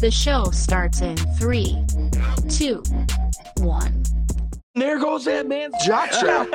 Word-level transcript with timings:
The 0.00 0.10
show 0.10 0.50
starts 0.50 1.00
in 1.00 1.16
three, 1.16 1.84
two, 2.48 2.82
one. 2.90 3.21
There 5.18 5.42
that 5.42 5.46
man's 5.46 5.74
jock 5.84 6.10
strap. 6.10 6.48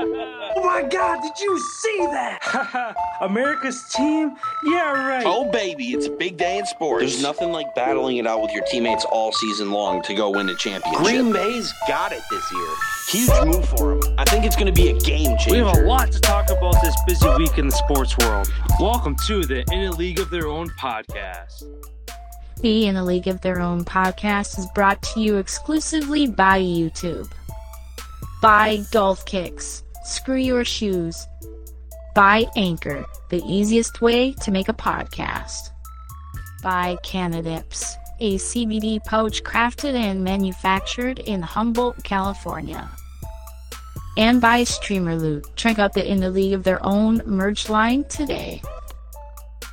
Oh 0.00 0.64
my 0.64 0.82
God, 0.82 1.20
did 1.20 1.38
you 1.38 1.58
see 1.58 1.98
that? 2.06 2.94
America's 3.20 3.84
team? 3.94 4.34
Yeah, 4.64 5.08
right. 5.08 5.24
oh, 5.26 5.50
baby, 5.50 5.92
it's 5.92 6.06
a 6.06 6.10
big 6.10 6.38
day 6.38 6.58
in 6.58 6.64
sports. 6.64 7.02
There's 7.02 7.22
nothing 7.22 7.52
like 7.52 7.74
battling 7.74 8.16
it 8.16 8.26
out 8.26 8.40
with 8.40 8.50
your 8.52 8.64
teammates 8.64 9.04
all 9.04 9.30
season 9.32 9.72
long 9.72 10.00
to 10.04 10.14
go 10.14 10.30
win 10.30 10.48
a 10.48 10.54
championship. 10.54 11.02
Green 11.02 11.34
Bay's 11.34 11.70
got 11.86 12.12
it 12.12 12.22
this 12.30 12.52
year. 12.52 12.68
Huge 13.08 13.44
move 13.44 13.68
for 13.68 14.00
them. 14.00 14.14
I 14.18 14.24
think 14.24 14.46
it's 14.46 14.56
going 14.56 14.72
to 14.72 14.82
be 14.82 14.88
a 14.88 14.98
game 14.98 15.36
changer. 15.36 15.50
We 15.50 15.58
have 15.58 15.76
a 15.76 15.86
lot 15.86 16.10
to 16.12 16.20
talk 16.20 16.50
about 16.50 16.76
this 16.82 16.96
busy 17.06 17.28
week 17.36 17.58
in 17.58 17.66
the 17.66 17.76
sports 17.76 18.16
world. 18.16 18.50
Welcome 18.80 19.16
to 19.26 19.44
the 19.44 19.64
In 19.70 19.82
a 19.82 19.90
League 19.92 20.18
of 20.18 20.30
Their 20.30 20.48
Own 20.48 20.70
podcast. 20.80 21.64
The 22.60 22.86
In 22.86 22.96
a 22.96 23.04
League 23.04 23.28
of 23.28 23.42
Their 23.42 23.60
Own 23.60 23.84
podcast 23.84 24.58
is 24.58 24.66
brought 24.74 25.02
to 25.02 25.20
you 25.20 25.36
exclusively 25.36 26.26
by 26.26 26.58
YouTube. 26.58 27.30
By 28.42 28.78
Golf 28.90 29.24
Kicks. 29.24 29.84
Screw 30.02 30.34
your 30.34 30.64
shoes. 30.64 31.28
By 32.12 32.46
Anchor, 32.56 33.06
the 33.30 33.40
easiest 33.46 34.00
way 34.02 34.32
to 34.42 34.50
make 34.50 34.68
a 34.68 34.72
podcast. 34.72 35.70
By 36.60 36.96
Canadips, 37.04 37.96
a 38.18 38.38
CBD 38.38 38.98
pouch 39.04 39.44
crafted 39.44 39.94
and 39.94 40.24
manufactured 40.24 41.20
in 41.20 41.40
Humboldt, 41.40 42.02
California. 42.02 42.90
And 44.18 44.40
by 44.40 44.64
Streamer 44.64 45.14
Loot. 45.14 45.46
Check 45.54 45.78
out 45.78 45.92
the 45.92 46.04
In 46.04 46.18
the 46.18 46.30
League 46.30 46.52
of 46.52 46.64
Their 46.64 46.84
Own 46.84 47.22
merch 47.24 47.70
line 47.70 48.02
today. 48.08 48.60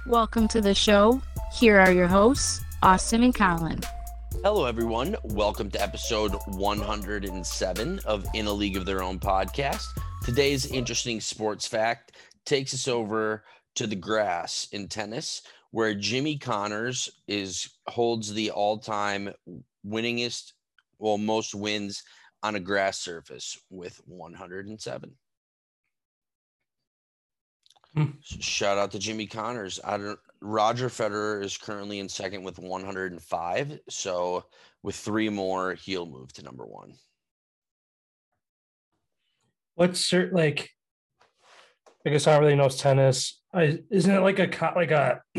Welcome 0.05 0.47
to 0.49 0.61
the 0.61 0.75
show. 0.75 1.19
Here 1.57 1.79
are 1.79 1.91
your 1.91 2.07
hosts, 2.07 2.61
Austin 2.83 3.23
and 3.23 3.33
Colin. 3.33 3.81
Hello, 4.41 4.63
everyone. 4.63 5.17
Welcome 5.25 5.69
to 5.71 5.81
episode 5.81 6.33
107 6.47 7.99
of 8.05 8.25
In 8.33 8.45
a 8.45 8.53
League 8.53 8.77
of 8.77 8.85
Their 8.85 9.03
Own 9.03 9.19
podcast. 9.19 9.87
Today's 10.23 10.65
interesting 10.65 11.19
sports 11.19 11.67
fact 11.67 12.13
takes 12.45 12.73
us 12.73 12.87
over 12.87 13.43
to 13.75 13.85
the 13.85 13.97
grass 13.97 14.69
in 14.71 14.87
tennis, 14.87 15.41
where 15.71 15.93
Jimmy 15.93 16.37
Connors 16.37 17.09
is 17.27 17.69
holds 17.89 18.33
the 18.33 18.51
all-time 18.51 19.33
winningest, 19.85 20.53
well, 20.99 21.17
most 21.17 21.53
wins 21.53 22.01
on 22.41 22.55
a 22.55 22.61
grass 22.61 22.97
surface 22.97 23.59
with 23.69 23.99
107. 24.05 25.11
Hmm. 27.93 28.05
Shout 28.21 28.77
out 28.77 28.91
to 28.91 28.99
Jimmy 28.99 29.27
Connors. 29.27 29.81
I 29.83 29.97
don't, 29.97 30.19
Roger 30.41 30.89
Federer 30.89 31.43
is 31.43 31.57
currently 31.57 31.99
in 31.99 32.07
second 32.09 32.43
with 32.43 32.59
105. 32.59 33.79
So 33.89 34.45
with 34.83 34.95
three 34.95 35.29
more, 35.29 35.73
he'll 35.73 36.05
move 36.05 36.31
to 36.33 36.43
number 36.43 36.65
one. 36.65 36.93
What's 39.75 40.09
cert 40.09 40.31
like? 40.33 40.69
I 42.05 42.11
guess 42.11 42.27
I 42.27 42.33
don't 42.33 42.43
really 42.43 42.55
know 42.55 42.69
tennis. 42.69 43.41
I, 43.53 43.79
isn't 43.89 44.13
it 44.13 44.21
like 44.21 44.39
a 44.39 44.73
like 44.75 44.91
a? 44.91 45.21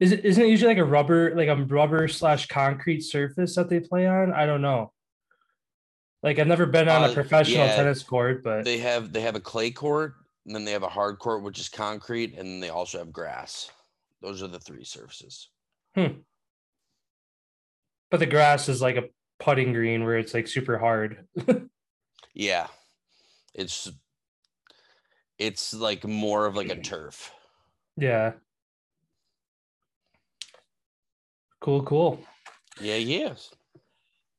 is 0.00 0.12
it 0.12 0.24
isn't 0.24 0.44
it 0.44 0.48
usually 0.48 0.74
like 0.74 0.78
a 0.78 0.84
rubber 0.84 1.34
like 1.34 1.48
a 1.48 1.56
rubber 1.56 2.08
slash 2.08 2.46
concrete 2.46 3.00
surface 3.02 3.54
that 3.54 3.68
they 3.70 3.80
play 3.80 4.06
on? 4.06 4.32
I 4.32 4.46
don't 4.46 4.62
know. 4.62 4.92
Like 6.22 6.38
I've 6.38 6.46
never 6.46 6.66
been 6.66 6.88
on 6.88 7.04
Uh, 7.04 7.10
a 7.10 7.14
professional 7.14 7.66
yeah, 7.66 7.76
tennis 7.76 8.02
court, 8.02 8.42
but 8.44 8.64
They 8.64 8.78
have 8.78 9.12
they 9.12 9.22
have 9.22 9.36
a 9.36 9.40
clay 9.40 9.70
court, 9.70 10.14
and 10.46 10.54
then 10.54 10.64
they 10.64 10.72
have 10.72 10.82
a 10.82 10.88
hard 10.88 11.18
court, 11.18 11.42
which 11.42 11.58
is 11.58 11.68
concrete, 11.68 12.34
and 12.36 12.62
they 12.62 12.68
also 12.70 12.98
have 12.98 13.12
grass. 13.12 13.70
Those 14.20 14.42
are 14.42 14.48
the 14.48 14.60
three 14.60 14.84
surfaces. 14.84 15.48
Hmm. 15.94 16.20
but 18.10 18.20
the 18.20 18.26
grass 18.26 18.68
is 18.68 18.80
like 18.80 18.96
a 18.96 19.04
putting 19.38 19.72
green 19.74 20.04
where 20.04 20.16
it's 20.16 20.32
like 20.32 20.48
super 20.48 20.78
hard. 20.78 21.26
Yeah, 22.34 22.68
it's 23.54 23.90
it's 25.38 25.74
like 25.74 26.04
more 26.04 26.46
of 26.46 26.56
like 26.56 26.70
a 26.70 26.80
turf. 26.80 27.32
yeah. 27.96 28.32
Cool, 31.60 31.82
cool. 31.82 32.20
Yeah, 32.80 32.96
yes. 32.96 33.54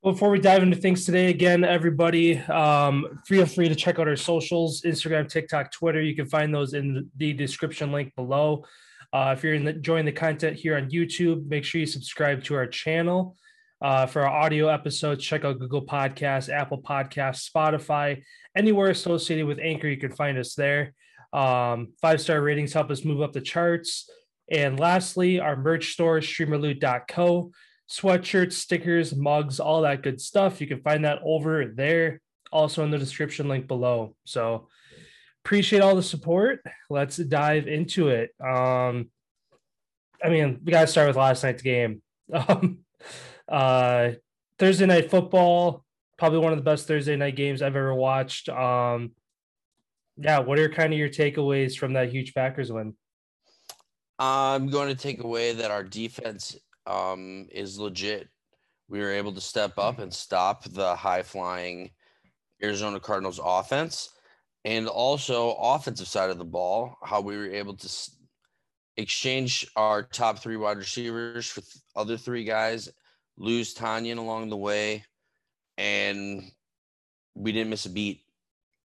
Before 0.04 0.30
we 0.30 0.40
dive 0.40 0.64
into 0.64 0.76
things 0.76 1.06
today, 1.06 1.30
again, 1.30 1.64
everybody, 1.64 2.38
um, 2.40 3.22
feel 3.26 3.46
free 3.46 3.70
to 3.70 3.76
check 3.76 4.00
out 4.00 4.08
our 4.10 4.18
socials 4.18 4.82
Instagram, 4.82 5.30
TikTok, 5.30 5.72
Twitter. 5.72 6.02
You 6.02 6.14
can 6.14 6.26
find 6.26 6.54
those 6.54 6.74
in 6.74 7.10
the 7.16 7.32
description 7.32 7.94
link 7.94 8.14
below. 8.18 8.66
Uh, 9.14 9.34
if 9.38 9.46
you're 9.46 9.54
enjoying 9.54 10.04
the 10.04 10.12
content 10.12 10.58
here 10.58 10.76
on 10.76 10.90
YouTube, 10.90 11.48
make 11.48 11.64
sure 11.64 11.80
you 11.80 11.88
subscribe 11.88 12.44
to 12.44 12.56
our 12.56 12.68
channel. 12.68 13.38
Uh, 13.82 14.06
for 14.06 14.24
our 14.24 14.44
audio 14.44 14.68
episodes, 14.68 15.24
check 15.24 15.46
out 15.46 15.58
Google 15.60 15.86
Podcasts, 15.86 16.52
Apple 16.52 16.82
Podcasts, 16.82 17.50
Spotify, 17.50 18.24
anywhere 18.58 18.90
associated 18.90 19.46
with 19.46 19.60
Anchor, 19.60 19.88
you 19.88 19.96
can 19.96 20.12
find 20.12 20.38
us 20.38 20.54
there. 20.54 20.94
Um, 21.32 21.94
Five 22.02 22.20
star 22.20 22.42
ratings 22.42 22.74
help 22.74 22.92
us 22.92 23.06
move 23.06 23.22
up 23.22 23.32
the 23.32 23.40
charts. 23.40 24.10
And 24.52 24.78
lastly, 24.78 25.40
our 25.40 25.56
merch 25.56 25.94
store, 25.94 26.20
streamerloot.co 26.20 27.52
sweatshirts, 27.90 28.54
stickers, 28.54 29.16
mugs, 29.16 29.60
all 29.60 29.82
that 29.82 30.04
good 30.04 30.20
stuff. 30.22 30.62
You 30.62 30.68
can 30.68 30.82
find 30.82 31.06
that 31.06 31.20
over 31.24 31.66
there, 31.66 32.22
also 32.52 32.84
in 32.84 32.92
the 32.92 32.98
description 32.98 33.48
link 33.48 33.68
below. 33.68 34.16
So 34.26 34.68
appreciate 35.44 35.82
all 35.82 35.96
the 35.96 36.04
support. 36.04 36.62
Let's 36.90 37.18
dive 37.18 37.68
into 37.68 38.10
it. 38.10 38.32
Um, 38.40 39.10
I 40.24 40.30
mean, 40.30 40.62
we 40.64 40.72
gotta 40.72 40.88
start 40.88 41.08
with 41.08 41.18
last 41.18 41.44
night's 41.44 41.64
game. 41.64 42.02
Um, 42.34 42.80
uh, 43.50 44.12
Thursday 44.58 44.86
night 44.86 45.12
football, 45.12 45.84
probably 46.18 46.40
one 46.40 46.54
of 46.54 46.58
the 46.58 46.64
best 46.64 46.88
Thursday 46.88 47.16
night 47.16 47.36
games 47.36 47.62
I've 47.62 47.76
ever 47.76 47.94
watched. 47.94 48.48
Um, 48.50 49.12
yeah, 50.18 50.40
what 50.40 50.58
are 50.58 50.70
kind 50.70 50.94
of 50.94 51.00
your 51.00 51.10
takeaways 51.10 51.78
from 51.78 51.94
that 51.94 52.12
huge 52.12 52.34
Packers 52.34 52.72
win? 52.72 52.96
I'm 54.20 54.68
going 54.68 54.88
to 54.88 54.96
take 54.96 55.24
away 55.24 55.54
that 55.54 55.72
our 55.72 55.84
defense 55.84 56.56
um, 56.88 57.48
is 57.52 57.80
legit. 57.80 58.30
We 58.90 59.00
were 59.00 59.12
able 59.12 59.34
to 59.34 59.42
step 59.42 59.78
up 59.78 60.00
and 60.00 60.14
stop 60.14 60.66
the 60.66 60.96
high 60.96 61.24
flying 61.24 61.92
Arizona 62.62 63.00
Cardinals 63.00 63.40
offense, 63.44 64.10
and 64.66 64.88
also 64.88 65.54
offensive 65.54 66.08
side 66.08 66.30
of 66.30 66.38
the 66.38 66.46
ball. 66.46 66.96
How 67.04 67.22
we 67.22 67.38
were 67.38 67.50
able 67.50 67.76
to 67.76 67.90
exchange 68.98 69.68
our 69.76 70.04
top 70.04 70.40
three 70.40 70.58
wide 70.58 70.78
receivers 70.78 71.48
for 71.48 71.62
th- 71.62 71.84
other 71.96 72.18
three 72.18 72.44
guys, 72.44 72.90
lose 73.38 73.74
Tonyan 73.74 74.18
along 74.18 74.50
the 74.50 74.58
way, 74.58 75.04
and 75.78 76.44
we 77.36 77.52
didn't 77.52 77.72
miss 77.72 77.86
a 77.86 77.90
beat. 77.90 78.22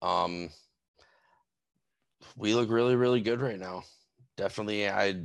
Um, 0.00 0.50
we 2.36 2.54
look 2.54 2.70
really, 2.70 2.97
really 2.97 3.20
good 3.20 3.41
right 3.41 3.59
now 3.59 3.84
definitely 4.38 4.88
I 4.88 5.20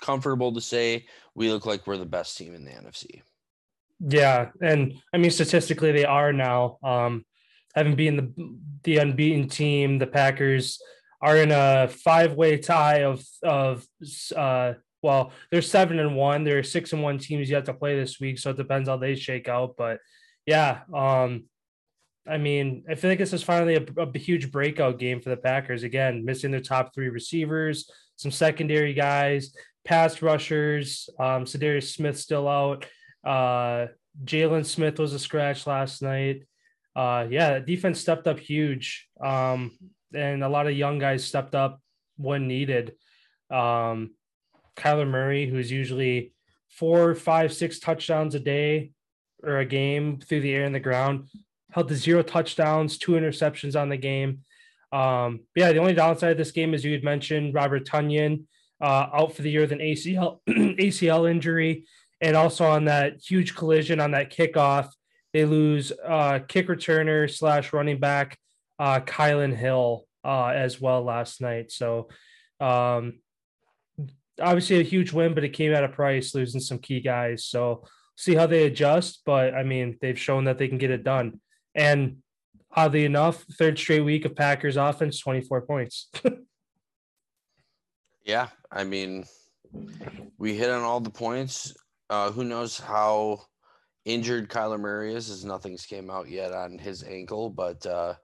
comfortable 0.00 0.52
to 0.52 0.60
say 0.60 1.06
we 1.34 1.50
look 1.50 1.66
like 1.66 1.86
we're 1.86 1.96
the 1.96 2.06
best 2.06 2.36
team 2.36 2.54
in 2.54 2.64
the 2.64 2.72
NFC. 2.72 3.22
Yeah, 4.00 4.50
and 4.60 4.94
I 5.12 5.18
mean 5.18 5.30
statistically 5.30 5.92
they 5.92 6.04
are 6.04 6.32
now. 6.32 6.78
Um, 6.82 7.24
having 7.74 7.94
been 7.94 8.16
the 8.16 8.58
the 8.84 8.96
unbeaten 8.98 9.48
team, 9.48 9.98
the 9.98 10.06
Packers 10.06 10.80
are 11.22 11.36
in 11.36 11.50
a 11.52 11.88
five 11.88 12.34
way 12.34 12.58
tie 12.58 13.04
of 13.04 13.24
of 13.42 13.86
uh 14.34 14.74
well 15.02 15.32
they're 15.50 15.62
seven 15.62 15.98
and 15.98 16.16
one. 16.16 16.44
There 16.44 16.58
are 16.58 16.62
six 16.62 16.92
and 16.92 17.02
one 17.02 17.18
teams 17.18 17.48
yet 17.48 17.64
to 17.66 17.74
play 17.74 17.98
this 17.98 18.20
week, 18.20 18.38
so 18.38 18.50
it 18.50 18.56
depends 18.56 18.88
how 18.88 18.96
they 18.96 19.14
shake 19.14 19.48
out. 19.48 19.76
But 19.76 20.00
yeah, 20.46 20.80
um, 20.94 21.44
I 22.28 22.38
mean 22.38 22.84
I 22.88 22.96
feel 22.96 23.10
like 23.10 23.18
this 23.18 23.32
is 23.32 23.42
finally 23.42 23.76
a, 23.76 24.00
a 24.00 24.18
huge 24.18 24.50
breakout 24.50 24.98
game 24.98 25.20
for 25.20 25.30
the 25.30 25.36
Packers. 25.36 25.84
Again, 25.84 26.24
missing 26.24 26.50
their 26.50 26.60
top 26.60 26.94
three 26.94 27.08
receivers, 27.08 27.90
some 28.16 28.30
secondary 28.30 28.94
guys, 28.94 29.54
pass 29.84 30.20
rushers. 30.22 31.08
Um, 31.18 31.44
Za'Darius 31.44 31.94
Smith 31.94 32.18
still 32.18 32.48
out. 32.48 32.86
Uh, 33.24 33.86
Jalen 34.24 34.66
Smith 34.66 34.98
was 34.98 35.12
a 35.12 35.18
scratch 35.18 35.66
last 35.66 36.02
night. 36.02 36.42
Uh, 36.94 37.26
yeah, 37.28 37.58
defense 37.58 38.00
stepped 38.00 38.26
up 38.26 38.38
huge. 38.38 39.08
Um, 39.22 39.78
and 40.14 40.42
a 40.42 40.48
lot 40.48 40.66
of 40.66 40.76
young 40.76 40.98
guys 40.98 41.24
stepped 41.24 41.54
up 41.54 41.80
when 42.16 42.48
needed. 42.48 42.94
Um, 43.50 44.14
Kyler 44.76 45.08
Murray, 45.08 45.46
who's 45.46 45.70
usually 45.70 46.32
four, 46.68 47.14
five, 47.14 47.52
six 47.52 47.78
touchdowns 47.78 48.34
a 48.34 48.40
day 48.40 48.92
or 49.42 49.58
a 49.58 49.66
game 49.66 50.20
through 50.20 50.40
the 50.40 50.52
air 50.52 50.64
and 50.64 50.74
the 50.74 50.80
ground, 50.80 51.28
held 51.70 51.88
to 51.88 51.94
zero 51.94 52.22
touchdowns, 52.22 52.98
two 52.98 53.12
interceptions 53.12 53.80
on 53.80 53.88
the 53.88 53.96
game. 53.96 54.40
Um, 54.92 55.40
yeah, 55.54 55.72
the 55.72 55.78
only 55.78 55.94
downside 55.94 56.32
of 56.32 56.38
this 56.38 56.52
game, 56.52 56.74
as 56.74 56.84
you 56.84 56.92
had 56.92 57.04
mentioned, 57.04 57.54
Robert 57.54 57.86
Tonyan 57.86 58.44
uh, 58.80 59.08
out 59.12 59.34
for 59.34 59.42
the 59.42 59.50
year 59.50 59.62
with 59.62 59.72
an 59.72 59.78
ACL 59.78 60.40
ACL 60.48 61.30
injury, 61.30 61.84
and 62.20 62.36
also 62.36 62.64
on 62.64 62.84
that 62.86 63.20
huge 63.20 63.54
collision 63.54 64.00
on 64.00 64.12
that 64.12 64.32
kickoff, 64.32 64.88
they 65.32 65.44
lose 65.44 65.92
uh, 66.04 66.40
kick 66.46 66.68
returner 66.68 67.30
slash 67.30 67.72
running 67.72 67.98
back 67.98 68.38
uh, 68.78 69.00
Kylin 69.00 69.54
Hill 69.54 70.06
uh, 70.24 70.48
as 70.48 70.80
well 70.80 71.02
last 71.02 71.40
night. 71.40 71.70
So, 71.70 72.08
um, 72.60 73.20
obviously 74.40 74.80
a 74.80 74.84
huge 74.84 75.12
win, 75.12 75.34
but 75.34 75.44
it 75.44 75.52
came 75.52 75.72
at 75.72 75.84
a 75.84 75.88
price, 75.88 76.34
losing 76.34 76.60
some 76.60 76.78
key 76.78 77.00
guys. 77.00 77.44
So 77.44 77.84
see 78.16 78.34
how 78.34 78.46
they 78.46 78.64
adjust. 78.64 79.22
But 79.24 79.54
I 79.54 79.62
mean, 79.62 79.98
they've 80.00 80.18
shown 80.18 80.44
that 80.44 80.58
they 80.58 80.68
can 80.68 80.78
get 80.78 80.90
it 80.90 81.04
done. 81.04 81.40
And 81.74 82.18
oddly 82.76 83.04
enough, 83.04 83.44
third 83.58 83.78
straight 83.78 84.02
week 84.02 84.24
of 84.24 84.36
Packers 84.36 84.76
offense, 84.76 85.18
24 85.18 85.62
points. 85.62 86.10
Yeah, 88.26 88.48
I 88.72 88.82
mean, 88.82 89.24
we 90.36 90.56
hit 90.56 90.68
on 90.68 90.82
all 90.82 90.98
the 90.98 91.10
points. 91.10 91.72
Uh, 92.10 92.32
who 92.32 92.42
knows 92.42 92.76
how 92.76 93.42
injured 94.04 94.48
Kyler 94.48 94.80
Murray 94.80 95.14
is, 95.14 95.30
as 95.30 95.44
nothing's 95.44 95.86
came 95.86 96.10
out 96.10 96.28
yet 96.28 96.52
on 96.52 96.76
his 96.76 97.04
ankle, 97.04 97.50
but 97.50 97.86
uh, 97.86 98.14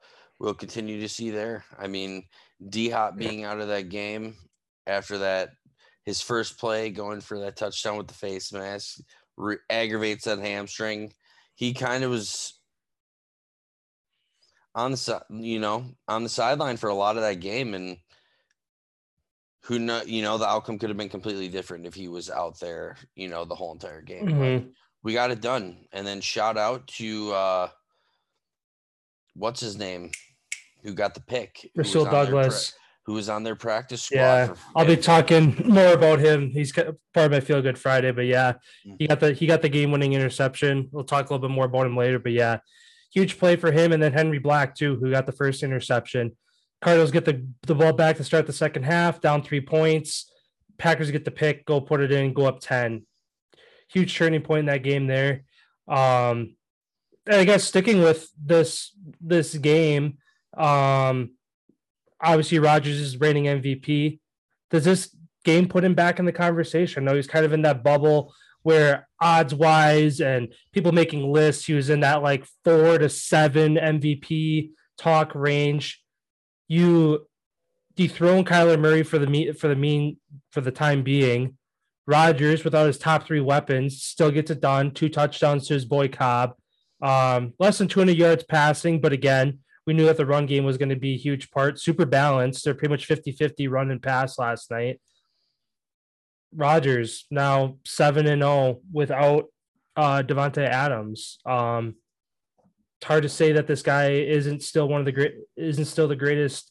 we'll 0.40 0.54
continue 0.54 1.00
to 1.00 1.08
see 1.08 1.30
there. 1.30 1.64
I 1.78 1.86
mean, 1.86 2.24
D 2.68 2.90
Hop 2.90 3.16
being 3.16 3.44
out 3.44 3.60
of 3.60 3.68
that 3.68 3.90
game 3.90 4.34
after 4.88 5.18
that, 5.18 5.50
his 6.04 6.20
first 6.20 6.58
play 6.58 6.90
going 6.90 7.20
for 7.20 7.38
that 7.38 7.56
touchdown 7.56 7.96
with 7.96 8.08
the 8.08 8.14
face 8.14 8.52
mask 8.52 8.98
re- 9.36 9.58
aggravates 9.70 10.24
that 10.24 10.40
hamstring. 10.40 11.12
He 11.54 11.74
kind 11.74 12.02
of 12.02 12.10
was 12.10 12.60
on 14.74 14.90
the 14.90 14.96
side, 14.96 15.22
you 15.30 15.58
know, 15.60 15.84
on 16.08 16.22
the 16.22 16.28
sideline 16.28 16.76
for 16.76 16.88
a 16.88 16.94
lot 16.94 17.16
of 17.16 17.22
that 17.22 17.40
game, 17.40 17.74
and 17.74 17.96
who 19.64 19.78
know, 19.78 20.02
you 20.06 20.22
know, 20.22 20.38
the 20.38 20.46
outcome 20.48 20.78
could 20.78 20.90
have 20.90 20.96
been 20.96 21.08
completely 21.08 21.48
different 21.48 21.86
if 21.86 21.94
he 21.94 22.08
was 22.08 22.30
out 22.30 22.58
there, 22.58 22.96
you 23.14 23.28
know, 23.28 23.44
the 23.44 23.54
whole 23.54 23.72
entire 23.72 24.02
game. 24.02 24.26
Mhm. 24.26 24.72
we 25.04 25.12
got 25.14 25.30
it 25.32 25.40
done, 25.40 25.76
and 25.92 26.06
then 26.06 26.20
shout 26.20 26.56
out 26.56 26.86
to 26.86 27.32
uh, 27.32 27.68
what's 29.34 29.60
his 29.60 29.76
name, 29.76 30.10
who 30.82 30.94
got 30.94 31.14
the 31.14 31.20
pick, 31.20 31.58
who 31.74 31.80
was 31.82 31.88
Rasul 31.94 32.06
on 32.06 32.12
their 32.12 32.24
pra- 32.24 32.24
Douglas. 32.42 32.72
who 33.06 33.12
was 33.14 33.28
on 33.28 33.42
their 33.42 33.56
practice 33.56 34.02
squad. 34.02 34.16
Yeah, 34.18 34.46
for- 34.54 34.58
I'll 34.76 34.86
be 34.86 34.96
talking 34.96 35.56
more 35.68 35.92
about 35.92 36.18
him. 36.20 36.50
He's 36.50 36.72
part 36.72 36.96
of 37.16 37.30
my 37.32 37.40
feel 37.40 37.60
good 37.62 37.78
Friday, 37.78 38.12
but 38.12 38.26
yeah, 38.26 38.54
he 38.98 39.06
got 39.06 39.20
the 39.20 39.32
he 39.32 39.46
got 39.46 39.60
the 39.62 39.68
game 39.68 39.90
winning 39.90 40.12
interception. 40.12 40.88
We'll 40.92 41.04
talk 41.04 41.28
a 41.28 41.34
little 41.34 41.48
bit 41.48 41.54
more 41.54 41.64
about 41.66 41.86
him 41.86 41.96
later, 41.96 42.18
but 42.18 42.32
yeah, 42.32 42.58
huge 43.12 43.38
play 43.38 43.56
for 43.56 43.70
him. 43.70 43.92
And 43.92 44.02
then 44.02 44.12
Henry 44.12 44.38
Black 44.38 44.74
too, 44.74 44.96
who 44.96 45.10
got 45.10 45.26
the 45.26 45.32
first 45.32 45.62
interception. 45.62 46.36
Cardinals 46.80 47.12
get 47.12 47.24
the, 47.24 47.46
the 47.62 47.74
ball 47.74 47.92
back 47.92 48.16
to 48.16 48.24
start 48.24 48.46
the 48.46 48.52
second 48.52 48.82
half, 48.82 49.20
down 49.20 49.42
three 49.42 49.60
points. 49.60 50.30
Packers 50.78 51.10
get 51.10 51.24
the 51.24 51.30
pick, 51.30 51.64
go 51.64 51.80
put 51.80 52.00
it 52.00 52.10
in, 52.10 52.32
go 52.32 52.46
up 52.46 52.60
10. 52.60 53.06
Huge 53.88 54.16
turning 54.16 54.42
point 54.42 54.60
in 54.60 54.66
that 54.66 54.82
game 54.82 55.06
there. 55.06 55.44
Um, 55.86 56.56
and 57.26 57.36
I 57.36 57.44
guess 57.44 57.62
sticking 57.62 58.02
with 58.02 58.28
this 58.42 58.90
this 59.20 59.54
game, 59.54 60.18
um, 60.56 61.32
obviously 62.20 62.58
Rodgers 62.58 62.98
is 62.98 63.20
reigning 63.20 63.44
MVP. 63.44 64.18
Does 64.70 64.84
this 64.84 65.14
game 65.44 65.68
put 65.68 65.84
him 65.84 65.94
back 65.94 66.18
in 66.18 66.24
the 66.24 66.32
conversation? 66.32 67.04
No, 67.04 67.14
he's 67.14 67.26
kind 67.28 67.44
of 67.44 67.52
in 67.52 67.62
that 67.62 67.84
bubble 67.84 68.34
where 68.62 69.08
odds 69.20 69.54
wise 69.54 70.20
and 70.20 70.52
people 70.72 70.92
making 70.92 71.30
lists, 71.32 71.66
he 71.66 71.74
was 71.74 71.90
in 71.90 72.00
that 72.00 72.22
like 72.22 72.46
four 72.64 72.98
to 72.98 73.08
seven 73.08 73.76
MVP 73.76 74.70
talk 74.98 75.34
range. 75.34 76.02
You 76.68 77.26
dethrone 77.96 78.44
Kyler 78.44 78.78
Murray 78.78 79.02
for 79.02 79.18
the 79.18 79.26
me 79.26 79.52
for 79.52 79.68
the 79.68 79.76
mean 79.76 80.18
for 80.50 80.60
the 80.60 80.70
time 80.70 81.02
being. 81.02 81.56
Rodgers, 82.06 82.64
without 82.64 82.86
his 82.86 82.98
top 82.98 83.26
three 83.26 83.40
weapons, 83.40 84.02
still 84.02 84.30
gets 84.30 84.50
it 84.50 84.60
done. 84.60 84.90
Two 84.90 85.08
touchdowns 85.08 85.68
to 85.68 85.74
his 85.74 85.84
boy 85.84 86.08
Cobb. 86.08 86.54
Um, 87.00 87.54
less 87.58 87.78
than 87.78 87.88
200 87.88 88.16
yards 88.16 88.44
passing, 88.44 89.00
but 89.00 89.12
again, 89.12 89.60
we 89.86 89.94
knew 89.94 90.06
that 90.06 90.16
the 90.16 90.26
run 90.26 90.46
game 90.46 90.64
was 90.64 90.78
going 90.78 90.88
to 90.88 90.96
be 90.96 91.14
a 91.14 91.18
huge 91.18 91.50
part. 91.50 91.80
Super 91.80 92.06
balanced. 92.06 92.64
They're 92.64 92.74
pretty 92.74 92.92
much 92.92 93.06
50 93.06 93.32
50 93.32 93.68
run 93.68 93.90
and 93.90 94.02
pass 94.02 94.38
last 94.38 94.70
night. 94.70 95.00
Rodgers 96.54 97.26
now 97.30 97.76
7 97.86 98.26
and 98.26 98.42
0 98.42 98.80
without 98.92 99.46
uh, 99.96 100.22
Davante 100.22 100.66
Adams. 100.66 101.38
Um, 101.46 101.96
it's 103.00 103.08
hard 103.08 103.24
to 103.24 103.28
say 103.28 103.52
that 103.52 103.66
this 103.66 103.82
guy 103.82 104.10
isn't 104.12 104.62
still 104.62 104.88
one 104.88 105.00
of 105.00 105.06
the 105.06 105.12
great, 105.12 105.34
isn't 105.56 105.86
still 105.86 106.08
the 106.08 106.16
greatest 106.16 106.70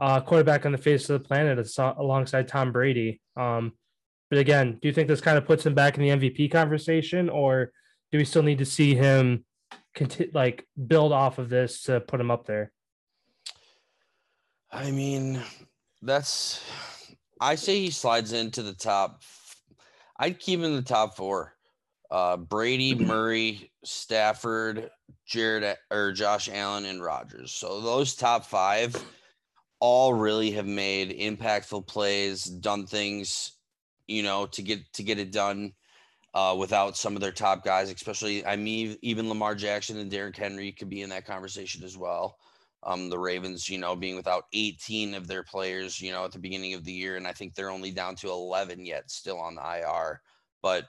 uh, 0.00 0.20
quarterback 0.20 0.66
on 0.66 0.72
the 0.72 0.78
face 0.78 1.08
of 1.10 1.20
the 1.20 1.26
planet 1.26 1.68
alongside 1.78 2.48
Tom 2.48 2.72
Brady. 2.72 3.20
Um, 3.36 3.72
but 4.30 4.38
again, 4.38 4.78
do 4.80 4.88
you 4.88 4.94
think 4.94 5.08
this 5.08 5.20
kind 5.20 5.38
of 5.38 5.46
puts 5.46 5.64
him 5.66 5.74
back 5.74 5.98
in 5.98 6.02
the 6.02 6.30
MVP 6.30 6.50
conversation, 6.50 7.28
or 7.28 7.72
do 8.12 8.18
we 8.18 8.24
still 8.24 8.42
need 8.42 8.58
to 8.58 8.64
see 8.64 8.94
him 8.94 9.44
conti- 9.94 10.30
like 10.32 10.66
build 10.86 11.12
off 11.12 11.38
of 11.38 11.48
this 11.48 11.82
to 11.84 12.00
put 12.00 12.20
him 12.20 12.30
up 12.30 12.46
there? 12.46 12.72
I 14.70 14.90
mean, 14.90 15.40
that's. 16.02 16.60
I 17.40 17.54
say 17.56 17.80
he 17.80 17.90
slides 17.90 18.32
into 18.32 18.62
the 18.62 18.72
top. 18.72 19.22
I'd 20.18 20.38
keep 20.38 20.60
him 20.60 20.64
in 20.64 20.76
the 20.76 20.82
top 20.82 21.16
four. 21.16 21.54
Uh, 22.10 22.36
Brady, 22.36 22.94
Murray, 22.98 23.70
Stafford, 23.84 24.90
Jared 25.26 25.76
or 25.90 26.12
Josh 26.12 26.48
Allen, 26.52 26.84
and 26.84 27.02
Rodgers. 27.02 27.52
So 27.52 27.80
those 27.80 28.14
top 28.14 28.46
five 28.46 28.94
all 29.80 30.14
really 30.14 30.52
have 30.52 30.66
made 30.66 31.18
impactful 31.18 31.86
plays, 31.86 32.44
done 32.44 32.86
things, 32.86 33.52
you 34.06 34.22
know, 34.22 34.46
to 34.46 34.62
get 34.62 34.80
to 34.94 35.02
get 35.02 35.18
it 35.18 35.32
done. 35.32 35.72
Uh, 36.32 36.52
without 36.52 36.96
some 36.96 37.14
of 37.14 37.20
their 37.22 37.30
top 37.30 37.64
guys, 37.64 37.92
especially 37.92 38.44
I 38.44 38.56
mean, 38.56 38.96
even 39.02 39.28
Lamar 39.28 39.54
Jackson 39.54 39.98
and 39.98 40.10
Derrick 40.10 40.36
Henry 40.36 40.72
could 40.72 40.88
be 40.88 41.02
in 41.02 41.10
that 41.10 41.26
conversation 41.26 41.84
as 41.84 41.96
well 41.96 42.38
um, 42.84 43.08
the 43.08 43.18
Ravens, 43.18 43.68
you 43.68 43.78
know, 43.78 43.96
being 43.96 44.16
without 44.16 44.44
18 44.52 45.14
of 45.14 45.26
their 45.26 45.42
players, 45.42 46.00
you 46.00 46.12
know, 46.12 46.24
at 46.24 46.32
the 46.32 46.38
beginning 46.38 46.74
of 46.74 46.84
the 46.84 46.92
year. 46.92 47.16
And 47.16 47.26
I 47.26 47.32
think 47.32 47.54
they're 47.54 47.70
only 47.70 47.90
down 47.90 48.14
to 48.16 48.28
11 48.28 48.84
yet, 48.84 49.10
still 49.10 49.38
on 49.38 49.54
the 49.54 49.62
IR. 49.62 50.20
But 50.62 50.84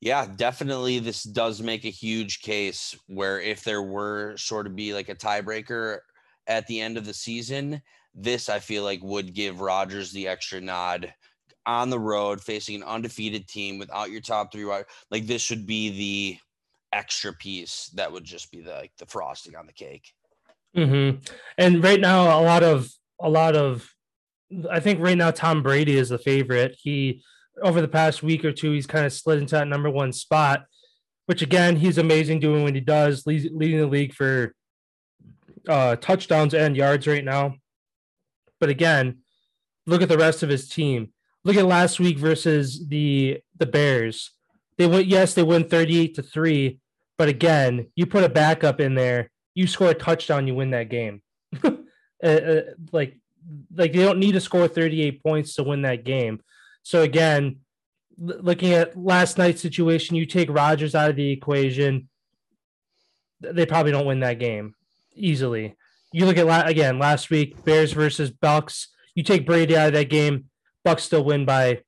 yeah, 0.00 0.26
definitely 0.36 0.98
this 0.98 1.22
does 1.22 1.62
make 1.62 1.84
a 1.84 1.90
huge 1.90 2.40
case 2.40 2.96
where 3.06 3.40
if 3.40 3.62
there 3.62 3.82
were 3.82 4.36
sort 4.36 4.66
of 4.66 4.74
be 4.74 4.94
like 4.94 5.08
a 5.08 5.14
tiebreaker 5.14 5.98
at 6.46 6.66
the 6.66 6.80
end 6.80 6.96
of 6.96 7.04
the 7.04 7.14
season, 7.14 7.80
this 8.14 8.48
I 8.48 8.58
feel 8.58 8.82
like 8.82 9.00
would 9.02 9.34
give 9.34 9.60
Rodgers 9.60 10.10
the 10.10 10.28
extra 10.28 10.60
nod 10.60 11.14
on 11.66 11.90
the 11.90 12.00
road 12.00 12.40
facing 12.40 12.76
an 12.76 12.82
undefeated 12.82 13.46
team 13.46 13.78
without 13.78 14.10
your 14.10 14.20
top 14.20 14.52
three 14.52 14.64
wide. 14.64 14.86
Like 15.10 15.26
this 15.26 15.42
should 15.42 15.66
be 15.66 15.90
the 15.90 16.38
extra 16.92 17.32
piece 17.32 17.90
that 17.94 18.10
would 18.10 18.24
just 18.24 18.50
be 18.50 18.60
the 18.60 18.72
like 18.72 18.92
the 18.98 19.06
frosting 19.06 19.56
on 19.56 19.66
the 19.66 19.72
cake. 19.72 20.12
Mm-hmm. 20.76 21.18
And 21.58 21.84
right 21.84 22.00
now, 22.00 22.40
a 22.40 22.42
lot 22.42 22.62
of 22.62 22.88
a 23.20 23.28
lot 23.28 23.54
of, 23.54 23.88
I 24.70 24.80
think 24.80 25.00
right 25.00 25.16
now 25.16 25.30
Tom 25.30 25.62
Brady 25.62 25.96
is 25.96 26.08
the 26.08 26.18
favorite. 26.18 26.76
He 26.80 27.22
over 27.62 27.80
the 27.80 27.88
past 27.88 28.22
week 28.22 28.44
or 28.44 28.52
two, 28.52 28.72
he's 28.72 28.86
kind 28.86 29.04
of 29.04 29.12
slid 29.12 29.38
into 29.38 29.54
that 29.54 29.68
number 29.68 29.90
one 29.90 30.12
spot, 30.12 30.64
which 31.26 31.42
again, 31.42 31.76
he's 31.76 31.98
amazing 31.98 32.40
doing 32.40 32.62
what 32.62 32.74
he 32.74 32.80
does, 32.80 33.26
leading 33.26 33.78
the 33.78 33.86
league 33.86 34.14
for 34.14 34.54
uh, 35.68 35.96
touchdowns 35.96 36.54
and 36.54 36.76
yards 36.76 37.06
right 37.06 37.24
now. 37.24 37.54
But 38.58 38.68
again, 38.68 39.18
look 39.86 40.02
at 40.02 40.08
the 40.08 40.18
rest 40.18 40.42
of 40.42 40.48
his 40.48 40.68
team. 40.68 41.12
Look 41.44 41.56
at 41.56 41.66
last 41.66 41.98
week 41.98 42.18
versus 42.18 42.86
the 42.88 43.40
the 43.58 43.66
Bears. 43.66 44.30
They 44.78 44.86
went 44.86 45.06
yes, 45.06 45.34
they 45.34 45.42
win 45.42 45.68
38 45.68 46.14
to 46.14 46.22
3, 46.22 46.78
but 47.18 47.28
again, 47.28 47.88
you 47.94 48.06
put 48.06 48.24
a 48.24 48.28
backup 48.28 48.80
in 48.80 48.94
there, 48.94 49.30
you 49.54 49.66
score 49.66 49.90
a 49.90 49.94
touchdown, 49.94 50.46
you 50.46 50.54
win 50.54 50.70
that 50.70 50.88
game. 50.88 51.22
uh, 51.64 51.70
uh, 52.22 52.62
like 52.92 53.18
like 53.74 53.92
they 53.92 54.02
don't 54.02 54.18
need 54.18 54.32
to 54.32 54.40
score 54.40 54.68
38 54.68 55.22
points 55.22 55.54
to 55.54 55.62
win 55.62 55.82
that 55.82 56.04
game. 56.04 56.40
So 56.82 57.02
again, 57.02 57.60
looking 58.18 58.72
at 58.72 58.96
last 58.96 59.38
night's 59.38 59.60
situation, 59.60 60.16
you 60.16 60.26
take 60.26 60.50
Rodgers 60.50 60.94
out 60.94 61.10
of 61.10 61.16
the 61.16 61.30
equation, 61.30 62.08
they 63.40 63.66
probably 63.66 63.92
don't 63.92 64.06
win 64.06 64.20
that 64.20 64.38
game 64.38 64.74
easily. 65.14 65.76
You 66.12 66.26
look 66.26 66.36
at 66.36 66.68
again 66.68 66.98
last 66.98 67.30
week, 67.30 67.64
Bears 67.64 67.92
versus 67.92 68.30
Bucks. 68.30 68.88
You 69.14 69.22
take 69.22 69.46
Brady 69.46 69.76
out 69.76 69.88
of 69.88 69.94
that 69.94 70.08
game, 70.08 70.46
Bucks 70.84 71.04
still 71.04 71.24
win 71.24 71.44
by 71.44 71.82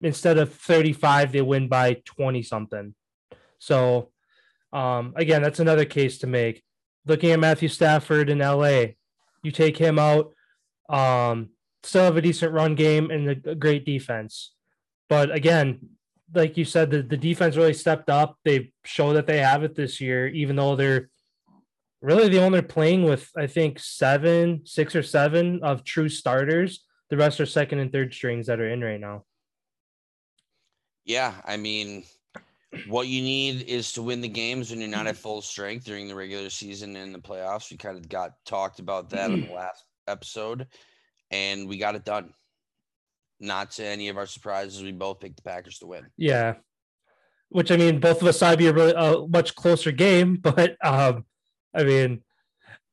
instead 0.00 0.38
of 0.38 0.52
35, 0.52 1.32
they 1.32 1.40
win 1.40 1.68
by 1.68 2.02
20 2.04 2.42
something. 2.42 2.94
So 3.58 4.10
um, 4.72 5.14
again, 5.16 5.40
that's 5.40 5.60
another 5.60 5.84
case 5.84 6.18
to 6.18 6.26
make. 6.26 6.63
Looking 7.06 7.32
at 7.32 7.40
Matthew 7.40 7.68
Stafford 7.68 8.30
in 8.30 8.38
LA, 8.38 8.84
you 9.42 9.50
take 9.50 9.76
him 9.76 9.98
out, 9.98 10.32
um, 10.88 11.50
still 11.82 12.04
have 12.04 12.16
a 12.16 12.22
decent 12.22 12.52
run 12.52 12.74
game 12.74 13.10
and 13.10 13.28
a, 13.28 13.54
great 13.54 13.84
defense. 13.84 14.52
But 15.08 15.30
again, 15.30 15.90
like 16.32 16.56
you 16.56 16.64
said, 16.64 16.90
the, 16.90 17.02
the 17.02 17.16
defense 17.16 17.56
really 17.56 17.74
stepped 17.74 18.08
up. 18.08 18.38
They 18.44 18.72
show 18.84 19.12
that 19.12 19.26
they 19.26 19.38
have 19.38 19.62
it 19.62 19.74
this 19.74 20.00
year, 20.00 20.28
even 20.28 20.56
though 20.56 20.76
they're 20.76 21.10
really 22.00 22.28
the 22.28 22.42
only 22.42 22.62
playing 22.62 23.04
with, 23.04 23.30
I 23.36 23.46
think, 23.46 23.78
seven, 23.78 24.62
six 24.64 24.94
or 24.94 25.02
seven 25.02 25.60
of 25.62 25.84
true 25.84 26.08
starters. 26.08 26.84
The 27.10 27.16
rest 27.16 27.40
are 27.40 27.46
second 27.46 27.78
and 27.78 27.92
third 27.92 28.12
strings 28.12 28.46
that 28.46 28.60
are 28.60 28.68
in 28.68 28.82
right 28.82 29.00
now. 29.00 29.24
Yeah, 31.04 31.34
I 31.44 31.58
mean, 31.58 32.04
what 32.88 33.08
you 33.08 33.22
need 33.22 33.62
is 33.62 33.92
to 33.92 34.02
win 34.02 34.20
the 34.20 34.28
games 34.28 34.70
when 34.70 34.80
you're 34.80 34.88
not 34.88 35.06
at 35.06 35.16
full 35.16 35.42
strength 35.42 35.84
during 35.84 36.08
the 36.08 36.14
regular 36.14 36.50
season 36.50 36.96
and 36.96 37.14
the 37.14 37.18
playoffs. 37.18 37.70
We 37.70 37.76
kind 37.76 37.96
of 37.96 38.08
got 38.08 38.32
talked 38.44 38.78
about 38.78 39.10
that 39.10 39.30
in 39.30 39.46
the 39.46 39.52
last 39.52 39.84
episode, 40.06 40.66
and 41.30 41.68
we 41.68 41.78
got 41.78 41.94
it 41.94 42.04
done. 42.04 42.32
not 43.40 43.72
to 43.72 43.84
any 43.84 44.08
of 44.08 44.16
our 44.16 44.26
surprises, 44.26 44.82
we 44.82 44.92
both 44.92 45.20
picked 45.20 45.36
the 45.36 45.42
Packers 45.42 45.78
to 45.78 45.86
win. 45.86 46.06
Yeah. 46.16 46.54
Which 47.50 47.70
I 47.70 47.76
mean, 47.76 48.00
both 48.00 48.22
of 48.22 48.28
us 48.28 48.38
thought 48.38 48.54
it'd 48.54 48.58
be 48.58 48.66
a 48.66 48.72
really 48.72 48.94
a 48.96 49.26
much 49.26 49.54
closer 49.54 49.92
game, 49.92 50.36
but 50.42 50.76
um, 50.82 51.24
I 51.74 51.84
mean, 51.84 52.22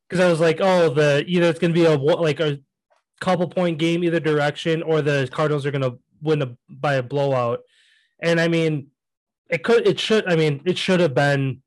because 0.08 0.24
I 0.24 0.28
was 0.30 0.40
like, 0.40 0.60
oh, 0.60 0.90
the 0.90 1.24
either 1.26 1.48
it's 1.48 1.58
gonna 1.58 1.72
be 1.72 1.84
a 1.84 1.96
like 1.96 2.40
a 2.40 2.58
couple 3.20 3.48
point 3.48 3.78
game 3.78 4.04
either 4.04 4.20
direction, 4.20 4.82
or 4.82 5.00
the 5.02 5.28
Cardinals 5.32 5.64
are 5.64 5.70
gonna 5.70 5.92
win 6.20 6.42
a, 6.42 6.56
by 6.68 6.94
a 6.94 7.02
blowout. 7.02 7.60
And 8.20 8.40
I 8.40 8.48
mean, 8.48 8.88
it 9.52 9.62
could, 9.62 9.86
it 9.86 10.00
should, 10.00 10.26
I 10.26 10.34
mean, 10.34 10.62
it 10.64 10.78
should 10.78 11.00
have 11.00 11.14
been 11.14 11.62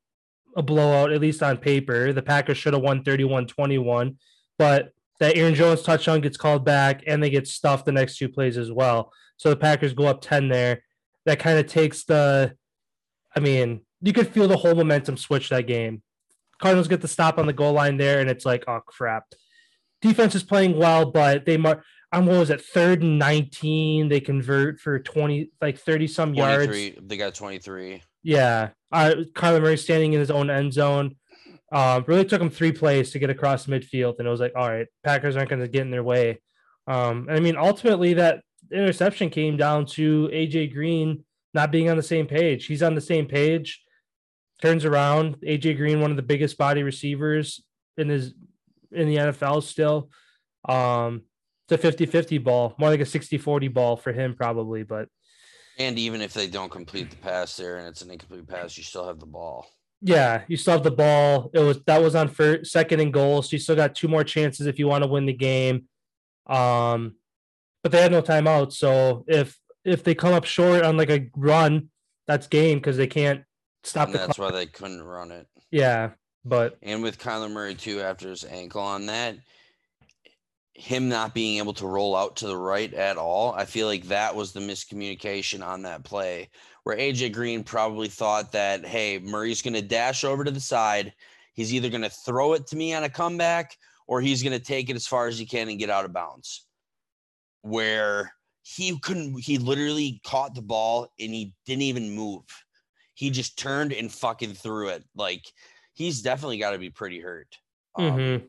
a 0.56 0.62
blowout 0.62 1.12
at 1.12 1.20
least 1.20 1.40
on 1.42 1.56
paper. 1.56 2.12
The 2.12 2.20
Packers 2.20 2.58
should 2.58 2.72
have 2.72 2.82
won 2.82 3.04
31-21, 3.04 4.16
but 4.58 4.92
that 5.20 5.36
Aaron 5.36 5.54
Jones 5.54 5.82
touchdown 5.82 6.20
gets 6.20 6.36
called 6.36 6.64
back, 6.64 7.04
and 7.06 7.22
they 7.22 7.30
get 7.30 7.46
stuffed 7.46 7.86
the 7.86 7.92
next 7.92 8.18
two 8.18 8.28
plays 8.28 8.58
as 8.58 8.72
well. 8.72 9.12
So 9.36 9.50
the 9.50 9.56
Packers 9.56 9.94
go 9.94 10.06
up 10.06 10.20
10 10.20 10.48
there. 10.48 10.82
That 11.26 11.38
kind 11.38 11.58
of 11.58 11.66
takes 11.68 12.04
the, 12.04 12.54
I 13.34 13.40
mean, 13.40 13.82
you 14.02 14.12
could 14.12 14.28
feel 14.28 14.48
the 14.48 14.56
whole 14.56 14.74
momentum 14.74 15.16
switch 15.16 15.48
that 15.50 15.68
game. 15.68 16.02
Cardinals 16.60 16.88
get 16.88 17.00
the 17.00 17.08
stop 17.08 17.38
on 17.38 17.46
the 17.46 17.52
goal 17.52 17.72
line 17.72 17.98
there, 17.98 18.20
and 18.20 18.28
it's 18.28 18.44
like, 18.44 18.64
oh 18.66 18.80
crap. 18.84 19.26
Defense 20.02 20.34
is 20.34 20.42
playing 20.42 20.76
well, 20.76 21.10
but 21.10 21.46
they 21.46 21.56
mar- 21.56 21.84
on 22.16 22.26
what 22.26 22.38
was 22.38 22.50
it, 22.50 22.62
third 22.62 23.02
and 23.02 23.18
19, 23.18 24.08
they 24.08 24.20
convert 24.20 24.80
for 24.80 24.98
20, 24.98 25.50
like 25.60 25.78
30 25.78 26.06
some 26.06 26.34
yards. 26.34 26.72
They 27.00 27.16
got 27.16 27.34
23. 27.34 28.02
Yeah. 28.22 28.70
Uh, 28.90 29.14
Kyler 29.34 29.60
Murray 29.60 29.76
standing 29.76 30.14
in 30.14 30.20
his 30.20 30.30
own 30.30 30.50
end 30.50 30.72
zone. 30.72 31.16
Um, 31.72 32.04
really 32.06 32.24
took 32.24 32.40
him 32.40 32.48
three 32.48 32.72
plays 32.72 33.10
to 33.10 33.18
get 33.18 33.28
across 33.28 33.66
midfield, 33.66 34.18
and 34.18 34.26
it 34.26 34.30
was 34.30 34.40
like, 34.40 34.52
all 34.56 34.68
right, 34.68 34.86
Packers 35.04 35.36
aren't 35.36 35.50
going 35.50 35.60
to 35.60 35.68
get 35.68 35.82
in 35.82 35.90
their 35.90 36.04
way. 36.04 36.40
Um, 36.86 37.26
and 37.28 37.36
I 37.36 37.40
mean, 37.40 37.56
ultimately, 37.56 38.14
that 38.14 38.42
interception 38.72 39.30
came 39.30 39.56
down 39.56 39.84
to 39.86 40.28
AJ 40.32 40.72
Green 40.72 41.24
not 41.54 41.72
being 41.72 41.90
on 41.90 41.96
the 41.96 42.02
same 42.02 42.26
page. 42.26 42.66
He's 42.66 42.82
on 42.82 42.94
the 42.94 43.00
same 43.00 43.26
page, 43.26 43.82
turns 44.62 44.84
around. 44.84 45.36
AJ 45.40 45.76
Green, 45.76 46.00
one 46.00 46.10
of 46.10 46.16
the 46.16 46.22
biggest 46.22 46.56
body 46.56 46.82
receivers 46.82 47.62
in 47.96 48.08
his 48.08 48.32
in 48.92 49.08
the 49.08 49.16
NFL 49.16 49.62
still. 49.64 50.08
Um, 50.68 51.22
it's 51.68 51.84
a 51.84 51.92
50-50 52.06 52.42
ball, 52.42 52.74
more 52.78 52.90
like 52.90 53.00
a 53.00 53.04
60-40 53.04 53.72
ball 53.72 53.96
for 53.96 54.12
him, 54.12 54.34
probably, 54.34 54.82
but 54.82 55.08
And 55.78 55.98
even 55.98 56.20
if 56.20 56.32
they 56.32 56.46
don't 56.48 56.70
complete 56.70 57.10
the 57.10 57.16
pass 57.16 57.56
there 57.56 57.78
and 57.78 57.88
it's 57.88 58.02
an 58.02 58.10
incomplete 58.10 58.46
pass, 58.46 58.76
you 58.76 58.84
still 58.84 59.06
have 59.06 59.18
the 59.20 59.26
ball. 59.26 59.66
Yeah, 60.02 60.42
you 60.46 60.56
still 60.56 60.74
have 60.74 60.84
the 60.84 60.90
ball. 60.90 61.50
It 61.54 61.60
was 61.60 61.82
that 61.84 62.02
was 62.02 62.14
on 62.14 62.28
first, 62.28 62.70
second 62.70 63.00
and 63.00 63.12
goal, 63.12 63.42
so 63.42 63.48
you 63.52 63.58
still 63.58 63.76
got 63.76 63.94
two 63.94 64.08
more 64.08 64.24
chances 64.24 64.66
if 64.66 64.78
you 64.78 64.86
want 64.86 65.02
to 65.04 65.08
win 65.10 65.24
the 65.26 65.32
game. 65.32 65.88
Um, 66.46 67.16
but 67.82 67.92
they 67.92 68.02
had 68.02 68.12
no 68.12 68.22
timeout, 68.22 68.72
so 68.72 69.24
if 69.26 69.58
if 69.84 70.04
they 70.04 70.14
come 70.14 70.34
up 70.34 70.44
short 70.44 70.84
on 70.84 70.96
like 70.96 71.10
a 71.10 71.28
run, 71.36 71.88
that's 72.26 72.46
game 72.46 72.78
because 72.78 72.96
they 72.96 73.06
can't 73.06 73.42
stop 73.84 74.08
And 74.08 74.14
the 74.14 74.18
that's 74.18 74.36
clock. 74.36 74.52
why 74.52 74.58
they 74.58 74.66
couldn't 74.66 75.02
run 75.02 75.30
it. 75.32 75.46
Yeah, 75.70 76.10
but 76.44 76.76
And 76.82 77.02
with 77.02 77.18
Kyler 77.18 77.50
Murray 77.50 77.74
too, 77.74 78.00
after 78.00 78.28
his 78.28 78.44
ankle 78.44 78.82
on 78.82 79.06
that, 79.06 79.36
him 80.76 81.08
not 81.08 81.34
being 81.34 81.58
able 81.58 81.72
to 81.74 81.86
roll 81.86 82.14
out 82.14 82.36
to 82.36 82.46
the 82.46 82.56
right 82.56 82.92
at 82.92 83.16
all, 83.16 83.54
I 83.54 83.64
feel 83.64 83.86
like 83.86 84.04
that 84.04 84.34
was 84.34 84.52
the 84.52 84.60
miscommunication 84.60 85.66
on 85.66 85.82
that 85.82 86.04
play 86.04 86.50
where 86.84 86.96
AJ 86.96 87.32
Green 87.32 87.64
probably 87.64 88.08
thought 88.08 88.52
that, 88.52 88.86
hey, 88.86 89.18
Murray's 89.18 89.62
going 89.62 89.74
to 89.74 89.82
dash 89.82 90.22
over 90.22 90.44
to 90.44 90.50
the 90.50 90.60
side. 90.60 91.12
He's 91.54 91.74
either 91.74 91.88
going 91.88 92.02
to 92.02 92.10
throw 92.10 92.52
it 92.52 92.66
to 92.68 92.76
me 92.76 92.94
on 92.94 93.04
a 93.04 93.08
comeback 93.08 93.76
or 94.06 94.20
he's 94.20 94.42
going 94.42 94.56
to 94.56 94.64
take 94.64 94.88
it 94.88 94.96
as 94.96 95.06
far 95.06 95.26
as 95.26 95.38
he 95.38 95.46
can 95.46 95.68
and 95.68 95.78
get 95.78 95.90
out 95.90 96.04
of 96.04 96.12
bounds. 96.12 96.66
Where 97.62 98.32
he 98.62 98.96
couldn't, 99.00 99.40
he 99.40 99.58
literally 99.58 100.20
caught 100.24 100.54
the 100.54 100.62
ball 100.62 101.08
and 101.18 101.34
he 101.34 101.54
didn't 101.64 101.82
even 101.82 102.14
move. 102.14 102.44
He 103.14 103.30
just 103.30 103.58
turned 103.58 103.92
and 103.92 104.12
fucking 104.12 104.54
threw 104.54 104.90
it. 104.90 105.02
Like, 105.16 105.44
he's 105.94 106.22
definitely 106.22 106.58
got 106.58 106.70
to 106.70 106.78
be 106.78 106.90
pretty 106.90 107.18
hurt. 107.18 107.56
Um, 107.96 108.04
mhm. 108.12 108.48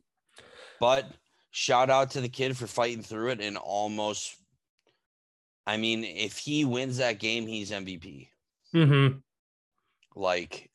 But 0.80 1.12
shout 1.58 1.90
out 1.90 2.12
to 2.12 2.22
the 2.22 2.30
kid 2.30 2.56
for 2.56 2.68
fighting 2.68 3.02
through 3.02 3.30
it 3.30 3.42
and 3.42 3.58
almost. 3.58 4.36
I 5.66 5.78
mean, 5.78 6.04
if 6.04 6.38
he 6.38 6.66
wins 6.66 6.98
that 6.98 7.20
game, 7.20 7.48
he's 7.48 7.72
MVP. 7.72 8.30
Mhm. 8.76 9.24
Like, 10.16 10.70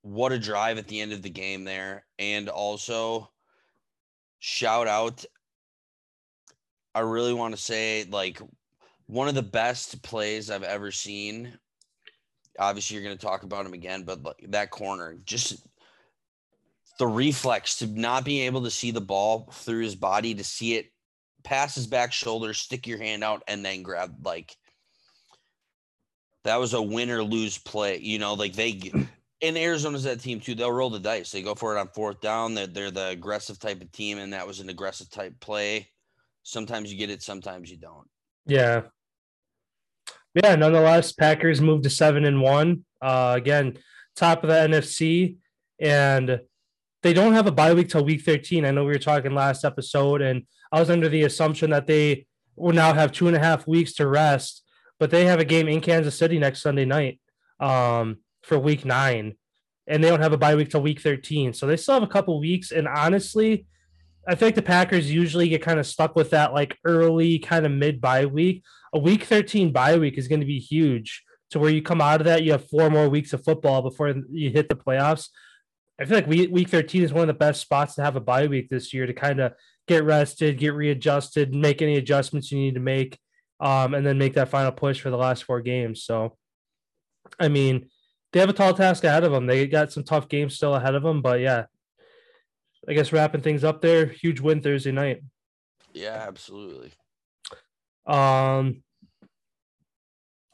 what 0.00 0.32
a 0.32 0.38
drive 0.38 0.78
at 0.78 0.88
the 0.88 1.02
end 1.02 1.12
of 1.12 1.20
the 1.20 1.28
game 1.28 1.64
there. 1.64 2.06
And 2.18 2.48
also, 2.48 3.30
shout 4.38 4.88
out. 4.88 5.22
I 6.94 7.00
really 7.00 7.34
want 7.34 7.54
to 7.54 7.60
say, 7.60 8.04
like, 8.04 8.40
one 9.06 9.28
of 9.28 9.34
the 9.34 9.42
best 9.42 10.02
plays 10.02 10.48
I've 10.48 10.62
ever 10.62 10.90
seen. 10.92 11.58
Obviously, 12.58 12.94
you're 12.94 13.04
going 13.04 13.18
to 13.18 13.26
talk 13.26 13.42
about 13.42 13.66
him 13.66 13.74
again, 13.74 14.04
but 14.04 14.22
like, 14.22 14.46
that 14.48 14.70
corner, 14.70 15.18
just 15.26 15.66
the 16.98 17.06
reflex 17.06 17.78
to 17.78 17.86
not 17.86 18.24
being 18.24 18.46
able 18.46 18.62
to 18.62 18.70
see 18.70 18.90
the 18.90 19.00
ball 19.00 19.48
through 19.52 19.82
his 19.82 19.94
body, 19.94 20.34
to 20.34 20.44
see 20.44 20.76
it 20.76 20.86
pass 21.42 21.74
his 21.74 21.86
back 21.86 22.12
shoulder, 22.12 22.54
stick 22.54 22.86
your 22.86 22.98
hand 22.98 23.22
out, 23.22 23.42
and 23.46 23.64
then 23.64 23.82
grab 23.82 24.14
like 24.24 24.56
that 26.44 26.56
was 26.56 26.74
a 26.74 26.82
win 26.82 27.10
or 27.10 27.22
lose 27.22 27.58
play. 27.58 27.98
You 27.98 28.18
know, 28.18 28.34
like 28.34 28.54
they 28.54 28.92
in 29.40 29.56
Arizona's 29.56 30.04
that 30.04 30.20
team 30.20 30.40
too. 30.40 30.54
They'll 30.54 30.72
roll 30.72 30.90
the 30.90 30.98
dice. 30.98 31.30
They 31.30 31.42
go 31.42 31.54
for 31.54 31.76
it 31.76 31.80
on 31.80 31.88
fourth 31.88 32.20
down. 32.20 32.54
They're 32.54 32.66
they're 32.66 32.90
the 32.90 33.08
aggressive 33.08 33.58
type 33.58 33.82
of 33.82 33.92
team, 33.92 34.18
and 34.18 34.32
that 34.32 34.46
was 34.46 34.60
an 34.60 34.68
aggressive 34.68 35.10
type 35.10 35.38
play. 35.40 35.90
Sometimes 36.42 36.92
you 36.92 36.98
get 36.98 37.10
it, 37.10 37.22
sometimes 37.22 37.70
you 37.70 37.78
don't. 37.78 38.08
Yeah. 38.46 38.82
Yeah, 40.34 40.56
nonetheless, 40.56 41.12
Packers 41.12 41.60
moved 41.60 41.84
to 41.84 41.90
seven 41.90 42.24
and 42.24 42.42
one. 42.42 42.84
Uh, 43.00 43.34
again, 43.36 43.78
top 44.16 44.42
of 44.42 44.48
the 44.48 44.54
NFC, 44.54 45.36
and 45.78 46.40
they 47.04 47.12
don't 47.12 47.34
have 47.34 47.46
a 47.46 47.52
bye 47.52 47.74
week 47.74 47.90
till 47.90 48.02
week 48.02 48.22
13. 48.22 48.64
I 48.64 48.70
know 48.70 48.82
we 48.82 48.92
were 48.92 48.98
talking 48.98 49.34
last 49.34 49.62
episode, 49.62 50.22
and 50.22 50.44
I 50.72 50.80
was 50.80 50.88
under 50.88 51.06
the 51.06 51.24
assumption 51.24 51.68
that 51.68 51.86
they 51.86 52.26
will 52.56 52.72
now 52.72 52.94
have 52.94 53.12
two 53.12 53.26
and 53.26 53.36
a 53.36 53.40
half 53.40 53.68
weeks 53.68 53.92
to 53.96 54.06
rest, 54.08 54.64
but 54.98 55.10
they 55.10 55.26
have 55.26 55.38
a 55.38 55.44
game 55.44 55.68
in 55.68 55.82
Kansas 55.82 56.16
City 56.16 56.38
next 56.38 56.62
Sunday 56.62 56.86
night 56.86 57.20
um, 57.60 58.20
for 58.42 58.58
week 58.58 58.86
nine, 58.86 59.34
and 59.86 60.02
they 60.02 60.08
don't 60.08 60.22
have 60.22 60.32
a 60.32 60.38
bye 60.38 60.54
week 60.54 60.70
till 60.70 60.80
week 60.80 60.98
13. 60.98 61.52
So 61.52 61.66
they 61.66 61.76
still 61.76 61.92
have 61.92 62.02
a 62.02 62.06
couple 62.06 62.40
weeks. 62.40 62.72
And 62.72 62.88
honestly, 62.88 63.66
I 64.26 64.34
think 64.34 64.54
the 64.54 64.62
Packers 64.62 65.12
usually 65.12 65.50
get 65.50 65.60
kind 65.60 65.78
of 65.78 65.86
stuck 65.86 66.16
with 66.16 66.30
that 66.30 66.54
like 66.54 66.78
early 66.86 67.38
kind 67.38 67.66
of 67.66 67.72
mid 67.72 68.00
bye 68.00 68.24
week. 68.24 68.62
A 68.94 68.98
week 68.98 69.24
13 69.24 69.72
bye 69.72 69.98
week 69.98 70.16
is 70.16 70.26
going 70.26 70.40
to 70.40 70.46
be 70.46 70.58
huge 70.58 71.22
to 71.50 71.58
where 71.58 71.70
you 71.70 71.82
come 71.82 72.00
out 72.00 72.22
of 72.22 72.24
that, 72.24 72.42
you 72.42 72.52
have 72.52 72.68
four 72.68 72.88
more 72.88 73.10
weeks 73.10 73.34
of 73.34 73.44
football 73.44 73.82
before 73.82 74.14
you 74.30 74.50
hit 74.50 74.70
the 74.70 74.74
playoffs. 74.74 75.28
I 76.00 76.04
feel 76.04 76.16
like 76.16 76.26
week, 76.26 76.50
week 76.50 76.68
13 76.68 77.02
is 77.02 77.12
one 77.12 77.22
of 77.22 77.28
the 77.28 77.34
best 77.34 77.60
spots 77.60 77.94
to 77.94 78.02
have 78.02 78.16
a 78.16 78.20
bye 78.20 78.46
week 78.46 78.68
this 78.68 78.92
year 78.92 79.06
to 79.06 79.12
kind 79.12 79.40
of 79.40 79.52
get 79.86 80.04
rested, 80.04 80.58
get 80.58 80.74
readjusted, 80.74 81.54
make 81.54 81.82
any 81.82 81.96
adjustments 81.96 82.50
you 82.50 82.58
need 82.58 82.74
to 82.74 82.80
make, 82.80 83.18
um, 83.60 83.94
and 83.94 84.04
then 84.04 84.18
make 84.18 84.34
that 84.34 84.48
final 84.48 84.72
push 84.72 85.00
for 85.00 85.10
the 85.10 85.16
last 85.16 85.44
four 85.44 85.60
games. 85.60 86.02
So, 86.02 86.36
I 87.38 87.48
mean, 87.48 87.88
they 88.32 88.40
have 88.40 88.48
a 88.48 88.54
tall 88.54 88.74
task 88.74 89.04
ahead 89.04 89.22
of 89.22 89.30
them. 89.30 89.46
They 89.46 89.68
got 89.68 89.92
some 89.92 90.02
tough 90.02 90.28
games 90.28 90.56
still 90.56 90.74
ahead 90.74 90.96
of 90.96 91.04
them, 91.04 91.22
but 91.22 91.38
yeah, 91.40 91.66
I 92.88 92.94
guess 92.94 93.12
wrapping 93.12 93.42
things 93.42 93.62
up 93.62 93.80
there, 93.80 94.06
huge 94.06 94.40
win 94.40 94.60
Thursday 94.60 94.90
night. 94.90 95.22
Yeah, 95.92 96.24
absolutely. 96.26 96.92
Um, 98.06 98.82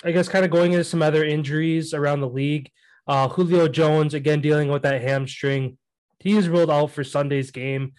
I 0.04 0.12
guess 0.12 0.28
kind 0.28 0.44
of 0.44 0.50
going 0.50 0.72
into 0.72 0.84
some 0.84 1.02
other 1.02 1.24
injuries 1.24 1.94
around 1.94 2.20
the 2.20 2.28
league. 2.28 2.70
Uh, 3.10 3.26
Julio 3.26 3.66
Jones 3.66 4.14
again 4.14 4.40
dealing 4.40 4.68
with 4.68 4.82
that 4.82 5.02
hamstring. 5.02 5.76
He 6.20 6.36
is 6.36 6.48
ruled 6.48 6.70
out 6.70 6.92
for 6.92 7.02
Sunday's 7.02 7.50
game. 7.50 7.94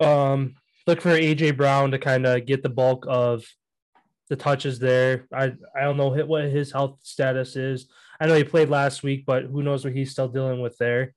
Um, 0.00 0.54
look 0.86 1.02
for 1.02 1.10
AJ 1.10 1.58
Brown 1.58 1.90
to 1.90 1.98
kind 1.98 2.24
of 2.24 2.46
get 2.46 2.62
the 2.62 2.70
bulk 2.70 3.04
of 3.06 3.44
the 4.30 4.36
touches 4.36 4.78
there. 4.78 5.26
I 5.34 5.52
I 5.76 5.82
don't 5.82 5.98
know 5.98 6.08
what 6.08 6.44
his 6.44 6.72
health 6.72 7.00
status 7.02 7.56
is. 7.56 7.90
I 8.18 8.26
know 8.26 8.36
he 8.36 8.42
played 8.42 8.70
last 8.70 9.02
week, 9.02 9.26
but 9.26 9.44
who 9.44 9.62
knows 9.62 9.84
what 9.84 9.92
he's 9.92 10.12
still 10.12 10.28
dealing 10.28 10.62
with 10.62 10.78
there. 10.78 11.12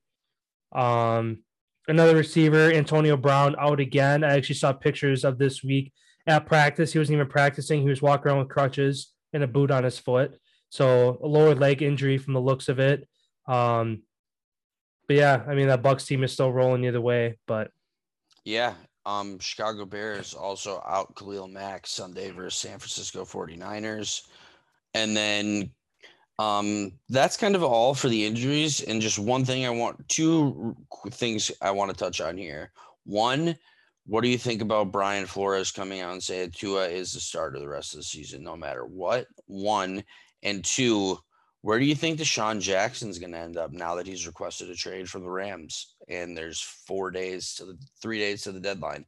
Um, 0.74 1.44
another 1.88 2.18
receiver, 2.18 2.70
Antonio 2.70 3.16
Brown, 3.16 3.56
out 3.60 3.80
again. 3.80 4.26
I 4.26 4.36
actually 4.36 4.56
saw 4.56 4.74
pictures 4.74 5.24
of 5.24 5.38
this 5.38 5.64
week 5.64 5.94
at 6.28 6.48
practice. 6.48 6.92
He 6.92 7.00
wasn't 7.00 7.16
even 7.16 7.30
practicing. 7.30 7.82
He 7.82 7.88
was 7.88 8.02
walking 8.02 8.28
around 8.28 8.40
with 8.40 8.50
crutches 8.50 9.14
and 9.32 9.42
a 9.42 9.48
boot 9.48 9.72
on 9.72 9.86
his 9.86 9.98
foot. 9.98 10.38
So 10.72 11.20
a 11.22 11.28
lower 11.28 11.54
leg 11.54 11.82
injury 11.82 12.18
from 12.18 12.34
the 12.34 12.42
looks 12.42 12.70
of 12.70 12.80
it. 12.80 13.08
Um, 13.46 14.04
but 15.06 15.18
yeah, 15.18 15.44
I 15.46 15.54
mean 15.54 15.68
that 15.68 15.84
Bucks 15.84 16.06
team 16.06 16.24
is 16.24 16.32
still 16.32 16.52
rolling 16.52 16.86
either 16.86 17.02
way. 17.02 17.38
But 17.46 17.72
Yeah. 18.46 18.74
Um, 19.06 19.38
Chicago 19.40 19.86
Bears 19.86 20.34
also 20.34 20.82
out 20.88 21.16
Khalil 21.16 21.48
Mack 21.48 21.88
Sunday 21.88 22.30
versus 22.30 22.60
San 22.60 22.80
Francisco 22.80 23.26
49ers. 23.26 24.22
And 24.94 25.18
then 25.18 25.72
um, 26.40 26.94
that's 27.10 27.36
kind 27.36 27.56
of 27.56 27.64
all 27.64 27.94
for 27.94 28.10
the 28.10 28.26
injuries. 28.26 28.80
And 28.82 29.02
just 29.02 29.20
one 29.20 29.44
thing 29.44 29.66
I 29.66 29.72
want, 29.72 30.08
two 30.08 30.76
things 31.10 31.52
I 31.62 31.72
want 31.72 31.92
to 31.92 31.98
touch 31.98 32.22
on 32.22 32.38
here. 32.38 32.72
One, 33.04 33.58
What 34.06 34.22
do 34.22 34.30
you 34.30 34.38
think 34.38 34.62
about 34.62 34.92
Brian 34.92 35.26
Flores 35.26 35.72
coming 35.72 36.02
out 36.02 36.14
and 36.14 36.24
saying 36.24 36.52
Tua 36.52 36.88
is 36.88 37.14
the 37.14 37.20
starter 37.20 37.60
the 37.60 37.68
rest 37.68 37.94
of 37.94 38.00
the 38.00 38.04
season, 38.04 38.44
no 38.44 38.56
matter 38.56 38.86
what? 38.86 39.28
One 39.46 40.04
and 40.44 40.64
two, 40.64 41.18
where 41.62 41.80
do 41.80 41.86
you 41.86 41.96
think 41.96 42.20
DeSean 42.20 42.60
Jackson's 42.60 43.20
going 43.20 43.32
to 43.32 43.38
end 43.38 43.58
up 43.58 43.72
now 43.72 43.96
that 43.96 44.08
he's 44.08 44.26
requested 44.26 44.70
a 44.70 44.76
trade 44.76 45.08
from 45.08 45.24
the 45.24 45.30
Rams 45.30 45.96
and 46.08 46.36
there's 46.36 46.60
four 46.60 47.12
days 47.12 47.56
to 47.56 47.66
the 47.66 47.78
three 48.02 48.18
days 48.18 48.44
to 48.44 48.52
the 48.52 48.60
deadline? 48.60 49.06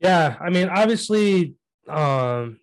Yeah, 0.00 0.36
I 0.40 0.48
mean, 0.48 0.70
obviously, 0.70 1.54
um, 1.86 2.58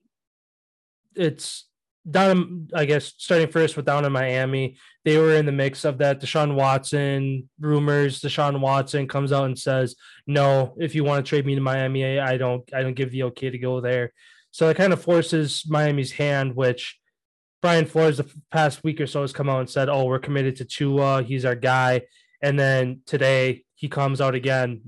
it's 1.15 1.65
down. 2.09 2.69
I 2.73 2.85
guess 2.85 3.13
starting 3.17 3.49
first 3.49 3.77
with 3.77 3.85
down 3.85 4.05
in 4.05 4.11
Miami, 4.11 4.77
they 5.05 5.17
were 5.17 5.35
in 5.35 5.45
the 5.45 5.51
mix 5.51 5.85
of 5.85 5.99
that. 5.99 6.19
Deshaun 6.19 6.55
Watson 6.55 7.47
rumors. 7.59 8.21
Deshaun 8.21 8.59
Watson 8.59 9.07
comes 9.07 9.31
out 9.31 9.45
and 9.45 9.59
says, 9.59 9.95
"No, 10.25 10.75
if 10.79 10.95
you 10.95 11.03
want 11.03 11.23
to 11.23 11.29
trade 11.29 11.45
me 11.45 11.53
to 11.53 11.61
Miami, 11.61 12.19
I 12.19 12.37
don't. 12.37 12.63
I 12.73 12.81
don't 12.81 12.95
give 12.95 13.11
the 13.11 13.23
okay 13.23 13.51
to 13.51 13.57
go 13.59 13.81
there." 13.81 14.13
So 14.49 14.69
it 14.69 14.77
kind 14.77 14.93
of 14.93 15.01
forces 15.01 15.63
Miami's 15.67 16.13
hand, 16.13 16.55
which 16.55 16.97
Brian 17.61 17.85
Flores 17.85 18.17
the 18.17 18.31
past 18.51 18.83
week 18.83 19.01
or 19.01 19.07
so 19.07 19.21
has 19.21 19.33
come 19.33 19.49
out 19.49 19.59
and 19.59 19.69
said, 19.69 19.89
"Oh, 19.89 20.05
we're 20.05 20.19
committed 20.19 20.55
to 20.57 20.65
Tua. 20.65 21.23
He's 21.23 21.45
our 21.45 21.55
guy." 21.55 22.03
And 22.41 22.59
then 22.59 23.01
today 23.05 23.65
he 23.75 23.89
comes 23.89 24.21
out 24.21 24.35
again, 24.35 24.81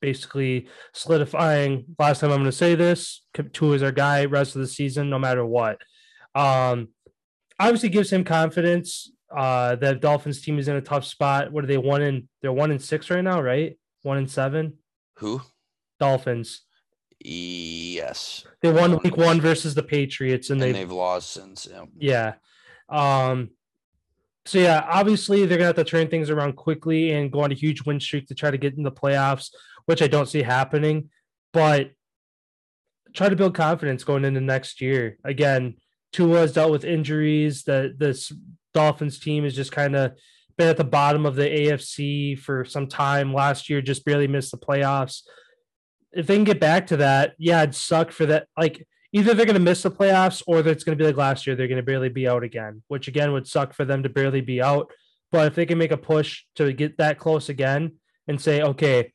basically 0.00 0.68
solidifying. 0.92 1.84
Last 1.98 2.20
time 2.20 2.30
I'm 2.30 2.38
going 2.38 2.46
to 2.46 2.52
say 2.52 2.74
this: 2.74 3.22
Tua 3.52 3.74
is 3.74 3.82
our 3.82 3.92
guy 3.92 4.24
rest 4.24 4.54
of 4.54 4.62
the 4.62 4.68
season, 4.68 5.10
no 5.10 5.18
matter 5.18 5.44
what. 5.44 5.80
Um, 6.34 6.88
obviously 7.60 7.88
gives 7.90 8.12
him 8.12 8.24
confidence. 8.24 9.10
Uh, 9.34 9.76
the 9.76 9.94
Dolphins 9.94 10.42
team 10.42 10.58
is 10.58 10.68
in 10.68 10.76
a 10.76 10.80
tough 10.80 11.04
spot. 11.04 11.52
What 11.52 11.64
are 11.64 11.66
they 11.66 11.78
one 11.78 12.02
in? 12.02 12.28
They're 12.40 12.52
one 12.52 12.70
in 12.70 12.78
six 12.78 13.10
right 13.10 13.24
now, 13.24 13.40
right? 13.40 13.76
One 14.02 14.18
in 14.18 14.28
seven. 14.28 14.74
Who? 15.18 15.40
Dolphins. 15.98 16.62
Yes. 17.24 18.44
They 18.60 18.70
won 18.70 18.98
week 19.02 19.16
one 19.16 19.40
versus 19.40 19.74
the 19.74 19.82
Patriots, 19.82 20.50
and, 20.50 20.62
And 20.62 20.74
they 20.74 20.80
they've 20.80 20.90
lost 20.90 21.32
since. 21.32 21.66
Yeah. 21.70 21.84
yeah. 21.98 23.30
Um. 23.30 23.50
So 24.46 24.58
yeah, 24.58 24.86
obviously 24.86 25.46
they're 25.46 25.56
gonna 25.56 25.68
have 25.68 25.76
to 25.76 25.84
turn 25.84 26.08
things 26.08 26.28
around 26.28 26.56
quickly 26.56 27.12
and 27.12 27.32
go 27.32 27.40
on 27.40 27.50
a 27.50 27.54
huge 27.54 27.82
win 27.86 27.98
streak 27.98 28.28
to 28.28 28.34
try 28.34 28.50
to 28.50 28.58
get 28.58 28.76
in 28.76 28.82
the 28.82 28.92
playoffs, 28.92 29.50
which 29.86 30.02
I 30.02 30.06
don't 30.06 30.28
see 30.28 30.42
happening. 30.42 31.08
But 31.54 31.92
try 33.14 33.30
to 33.30 33.36
build 33.36 33.54
confidence 33.54 34.04
going 34.04 34.26
into 34.26 34.42
next 34.42 34.82
year. 34.82 35.16
Again, 35.24 35.76
Tua 36.12 36.40
has 36.40 36.52
dealt 36.52 36.72
with 36.72 36.84
injuries. 36.84 37.62
That 37.64 37.98
this 37.98 38.32
Dolphins 38.74 39.18
team 39.18 39.44
has 39.44 39.56
just 39.56 39.72
kind 39.72 39.96
of 39.96 40.12
been 40.58 40.68
at 40.68 40.76
the 40.76 40.84
bottom 40.84 41.24
of 41.24 41.36
the 41.36 41.48
AFC 41.48 42.38
for 42.38 42.66
some 42.66 42.86
time. 42.86 43.32
Last 43.32 43.70
year, 43.70 43.80
just 43.80 44.04
barely 44.04 44.28
missed 44.28 44.50
the 44.50 44.58
playoffs. 44.58 45.22
If 46.16 46.26
they 46.26 46.36
can 46.36 46.44
get 46.44 46.60
back 46.60 46.86
to 46.88 46.96
that, 46.98 47.34
yeah, 47.38 47.62
it'd 47.62 47.74
suck 47.74 48.12
for 48.12 48.26
that. 48.26 48.46
Like 48.56 48.86
either 49.12 49.32
they're 49.32 49.46
going 49.46 49.54
to 49.54 49.60
miss 49.60 49.82
the 49.82 49.90
playoffs 49.90 50.42
or 50.46 50.58
it's 50.58 50.84
going 50.84 50.98
to 50.98 51.02
be 51.02 51.06
like 51.06 51.16
last 51.16 51.46
year, 51.46 51.54
they're 51.54 51.68
going 51.68 51.76
to 51.76 51.82
barely 51.82 52.08
be 52.08 52.28
out 52.28 52.42
again, 52.42 52.82
which 52.88 53.08
again 53.08 53.32
would 53.32 53.46
suck 53.46 53.72
for 53.72 53.84
them 53.84 54.02
to 54.02 54.08
barely 54.08 54.40
be 54.40 54.60
out. 54.60 54.90
But 55.30 55.46
if 55.46 55.54
they 55.54 55.66
can 55.66 55.78
make 55.78 55.92
a 55.92 55.96
push 55.96 56.44
to 56.56 56.72
get 56.72 56.98
that 56.98 57.18
close 57.18 57.48
again 57.48 57.92
and 58.28 58.40
say, 58.40 58.62
okay, 58.62 59.12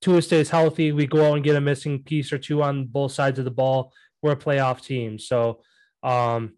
Tua 0.00 0.22
stays 0.22 0.50
healthy, 0.50 0.92
we 0.92 1.06
go 1.06 1.28
out 1.28 1.34
and 1.34 1.44
get 1.44 1.56
a 1.56 1.60
missing 1.60 2.02
piece 2.02 2.32
or 2.32 2.38
two 2.38 2.62
on 2.62 2.86
both 2.86 3.12
sides 3.12 3.38
of 3.38 3.44
the 3.44 3.50
ball, 3.50 3.92
we're 4.22 4.32
a 4.32 4.36
playoff 4.36 4.80
team. 4.82 5.18
So, 5.18 5.60
um, 6.02 6.54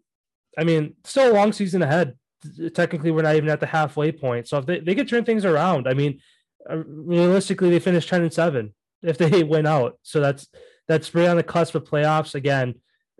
I 0.57 0.63
mean, 0.63 0.95
still 1.03 1.31
a 1.31 1.33
long 1.33 1.53
season 1.53 1.81
ahead. 1.81 2.15
Technically, 2.73 3.11
we're 3.11 3.23
not 3.23 3.35
even 3.35 3.49
at 3.49 3.59
the 3.59 3.65
halfway 3.65 4.11
point. 4.11 4.47
So 4.47 4.59
if 4.59 4.65
they, 4.65 4.79
they 4.79 4.95
could 4.95 5.09
turn 5.09 5.25
things 5.25 5.45
around, 5.45 5.87
I 5.87 5.93
mean, 5.93 6.19
uh, 6.69 6.83
realistically, 6.85 7.69
they 7.69 7.79
finished 7.79 8.09
10 8.09 8.23
and 8.23 8.33
7 8.33 8.73
if 9.05 9.17
they 9.17 9.43
win 9.43 9.65
out. 9.65 9.97
So 10.03 10.19
that's 10.19 10.47
that's 10.87 11.13
right 11.15 11.27
on 11.27 11.37
the 11.37 11.43
cusp 11.43 11.75
of 11.75 11.83
playoffs. 11.83 12.35
Again, 12.35 12.75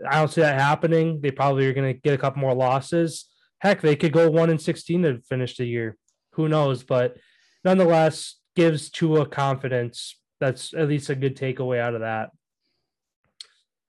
I 0.10 0.18
don't 0.20 0.32
see 0.32 0.42
that 0.42 0.60
happening. 0.60 1.22
They 1.22 1.32
probably 1.32 1.66
are 1.68 1.74
going 1.74 1.94
to 1.94 2.00
get 2.00 2.14
a 2.14 2.18
couple 2.18 2.42
more 2.42 2.54
losses. 2.54 3.26
Heck, 3.60 3.82
they 3.82 3.96
could 3.96 4.12
go 4.12 4.30
one 4.30 4.50
and 4.50 4.62
sixteen 4.62 5.04
to 5.04 5.22
finish 5.28 5.58
the 5.58 5.66
year. 5.66 5.98
Who 6.34 6.50
knows? 6.50 6.84
But 6.84 7.18
nonetheless, 7.64 8.36
gives 8.56 8.90
Tua 8.90 9.26
confidence. 9.26 10.20
That's 10.40 10.74
at 10.74 10.90
least 10.90 11.10
a 11.10 11.16
good 11.16 11.38
takeaway 11.38 11.80
out 11.80 11.96
of 11.96 12.02
that. 12.02 12.32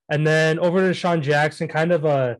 And 0.09 0.27
then 0.27 0.59
over 0.59 0.81
to 0.81 0.95
Sean 0.95 1.23
Jackson, 1.23 1.69
kind 1.69 1.93
of 1.93 2.05
a 2.05 2.39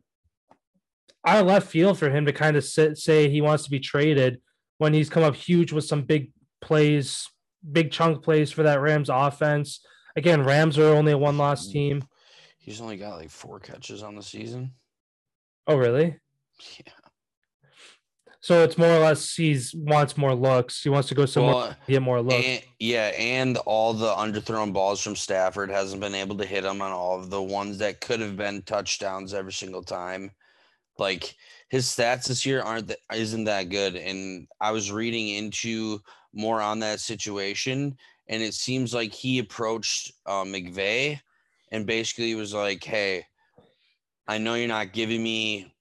out 1.25 1.41
of 1.41 1.47
left 1.47 1.67
field 1.67 1.99
for 1.99 2.09
him 2.09 2.25
to 2.25 2.31
kind 2.31 2.55
of 2.55 2.63
sit, 2.63 2.97
say 2.97 3.29
he 3.29 3.41
wants 3.41 3.65
to 3.65 3.69
be 3.69 3.79
traded 3.79 4.39
when 4.77 4.93
he's 4.93 5.09
come 5.09 5.23
up 5.23 5.35
huge 5.35 5.73
with 5.73 5.83
some 5.83 6.03
big 6.03 6.31
plays, 6.61 7.27
big 7.71 7.91
chunk 7.91 8.23
plays 8.23 8.51
for 8.51 8.63
that 8.63 8.81
Rams 8.81 9.09
offense. 9.09 9.81
Again, 10.15 10.43
Rams 10.43 10.77
are 10.77 10.95
only 10.95 11.11
a 11.11 11.17
one 11.17 11.37
loss 11.37 11.65
hmm. 11.67 11.73
team. 11.73 12.03
He's 12.57 12.81
only 12.81 12.97
got 12.97 13.17
like 13.17 13.29
four 13.29 13.59
catches 13.59 14.03
on 14.03 14.15
the 14.15 14.23
season. 14.23 14.73
Oh, 15.67 15.77
really? 15.77 16.17
Yeah. 16.77 16.93
So 18.41 18.63
it's 18.63 18.77
more 18.77 18.89
or 18.89 18.99
less 18.99 19.35
he's 19.35 19.73
wants 19.75 20.15
more 20.15 20.33
looks. 20.33 20.81
He 20.81 20.89
wants 20.89 21.09
to 21.09 21.15
go 21.15 21.25
somewhere 21.25 21.53
Well, 21.53 21.69
to 21.85 21.91
get 21.91 22.01
more 22.01 22.21
looks. 22.21 22.45
And, 22.45 22.61
yeah, 22.79 23.11
and 23.17 23.57
all 23.65 23.93
the 23.93 24.13
underthrown 24.13 24.71
balls 24.71 25.01
from 25.01 25.15
Stafford 25.15 25.69
hasn't 25.69 26.01
been 26.01 26.15
able 26.15 26.37
to 26.37 26.45
hit 26.45 26.63
him 26.63 26.81
on 26.81 26.91
all 26.91 27.19
of 27.19 27.29
the 27.29 27.41
ones 27.41 27.79
that 27.79 27.99
could 27.99 28.21
have 28.21 28.37
been 28.37 28.61
touchdowns 28.61 29.33
every 29.33 29.51
single 29.51 29.83
time. 29.83 30.31
Like 30.97 31.35
his 31.69 31.87
stats 31.87 32.27
this 32.27 32.45
year 32.45 32.61
aren't 32.61 32.87
that 32.87 32.99
isn't 33.13 33.43
that 33.45 33.69
good. 33.69 33.97
And 33.97 34.47
I 34.61 34.71
was 34.71 34.91
reading 34.91 35.29
into 35.29 35.99
more 36.37 36.61
on 36.61 36.79
that 36.79 36.99
situation, 36.99 37.97
and 38.27 38.41
it 38.41 38.53
seems 38.53 38.93
like 38.93 39.13
he 39.13 39.39
approached 39.39 40.11
uh, 40.25 40.43
McVay 40.43 41.19
and 41.71 41.85
basically 41.85 42.35
was 42.35 42.53
like, 42.53 42.83
"Hey, 42.83 43.25
I 44.27 44.37
know 44.37 44.53
you're 44.55 44.67
not 44.67 44.93
giving 44.93 45.23
me 45.23 45.73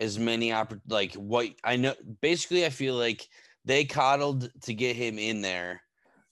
as 0.00 0.18
many 0.18 0.50
oppor- 0.50 0.80
like 0.88 1.14
what 1.14 1.48
I 1.62 1.76
know." 1.76 1.94
Basically, 2.20 2.64
I 2.64 2.70
feel 2.70 2.94
like 2.94 3.28
they 3.64 3.84
coddled 3.84 4.50
to 4.62 4.74
get 4.74 4.96
him 4.96 5.18
in 5.18 5.40
there, 5.40 5.82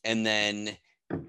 and 0.05 0.25
then 0.25 0.77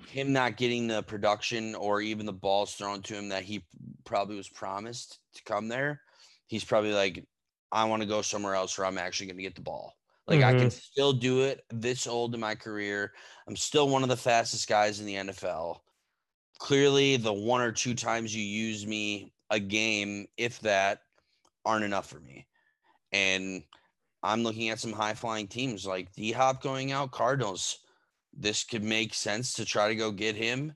him 0.07 0.31
not 0.31 0.57
getting 0.57 0.87
the 0.87 1.03
production 1.03 1.75
or 1.75 2.01
even 2.01 2.25
the 2.25 2.33
balls 2.33 2.73
thrown 2.73 3.01
to 3.01 3.15
him 3.15 3.29
that 3.29 3.43
he 3.43 3.65
probably 4.03 4.35
was 4.35 4.49
promised 4.49 5.19
to 5.33 5.43
come 5.43 5.67
there. 5.67 6.01
He's 6.47 6.63
probably 6.63 6.93
like, 6.93 7.25
I 7.71 7.85
want 7.85 8.01
to 8.01 8.07
go 8.07 8.21
somewhere 8.21 8.55
else 8.55 8.77
where 8.77 8.85
I'm 8.85 8.97
actually 8.97 9.27
going 9.27 9.37
to 9.37 9.43
get 9.43 9.55
the 9.55 9.61
ball. 9.61 9.95
Like 10.31 10.43
I 10.43 10.51
can 10.51 10.67
mm-hmm. 10.67 10.69
still 10.69 11.13
do 11.13 11.41
it 11.41 11.63
this 11.69 12.07
old 12.07 12.33
in 12.33 12.39
my 12.39 12.55
career. 12.55 13.13
I'm 13.47 13.55
still 13.55 13.89
one 13.89 14.03
of 14.03 14.09
the 14.09 14.17
fastest 14.17 14.67
guys 14.67 14.99
in 14.99 15.05
the 15.05 15.15
NFL. 15.15 15.79
Clearly, 16.59 17.17
the 17.17 17.33
one 17.33 17.61
or 17.61 17.71
two 17.71 17.93
times 17.93 18.35
you 18.35 18.43
use 18.43 18.85
me 18.85 19.33
a 19.49 19.59
game, 19.59 20.27
if 20.37 20.59
that, 20.61 20.99
aren't 21.65 21.85
enough 21.85 22.07
for 22.07 22.19
me. 22.19 22.47
And 23.11 23.63
I'm 24.23 24.43
looking 24.43 24.69
at 24.69 24.79
some 24.79 24.93
high 24.93 25.13
flying 25.13 25.47
teams 25.47 25.85
like 25.85 26.13
D 26.13 26.31
Hop 26.31 26.61
going 26.61 26.91
out, 26.91 27.11
Cardinals. 27.11 27.79
This 28.33 28.63
could 28.63 28.83
make 28.83 29.13
sense 29.13 29.53
to 29.53 29.65
try 29.65 29.87
to 29.89 29.95
go 29.95 30.11
get 30.11 30.35
him. 30.35 30.73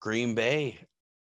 Green 0.00 0.34
Bay, 0.34 0.78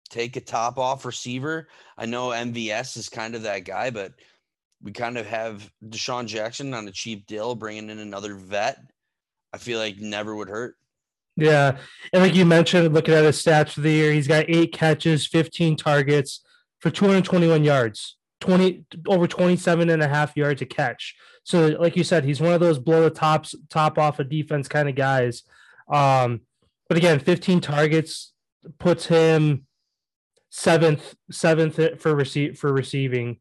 take 0.09 0.37
a 0.37 0.41
top 0.41 0.79
off 0.79 1.05
receiver. 1.05 1.69
I 1.99 2.07
know 2.07 2.29
MVS 2.29 2.97
is 2.97 3.09
kind 3.09 3.35
of 3.35 3.43
that 3.43 3.65
guy, 3.65 3.91
but 3.91 4.13
we 4.83 4.93
kind 4.93 5.19
of 5.19 5.27
have 5.27 5.71
DeSean 5.85 6.27
Jackson 6.27 6.75
on 6.75 6.89
a 6.89 6.93
cheap 6.93 7.27
deal, 7.27 7.55
bringing 7.55 7.91
in 7.91 7.99
another 7.99 8.35
vet. 8.35 8.79
I 9.53 9.59
feel 9.59 9.79
like 9.79 9.99
never 9.99 10.35
would 10.35 10.49
hurt. 10.49 10.77
Yeah. 11.37 11.79
And 12.13 12.23
like 12.23 12.35
you 12.35 12.45
mentioned, 12.45 12.93
looking 12.93 13.15
at 13.15 13.25
his 13.25 13.43
stats 13.43 13.71
for 13.71 13.81
the 13.81 13.91
year, 13.91 14.13
he's 14.13 14.29
got 14.29 14.47
eight 14.49 14.73
catches, 14.73 15.27
15 15.27 15.77
targets 15.77 16.41
for 16.81 16.91
221 16.91 17.65
yards, 17.65 18.17
20 18.41 18.85
over 19.09 19.27
27 19.27 19.91
and 19.91 20.03
a 20.03 20.09
half 20.09 20.37
yards 20.37 20.63
a 20.63 20.67
catch. 20.67 21.15
So, 21.45 21.69
like 21.69 21.97
you 21.97 22.05
said, 22.05 22.25
he's 22.25 22.41
one 22.41 22.53
of 22.53 22.61
those 22.61 22.79
blow 22.79 23.03
the 23.03 23.11
tops 23.11 23.55
top 23.69 23.99
off 23.99 24.19
a 24.19 24.25
defense 24.25 24.69
kind 24.69 24.89
of 24.89 24.95
guys. 24.95 25.43
Um, 25.89 26.43
but 26.89 26.99
again, 26.99 27.19
15 27.19 27.61
targets 27.61 28.33
puts 28.79 29.07
him 29.07 29.67
seventh, 30.51 31.15
seventh 31.31 32.01
for 32.01 32.15
receive 32.15 32.59
for 32.59 32.73
receiving. 32.73 33.39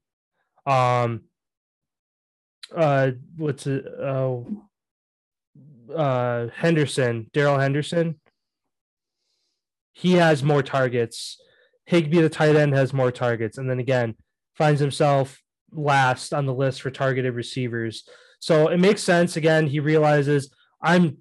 Um, 0.65 1.21
uh, 2.75 3.11
what's 3.37 3.67
it? 3.67 3.85
Oh, 3.85 4.63
uh, 5.93 6.47
Henderson, 6.55 7.29
Darrell 7.33 7.59
Henderson. 7.59 8.19
He 9.93 10.13
has 10.13 10.43
more 10.43 10.63
targets. 10.63 11.41
Higbee, 11.85 12.21
the 12.21 12.29
tight 12.29 12.55
end, 12.55 12.73
has 12.73 12.93
more 12.93 13.11
targets, 13.11 13.57
and 13.57 13.69
then 13.69 13.79
again 13.79 14.15
finds 14.55 14.79
himself 14.79 15.41
last 15.71 16.33
on 16.33 16.45
the 16.45 16.53
list 16.53 16.81
for 16.81 16.91
targeted 16.91 17.33
receivers. 17.33 18.07
So 18.39 18.67
it 18.67 18.79
makes 18.79 19.03
sense. 19.03 19.35
Again, 19.35 19.67
he 19.67 19.79
realizes 19.79 20.53
I'm 20.81 21.17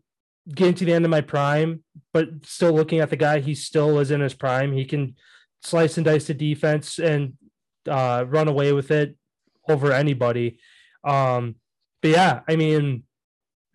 getting 0.55 0.75
to 0.75 0.85
the 0.85 0.93
end 0.93 1.05
of 1.05 1.11
my 1.11 1.21
prime, 1.21 1.83
but 2.13 2.29
still 2.45 2.73
looking 2.73 3.01
at 3.01 3.11
the 3.11 3.17
guy, 3.17 3.41
he 3.41 3.55
still 3.55 3.99
is 3.99 4.11
in 4.11 4.21
his 4.21 4.35
prime. 4.35 4.73
He 4.73 4.85
can 4.85 5.17
slice 5.63 5.97
and 5.97 6.05
dice 6.05 6.27
the 6.27 6.35
defense 6.35 6.99
and 6.99 7.35
uh, 7.89 8.25
run 8.27 8.49
away 8.49 8.73
with 8.73 8.91
it 8.91 9.17
over 9.69 9.93
anybody. 9.93 10.59
Um, 11.09 11.57
but 12.03 12.11
yeah, 12.11 12.41
I 12.49 12.57
mean, 12.57 13.05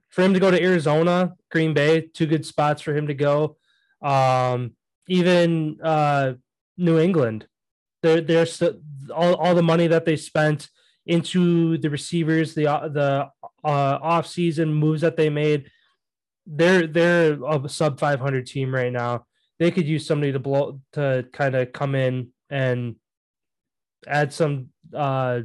for 0.10 0.22
him 0.22 0.34
to 0.34 0.40
go 0.40 0.52
to 0.52 0.62
Arizona, 0.62 1.34
Green 1.52 1.74
Bay, 1.74 2.02
two 2.02 2.28
good 2.28 2.46
spots 2.46 2.82
for 2.82 2.96
him 2.96 3.08
to 3.08 3.14
go. 3.14 3.58
Um, 4.02 4.76
even 5.08 5.80
uh, 5.82 6.34
New 6.78 7.00
England. 7.00 7.48
They're 8.02 8.22
they're 8.22 8.46
st- 8.46 8.82
all 9.14 9.36
all 9.36 9.56
the 9.56 9.64
money 9.64 9.88
that 9.88 10.06
they 10.06 10.16
spent 10.16 10.70
into 11.06 11.78
the 11.78 11.90
receivers, 11.90 12.54
the 12.54 12.68
uh, 12.68 12.88
the 12.90 13.30
uh, 13.64 14.00
off 14.02 14.28
season 14.28 14.74
moves 14.74 15.02
that 15.02 15.18
they 15.18 15.30
made. 15.30 15.72
They're 16.46 16.88
they're 16.88 17.40
a 17.44 17.70
sub 17.70 18.00
500 18.00 18.46
team 18.46 18.74
right 18.74 18.92
now. 18.92 19.26
They 19.60 19.72
could 19.72 19.88
use 19.88 20.06
somebody 20.06 20.32
to 20.34 20.40
blow 20.40 20.82
to 20.94 21.26
kind 21.32 21.56
of 21.56 21.72
come 21.72 21.96
in 21.96 22.30
and 22.50 22.98
add 24.06 24.34
some 24.34 24.70
uh, 24.94 25.42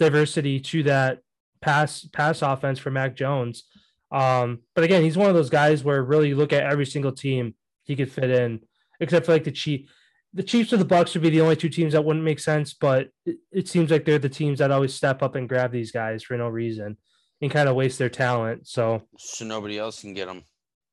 diversity 0.00 0.58
to 0.58 0.82
that 0.84 1.20
pass 1.60 2.04
pass 2.12 2.42
offense 2.42 2.78
for 2.80 2.90
Mac 2.90 3.14
Jones. 3.14 3.64
Um, 4.10 4.60
but 4.74 4.82
again, 4.82 5.02
he's 5.04 5.16
one 5.16 5.28
of 5.28 5.36
those 5.36 5.50
guys 5.50 5.84
where 5.84 6.02
really 6.02 6.28
you 6.30 6.36
look 6.36 6.52
at 6.52 6.64
every 6.64 6.86
single 6.86 7.12
team 7.12 7.54
he 7.84 7.94
could 7.94 8.10
fit 8.10 8.30
in, 8.30 8.60
except 8.98 9.26
for 9.26 9.32
like 9.32 9.44
the 9.44 9.52
Chiefs. 9.52 9.88
The 10.32 10.42
Chiefs 10.44 10.72
or 10.72 10.76
the 10.76 10.84
Bucks 10.84 11.12
would 11.14 11.22
be 11.22 11.30
the 11.30 11.40
only 11.40 11.56
two 11.56 11.68
teams 11.68 11.92
that 11.92 12.04
wouldn't 12.04 12.24
make 12.24 12.38
sense, 12.38 12.72
but 12.72 13.08
it, 13.26 13.38
it 13.50 13.68
seems 13.68 13.90
like 13.90 14.04
they're 14.04 14.18
the 14.18 14.28
teams 14.28 14.60
that 14.60 14.70
always 14.70 14.94
step 14.94 15.22
up 15.24 15.34
and 15.34 15.48
grab 15.48 15.72
these 15.72 15.90
guys 15.90 16.22
for 16.22 16.36
no 16.36 16.48
reason 16.48 16.96
and 17.42 17.50
kind 17.50 17.68
of 17.68 17.74
waste 17.74 17.98
their 17.98 18.08
talent. 18.08 18.68
So 18.68 19.02
So 19.18 19.44
nobody 19.44 19.76
else 19.78 20.00
can 20.02 20.14
get 20.14 20.26
them. 20.28 20.44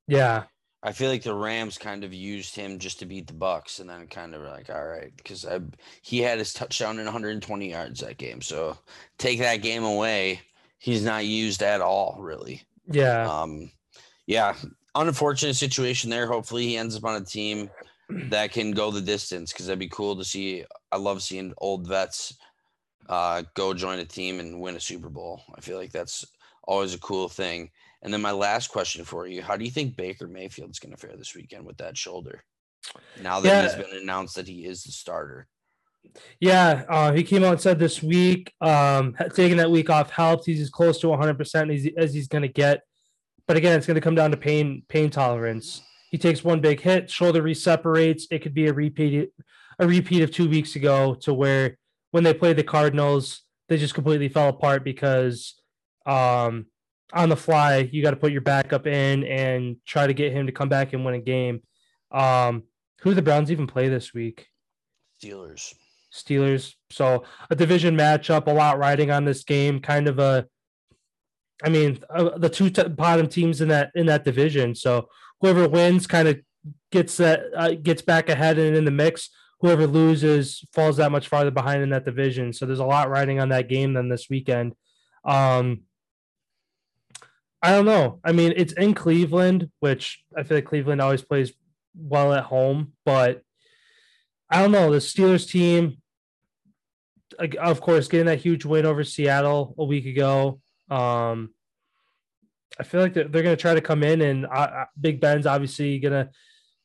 yeah, 0.07 0.45
I 0.83 0.91
feel 0.91 1.09
like 1.09 1.23
the 1.23 1.33
Rams 1.33 1.77
kind 1.77 2.03
of 2.03 2.13
used 2.13 2.55
him 2.55 2.77
just 2.79 2.99
to 2.99 3.05
beat 3.05 3.27
the 3.27 3.33
Bucks, 3.33 3.79
and 3.79 3.89
then 3.89 4.07
kind 4.07 4.35
of 4.35 4.43
like, 4.43 4.69
all 4.69 4.85
right, 4.85 5.11
because 5.17 5.45
he 6.01 6.19
had 6.19 6.39
his 6.39 6.53
touchdown 6.53 6.99
in 6.99 7.05
120 7.05 7.69
yards 7.69 7.99
that 8.01 8.17
game. 8.17 8.41
So 8.41 8.77
take 9.17 9.39
that 9.39 9.57
game 9.57 9.83
away, 9.83 10.41
he's 10.77 11.03
not 11.03 11.25
used 11.25 11.63
at 11.63 11.81
all, 11.81 12.17
really. 12.19 12.63
yeah, 12.89 13.27
Um, 13.27 13.71
yeah, 14.27 14.55
unfortunate 14.95 15.55
situation 15.55 16.09
there. 16.09 16.27
Hopefully, 16.27 16.67
he 16.67 16.77
ends 16.77 16.95
up 16.95 17.05
on 17.05 17.21
a 17.21 17.25
team 17.25 17.69
that 18.09 18.51
can 18.51 18.71
go 18.71 18.91
the 18.91 19.01
distance 19.01 19.51
because 19.51 19.65
that'd 19.65 19.79
be 19.79 19.89
cool 19.89 20.15
to 20.15 20.23
see. 20.23 20.63
I 20.91 20.97
love 20.97 21.21
seeing 21.21 21.53
old 21.57 21.87
vets 21.87 22.37
uh, 23.09 23.43
go 23.53 23.73
join 23.73 23.99
a 23.99 24.05
team 24.05 24.39
and 24.39 24.61
win 24.61 24.75
a 24.75 24.79
Super 24.79 25.09
Bowl. 25.09 25.41
I 25.55 25.61
feel 25.61 25.77
like 25.77 25.91
that's 25.91 26.25
always 26.63 26.93
a 26.93 26.99
cool 26.99 27.29
thing. 27.29 27.71
And 28.01 28.13
then 28.13 28.21
my 28.21 28.31
last 28.31 28.67
question 28.69 29.03
for 29.05 29.27
you: 29.27 29.41
How 29.41 29.57
do 29.57 29.65
you 29.65 29.71
think 29.71 29.95
Baker 29.97 30.27
Mayfield's 30.27 30.79
going 30.79 30.93
to 30.93 30.97
fare 30.97 31.15
this 31.17 31.35
weekend 31.35 31.65
with 31.65 31.77
that 31.77 31.97
shoulder? 31.97 32.43
Now 33.21 33.39
that 33.39 33.49
Yeah. 33.49 33.61
he's 33.63 33.85
been 33.87 34.01
announced 34.01 34.35
that 34.35 34.47
he 34.47 34.65
is 34.65 34.83
the 34.83 34.91
starter. 34.91 35.47
yeah. 36.39 36.83
Uh, 36.87 37.11
he 37.11 37.23
came 37.23 37.43
out 37.43 37.53
and 37.53 37.61
said 37.61 37.79
this 37.79 38.01
week, 38.01 38.53
um, 38.61 39.15
taking 39.35 39.57
that 39.57 39.71
week 39.71 39.89
off 39.89 40.09
helped. 40.11 40.45
He's 40.45 40.61
as 40.61 40.69
close 40.69 40.99
to 40.99 41.09
100 41.09 41.37
percent 41.37 41.71
as, 41.71 41.83
he- 41.83 41.97
as 41.97 42.13
he's 42.13 42.27
going 42.27 42.43
to 42.43 42.47
get. 42.47 42.81
But 43.47 43.57
again, 43.57 43.77
it's 43.77 43.87
going 43.87 43.95
to 43.95 44.01
come 44.01 44.15
down 44.15 44.31
to 44.31 44.37
pain 44.37 44.83
pain 44.87 45.09
tolerance. 45.09 45.81
He 46.11 46.17
takes 46.17 46.43
one 46.43 46.61
big 46.61 46.79
hit, 46.79 47.09
shoulder 47.09 47.41
reseparates. 47.43 48.23
It 48.31 48.39
could 48.39 48.53
be 48.53 48.67
a 48.67 48.73
repeat 48.73 49.31
a 49.79 49.87
repeat 49.87 50.21
of 50.21 50.31
two 50.31 50.49
weeks 50.49 50.75
ago 50.75 51.15
to 51.21 51.33
where 51.33 51.77
when 52.11 52.23
they 52.23 52.33
played 52.33 52.55
the 52.57 52.63
Cardinals, 52.63 53.41
they 53.67 53.77
just 53.77 53.93
completely 53.93 54.29
fell 54.29 54.49
apart 54.49 54.83
because 54.83 55.55
um, 56.05 56.67
on 57.13 57.29
the 57.29 57.35
fly 57.35 57.89
you 57.91 58.01
got 58.01 58.11
to 58.11 58.17
put 58.17 58.31
your 58.31 58.41
backup 58.41 58.85
in 58.85 59.23
and 59.23 59.77
try 59.85 60.07
to 60.07 60.13
get 60.13 60.33
him 60.33 60.45
to 60.47 60.51
come 60.51 60.69
back 60.69 60.93
and 60.93 61.05
win 61.05 61.15
a 61.15 61.19
game. 61.19 61.61
Um, 62.11 62.63
who 63.01 63.13
the 63.13 63.21
Browns 63.21 63.51
even 63.51 63.67
play 63.67 63.87
this 63.87 64.13
week? 64.13 64.47
Steelers. 65.21 65.73
Steelers. 66.13 66.73
So 66.89 67.23
a 67.49 67.55
division 67.55 67.95
matchup, 67.95 68.47
a 68.47 68.51
lot 68.51 68.77
riding 68.77 69.11
on 69.11 69.25
this 69.25 69.43
game. 69.43 69.79
Kind 69.79 70.07
of 70.07 70.19
a, 70.19 70.45
I 71.63 71.69
mean, 71.69 71.99
uh, 72.09 72.37
the 72.37 72.49
two 72.49 72.69
t- 72.69 72.87
bottom 72.87 73.27
teams 73.27 73.61
in 73.61 73.69
that 73.69 73.91
in 73.95 74.05
that 74.07 74.23
division. 74.23 74.75
So 74.75 75.09
whoever 75.41 75.67
wins 75.67 76.07
kind 76.07 76.27
of 76.27 76.39
gets 76.91 77.17
that 77.17 77.41
uh, 77.55 77.71
gets 77.71 78.01
back 78.01 78.29
ahead 78.29 78.57
and 78.57 78.75
in 78.75 78.85
the 78.85 78.91
mix. 78.91 79.29
Whoever 79.59 79.87
loses 79.87 80.63
falls 80.73 80.97
that 80.97 81.11
much 81.11 81.27
farther 81.27 81.51
behind 81.51 81.81
in 81.81 81.89
that 81.89 82.05
division. 82.05 82.53
So 82.53 82.65
there's 82.65 82.79
a 82.79 82.85
lot 82.85 83.09
riding 83.09 83.39
on 83.39 83.49
that 83.49 83.69
game 83.69 83.93
than 83.93 84.07
this 84.07 84.27
weekend. 84.29 84.73
Um, 85.25 85.81
I 87.61 87.71
don't 87.71 87.85
know. 87.85 88.19
I 88.23 88.31
mean, 88.31 88.53
it's 88.55 88.73
in 88.73 88.93
Cleveland, 88.93 89.69
which 89.79 90.23
I 90.35 90.43
feel 90.43 90.57
like 90.57 90.65
Cleveland 90.65 91.01
always 91.01 91.23
plays 91.23 91.53
well 91.95 92.33
at 92.33 92.43
home, 92.43 92.93
but 93.05 93.41
I 94.49 94.61
don't 94.61 94.71
know. 94.71 94.91
The 94.91 94.97
Steelers 94.99 95.49
team, 95.49 95.97
of 97.59 97.81
course, 97.81 98.07
getting 98.07 98.27
that 98.27 98.39
huge 98.39 98.63
win 98.63 98.85
over 98.85 99.03
Seattle 99.03 99.73
a 99.77 99.83
week 99.83 100.05
ago. 100.05 100.61
Um, 100.89 101.49
I 102.79 102.83
feel 102.83 103.01
like 103.01 103.13
they're, 103.13 103.27
they're 103.27 103.43
going 103.43 103.55
to 103.55 103.61
try 103.61 103.73
to 103.73 103.81
come 103.81 104.03
in, 104.03 104.21
and 104.21 104.45
uh, 104.45 104.49
uh, 104.49 104.85
Big 104.99 105.19
Ben's 105.19 105.47
obviously 105.47 105.99
going 105.99 106.13
to 106.13 106.29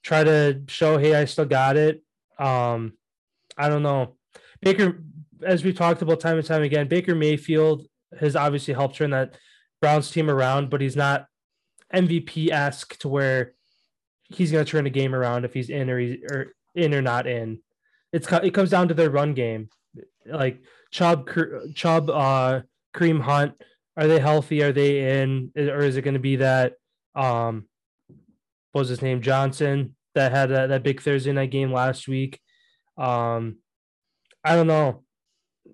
try 0.02 0.24
to 0.24 0.62
show, 0.68 0.96
hey, 0.96 1.14
I 1.14 1.26
still 1.26 1.44
got 1.44 1.76
it. 1.76 2.02
Um, 2.38 2.94
I 3.56 3.68
don't 3.68 3.82
know. 3.82 4.16
Baker, 4.62 5.02
as 5.44 5.62
we 5.62 5.72
talked 5.72 6.02
about 6.02 6.20
time 6.20 6.38
and 6.38 6.46
time 6.46 6.62
again, 6.62 6.88
Baker 6.88 7.14
Mayfield 7.14 7.86
has 8.18 8.36
obviously 8.36 8.74
helped 8.74 8.96
turn 8.96 9.10
that 9.10 9.36
Browns 9.82 10.10
team 10.10 10.30
around, 10.30 10.70
but 10.70 10.80
he's 10.80 10.96
not 10.96 11.26
MVP 11.92 12.50
esque 12.50 12.96
to 13.00 13.08
where 13.08 13.52
he's 14.22 14.50
going 14.50 14.64
to 14.64 14.70
turn 14.70 14.84
the 14.84 14.90
game 14.90 15.14
around 15.14 15.44
if 15.44 15.52
he's 15.52 15.68
in 15.68 15.90
or 15.90 15.98
he's 15.98 16.22
or 16.30 16.54
in 16.74 16.94
or 16.94 17.02
not 17.02 17.26
in. 17.26 17.58
It's 18.12 18.30
it 18.30 18.54
comes 18.54 18.70
down 18.70 18.88
to 18.88 18.94
their 18.94 19.10
run 19.10 19.34
game, 19.34 19.68
like 20.24 20.62
Chubb, 20.90 21.28
Chubb, 21.74 22.08
uh, 22.08 22.60
Kareem 22.94 23.20
Hunt. 23.20 23.54
Are 23.96 24.06
they 24.06 24.20
healthy? 24.20 24.62
Are 24.62 24.72
they 24.72 25.20
in? 25.20 25.52
Or 25.56 25.80
is 25.80 25.96
it 25.96 26.02
going 26.02 26.14
to 26.14 26.20
be 26.20 26.36
that? 26.36 26.74
Um, 27.14 27.66
what 28.70 28.80
was 28.80 28.88
his 28.88 29.02
name? 29.02 29.20
Johnson 29.20 29.96
that 30.14 30.32
had 30.32 30.50
that, 30.50 30.68
that 30.68 30.82
big 30.82 31.02
Thursday 31.02 31.32
night 31.32 31.50
game 31.50 31.72
last 31.72 32.06
week. 32.08 32.40
Um, 32.96 33.58
I 34.44 34.54
don't 34.54 34.66
know. 34.66 35.02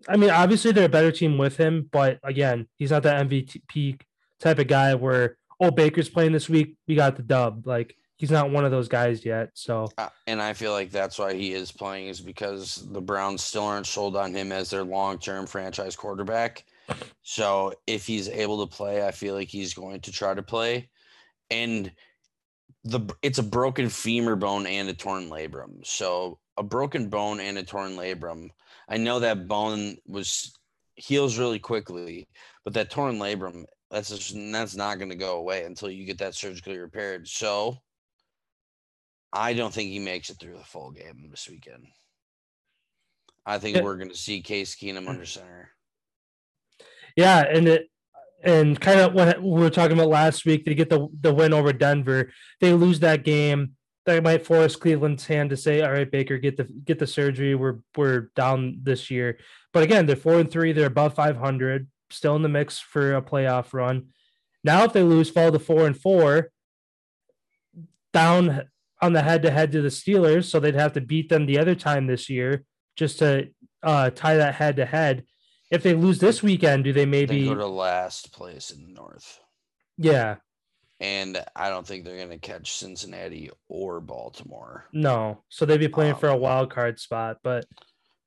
I 0.08 0.16
mean, 0.16 0.30
obviously 0.30 0.72
they're 0.72 0.86
a 0.86 0.88
better 0.88 1.12
team 1.12 1.38
with 1.38 1.56
him, 1.56 1.88
but 1.90 2.18
again, 2.22 2.68
he's 2.76 2.90
not 2.90 3.02
that 3.04 3.26
MVP 3.26 4.00
type 4.40 4.58
of 4.58 4.68
guy 4.68 4.94
where 4.94 5.36
oh 5.60 5.70
Baker's 5.70 6.08
playing 6.08 6.32
this 6.32 6.48
week, 6.48 6.76
we 6.86 6.94
got 6.94 7.16
the 7.16 7.22
dub. 7.22 7.66
Like 7.66 7.96
he's 8.16 8.30
not 8.30 8.50
one 8.50 8.64
of 8.64 8.70
those 8.70 8.88
guys 8.88 9.24
yet. 9.24 9.50
So 9.54 9.88
Uh, 9.96 10.08
and 10.26 10.42
I 10.42 10.52
feel 10.52 10.72
like 10.72 10.90
that's 10.90 11.18
why 11.18 11.34
he 11.34 11.52
is 11.52 11.72
playing 11.72 12.08
is 12.08 12.20
because 12.20 12.86
the 12.90 13.00
Browns 13.00 13.42
still 13.42 13.64
aren't 13.64 13.86
sold 13.86 14.16
on 14.16 14.34
him 14.34 14.52
as 14.52 14.70
their 14.70 14.84
long-term 14.84 15.46
franchise 15.46 15.96
quarterback. 15.96 16.64
So 17.22 17.74
if 17.86 18.06
he's 18.06 18.28
able 18.28 18.66
to 18.66 18.74
play, 18.74 19.06
I 19.06 19.10
feel 19.10 19.34
like 19.34 19.48
he's 19.48 19.74
going 19.74 20.00
to 20.00 20.12
try 20.12 20.34
to 20.34 20.42
play. 20.42 20.88
And 21.50 21.92
the 22.84 23.00
it's 23.22 23.38
a 23.38 23.42
broken 23.42 23.88
femur 23.88 24.36
bone 24.36 24.66
and 24.66 24.88
a 24.88 24.94
torn 24.94 25.28
labrum. 25.28 25.86
So 25.86 26.38
a 26.56 26.62
broken 26.62 27.08
bone 27.08 27.40
and 27.40 27.58
a 27.58 27.62
torn 27.62 27.96
labrum. 27.96 28.50
I 28.88 28.96
know 28.96 29.20
that 29.20 29.46
bone 29.48 29.96
was 30.06 30.52
heals 30.94 31.38
really 31.38 31.58
quickly, 31.58 32.28
but 32.64 32.74
that 32.74 32.90
torn 32.90 33.18
labrum 33.18 33.64
that's 33.90 34.10
just, 34.10 34.34
that's 34.52 34.76
not 34.76 34.98
going 34.98 35.10
to 35.10 35.16
go 35.16 35.38
away 35.38 35.64
until 35.64 35.90
you 35.90 36.04
get 36.04 36.18
that 36.18 36.34
surgically 36.34 36.78
repaired. 36.78 37.26
So 37.28 37.76
I 39.32 39.52
don't 39.54 39.72
think 39.72 39.90
he 39.90 39.98
makes 39.98 40.30
it 40.30 40.38
through 40.40 40.56
the 40.58 40.64
full 40.64 40.90
game 40.90 41.28
this 41.30 41.48
weekend. 41.48 41.86
I 43.46 43.58
think 43.58 43.76
Yeah. 43.76 43.82
we're 43.82 43.96
going 43.96 44.10
to 44.10 44.16
see 44.16 44.42
Case 44.42 44.74
Keenum 44.76 45.08
under 45.08 45.24
center. 45.26 45.70
yeah, 47.16 47.44
and 47.50 47.68
it 47.68 47.88
and 48.44 48.78
kind 48.80 49.00
of 49.00 49.14
what 49.14 49.42
we 49.42 49.50
were 49.50 49.70
talking 49.70 49.96
about 49.98 50.10
last 50.10 50.44
week, 50.46 50.64
they 50.64 50.74
get 50.74 50.90
the 50.90 51.08
the 51.20 51.32
win 51.34 51.52
over 51.52 51.72
Denver. 51.72 52.30
They 52.60 52.72
lose 52.72 53.00
that 53.00 53.24
game. 53.24 53.72
That 54.06 54.22
might 54.22 54.46
force 54.46 54.74
Cleveland's 54.74 55.26
hand 55.26 55.50
to 55.50 55.56
say, 55.56 55.82
"All 55.82 55.92
right, 55.92 56.10
Baker, 56.10 56.38
get 56.38 56.56
the 56.56 56.64
get 56.64 56.98
the 56.98 57.06
surgery. 57.06 57.54
We're 57.54 57.78
we're 57.96 58.30
down 58.34 58.78
this 58.82 59.10
year." 59.10 59.38
But 59.72 59.82
again, 59.82 60.06
they're 60.06 60.16
four 60.16 60.40
and 60.40 60.50
three. 60.50 60.72
They're 60.72 60.86
above 60.86 61.14
five 61.14 61.36
hundred, 61.36 61.88
still 62.10 62.34
in 62.36 62.42
the 62.42 62.48
mix 62.48 62.78
for 62.78 63.14
a 63.16 63.22
playoff 63.22 63.74
run. 63.74 64.06
Now, 64.64 64.84
if 64.84 64.92
they 64.94 65.02
lose, 65.02 65.28
fall 65.30 65.52
to 65.52 65.58
four 65.58 65.86
and 65.86 65.96
four, 65.96 66.50
down 68.12 68.62
on 69.00 69.12
the 69.12 69.22
head 69.22 69.42
to 69.42 69.50
head 69.50 69.72
to 69.72 69.82
the 69.82 69.88
Steelers, 69.88 70.44
so 70.46 70.58
they'd 70.58 70.74
have 70.74 70.94
to 70.94 71.00
beat 71.00 71.28
them 71.28 71.46
the 71.46 71.58
other 71.58 71.74
time 71.74 72.06
this 72.06 72.28
year 72.28 72.64
just 72.96 73.18
to 73.20 73.48
uh, 73.82 74.10
tie 74.10 74.36
that 74.36 74.54
head 74.56 74.76
to 74.76 74.86
head. 74.86 75.24
If 75.70 75.82
they 75.82 75.94
lose 75.94 76.18
this 76.18 76.42
weekend, 76.42 76.84
do 76.84 76.92
they 76.92 77.00
They 77.00 77.06
maybe? 77.06 77.44
go 77.44 77.54
to 77.54 77.66
last 77.66 78.32
place 78.32 78.70
in 78.70 78.82
the 78.82 78.88
North. 78.88 79.38
yeah, 79.98 80.36
And 81.00 81.42
I 81.54 81.68
don't 81.68 81.86
think 81.86 82.04
they're 82.04 82.16
going 82.16 82.30
to 82.30 82.38
catch 82.38 82.72
Cincinnati 82.72 83.50
or 83.68 84.00
Baltimore, 84.00 84.86
no. 84.92 85.44
So 85.48 85.64
they'd 85.64 85.78
be 85.78 85.86
playing 85.88 86.16
for 86.16 86.28
a 86.28 86.34
Um, 86.34 86.40
wild 86.40 86.70
card 86.72 86.98
spot, 86.98 87.36
but 87.44 87.66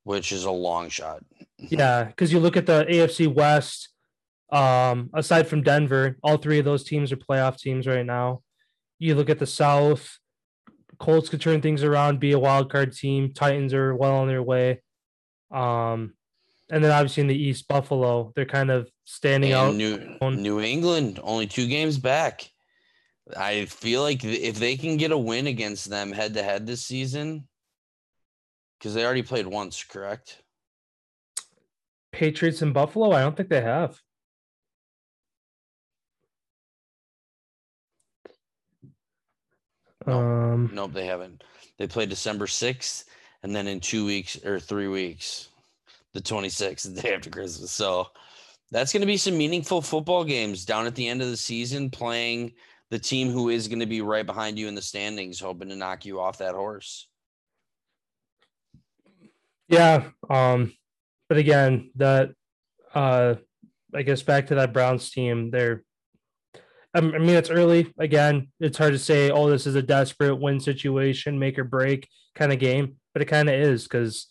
which 0.04 0.32
is 0.32 0.44
a 0.44 0.50
long 0.50 0.88
shot. 0.88 1.22
yeah, 1.58 2.04
because 2.04 2.32
you 2.32 2.40
look 2.40 2.56
at 2.56 2.66
the 2.66 2.84
AFC 2.88 3.26
West. 3.32 3.88
Um, 4.50 5.08
aside 5.14 5.46
from 5.48 5.62
Denver, 5.62 6.18
all 6.22 6.36
three 6.36 6.58
of 6.58 6.64
those 6.66 6.84
teams 6.84 7.10
are 7.10 7.16
playoff 7.16 7.56
teams 7.58 7.86
right 7.86 8.04
now. 8.04 8.42
You 8.98 9.14
look 9.14 9.30
at 9.30 9.38
the 9.38 9.46
South, 9.46 10.18
Colts 10.98 11.28
could 11.30 11.40
turn 11.40 11.60
things 11.62 11.82
around, 11.82 12.20
be 12.20 12.32
a 12.32 12.38
wild 12.38 12.70
card 12.70 12.92
team. 12.94 13.32
Titans 13.32 13.72
are 13.72 13.94
well 13.96 14.14
on 14.16 14.28
their 14.28 14.42
way. 14.42 14.82
Um, 15.50 16.14
and 16.70 16.82
then 16.84 16.90
obviously 16.90 17.22
in 17.22 17.26
the 17.28 17.34
East, 17.36 17.66
Buffalo, 17.66 18.32
they're 18.36 18.44
kind 18.44 18.70
of 18.70 18.90
standing 19.04 19.52
out. 19.52 19.74
New, 19.74 20.18
New 20.20 20.60
England, 20.60 21.18
only 21.22 21.46
two 21.46 21.66
games 21.66 21.98
back. 21.98 22.50
I 23.36 23.66
feel 23.66 24.02
like 24.02 24.24
if 24.24 24.58
they 24.58 24.76
can 24.76 24.96
get 24.96 25.12
a 25.12 25.18
win 25.18 25.46
against 25.46 25.90
them 25.90 26.12
head 26.12 26.34
to 26.34 26.42
head 26.42 26.66
this 26.66 26.84
season, 26.84 27.46
because 28.78 28.94
they 28.94 29.04
already 29.04 29.22
played 29.22 29.46
once, 29.46 29.84
correct? 29.84 30.42
Patriots 32.12 32.62
and 32.62 32.74
Buffalo? 32.74 33.12
I 33.12 33.22
don't 33.22 33.36
think 33.36 33.48
they 33.48 33.60
have. 33.60 34.00
No. 40.06 40.18
Um, 40.18 40.70
Nope, 40.72 40.92
they 40.92 41.06
haven't. 41.06 41.44
They 41.78 41.86
played 41.86 42.08
December 42.08 42.46
6th 42.46 43.04
and 43.42 43.54
then 43.54 43.66
in 43.66 43.80
two 43.80 44.04
weeks 44.06 44.42
or 44.44 44.60
three 44.60 44.88
weeks, 44.88 45.48
the 46.12 46.20
26th, 46.20 46.82
the 46.94 47.00
day 47.00 47.14
after 47.14 47.30
Christmas. 47.30 47.70
So 47.70 48.08
that's 48.70 48.92
going 48.92 49.00
to 49.00 49.06
be 49.06 49.16
some 49.16 49.36
meaningful 49.36 49.82
football 49.82 50.24
games 50.24 50.64
down 50.64 50.86
at 50.86 50.94
the 50.94 51.08
end 51.08 51.22
of 51.22 51.28
the 51.28 51.36
season, 51.36 51.90
playing 51.90 52.52
the 52.92 52.98
team 52.98 53.30
who 53.30 53.48
is 53.48 53.68
going 53.68 53.80
to 53.80 53.86
be 53.86 54.02
right 54.02 54.26
behind 54.26 54.58
you 54.58 54.68
in 54.68 54.74
the 54.74 54.82
standings, 54.82 55.40
hoping 55.40 55.70
to 55.70 55.76
knock 55.76 56.04
you 56.04 56.20
off 56.20 56.38
that 56.38 56.54
horse. 56.54 57.08
yeah. 59.66 60.10
Um, 60.28 60.74
but 61.26 61.38
again, 61.38 61.90
that 61.96 62.32
uh, 62.94 63.36
I 63.94 64.02
guess 64.02 64.22
back 64.22 64.48
to 64.48 64.56
that 64.56 64.74
Browns 64.74 65.10
team, 65.10 65.50
m- 65.54 65.82
I 66.94 67.00
mean, 67.00 67.30
it's 67.30 67.48
early. 67.48 67.90
Again, 67.98 68.48
it's 68.60 68.76
hard 68.76 68.92
to 68.92 68.98
say. 68.98 69.30
Oh, 69.30 69.48
this 69.48 69.66
is 69.66 69.74
a 69.74 69.82
desperate 69.82 70.36
win 70.36 70.60
situation, 70.60 71.38
make 71.38 71.58
or 71.58 71.64
break 71.64 72.06
kind 72.34 72.52
of 72.52 72.58
game, 72.58 72.96
but 73.14 73.22
it 73.22 73.24
kind 73.24 73.48
of 73.48 73.54
is 73.54 73.84
because 73.84 74.26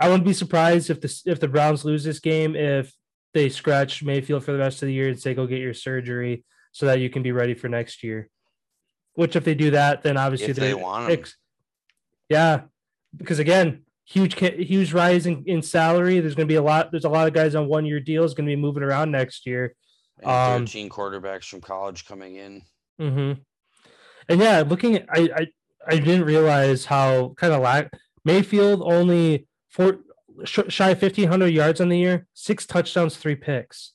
I 0.00 0.08
wouldn't 0.08 0.26
be 0.26 0.32
surprised 0.32 0.90
if 0.90 1.00
the 1.00 1.22
if 1.26 1.38
the 1.38 1.46
Browns 1.46 1.84
lose 1.84 2.02
this 2.02 2.18
game 2.18 2.56
if 2.56 2.92
they 3.32 3.48
scratch 3.48 4.02
Mayfield 4.02 4.44
for 4.44 4.50
the 4.50 4.58
rest 4.58 4.82
of 4.82 4.88
the 4.88 4.92
year 4.92 5.08
and 5.08 5.20
say 5.20 5.34
go 5.34 5.46
get 5.46 5.60
your 5.60 5.72
surgery 5.72 6.44
so 6.72 6.86
that 6.86 7.00
you 7.00 7.10
can 7.10 7.22
be 7.22 7.32
ready 7.32 7.54
for 7.54 7.68
next 7.68 8.02
year. 8.02 8.28
Which, 9.14 9.36
if 9.36 9.44
they 9.44 9.54
do 9.54 9.70
that, 9.72 10.02
then 10.02 10.16
obviously 10.16 10.52
they 10.52 10.74
want 10.74 11.10
ex- 11.10 11.36
yeah, 12.28 12.62
because 13.16 13.38
again, 13.38 13.82
huge 14.06 14.38
huge 14.38 14.92
rise 14.92 15.26
in, 15.26 15.44
in 15.46 15.62
salary. 15.62 16.20
There's 16.20 16.34
going 16.34 16.48
to 16.48 16.52
be 16.52 16.56
a 16.56 16.62
lot. 16.62 16.90
There's 16.90 17.04
a 17.04 17.10
lot 17.10 17.28
of 17.28 17.34
guys 17.34 17.54
on 17.54 17.68
one 17.68 17.84
year 17.84 18.00
deals 18.00 18.34
going 18.34 18.46
to 18.46 18.50
be 18.50 18.60
moving 18.60 18.82
around 18.82 19.10
next 19.10 19.46
year. 19.46 19.74
And 20.20 20.30
Um, 20.30 20.66
13 20.66 20.88
quarterbacks 20.88 21.44
from 21.44 21.60
college 21.60 22.06
coming 22.06 22.36
in. 22.36 22.62
Mm-hmm. 23.00 23.40
And 24.28 24.40
yeah, 24.40 24.64
looking 24.66 24.96
at 24.96 25.06
I 25.12 25.28
I, 25.36 25.46
I 25.86 25.98
didn't 25.98 26.24
realize 26.24 26.86
how 26.86 27.34
kind 27.36 27.52
of 27.52 27.60
lack 27.60 27.92
Mayfield 28.24 28.82
only 28.82 29.46
four 29.68 29.98
shy 30.44 30.90
of 30.90 30.98
fifteen 30.98 31.28
hundred 31.28 31.48
yards 31.48 31.80
on 31.80 31.88
the 31.88 31.98
year, 31.98 32.26
six 32.32 32.66
touchdowns, 32.66 33.16
three 33.16 33.34
picks. 33.34 33.92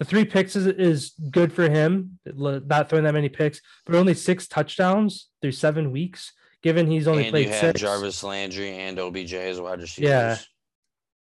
The 0.00 0.06
three 0.06 0.24
picks 0.24 0.56
is, 0.56 0.66
is 0.66 1.12
good 1.30 1.52
for 1.52 1.68
him, 1.68 2.18
not 2.24 2.88
throwing 2.88 3.04
that 3.04 3.12
many 3.12 3.28
picks, 3.28 3.60
but 3.84 3.94
only 3.94 4.14
six 4.14 4.48
touchdowns 4.48 5.28
through 5.42 5.52
seven 5.52 5.92
weeks. 5.92 6.32
Given 6.62 6.90
he's 6.90 7.06
only 7.06 7.24
and 7.24 7.32
played 7.32 7.46
you 7.46 7.52
have 7.52 7.60
six, 7.60 7.80
Jarvis 7.82 8.24
Landry 8.24 8.70
and 8.70 8.98
OBJ 8.98 9.34
as 9.34 9.60
wide 9.60 9.80
receivers. 9.80 10.10
Yeah. 10.10 10.36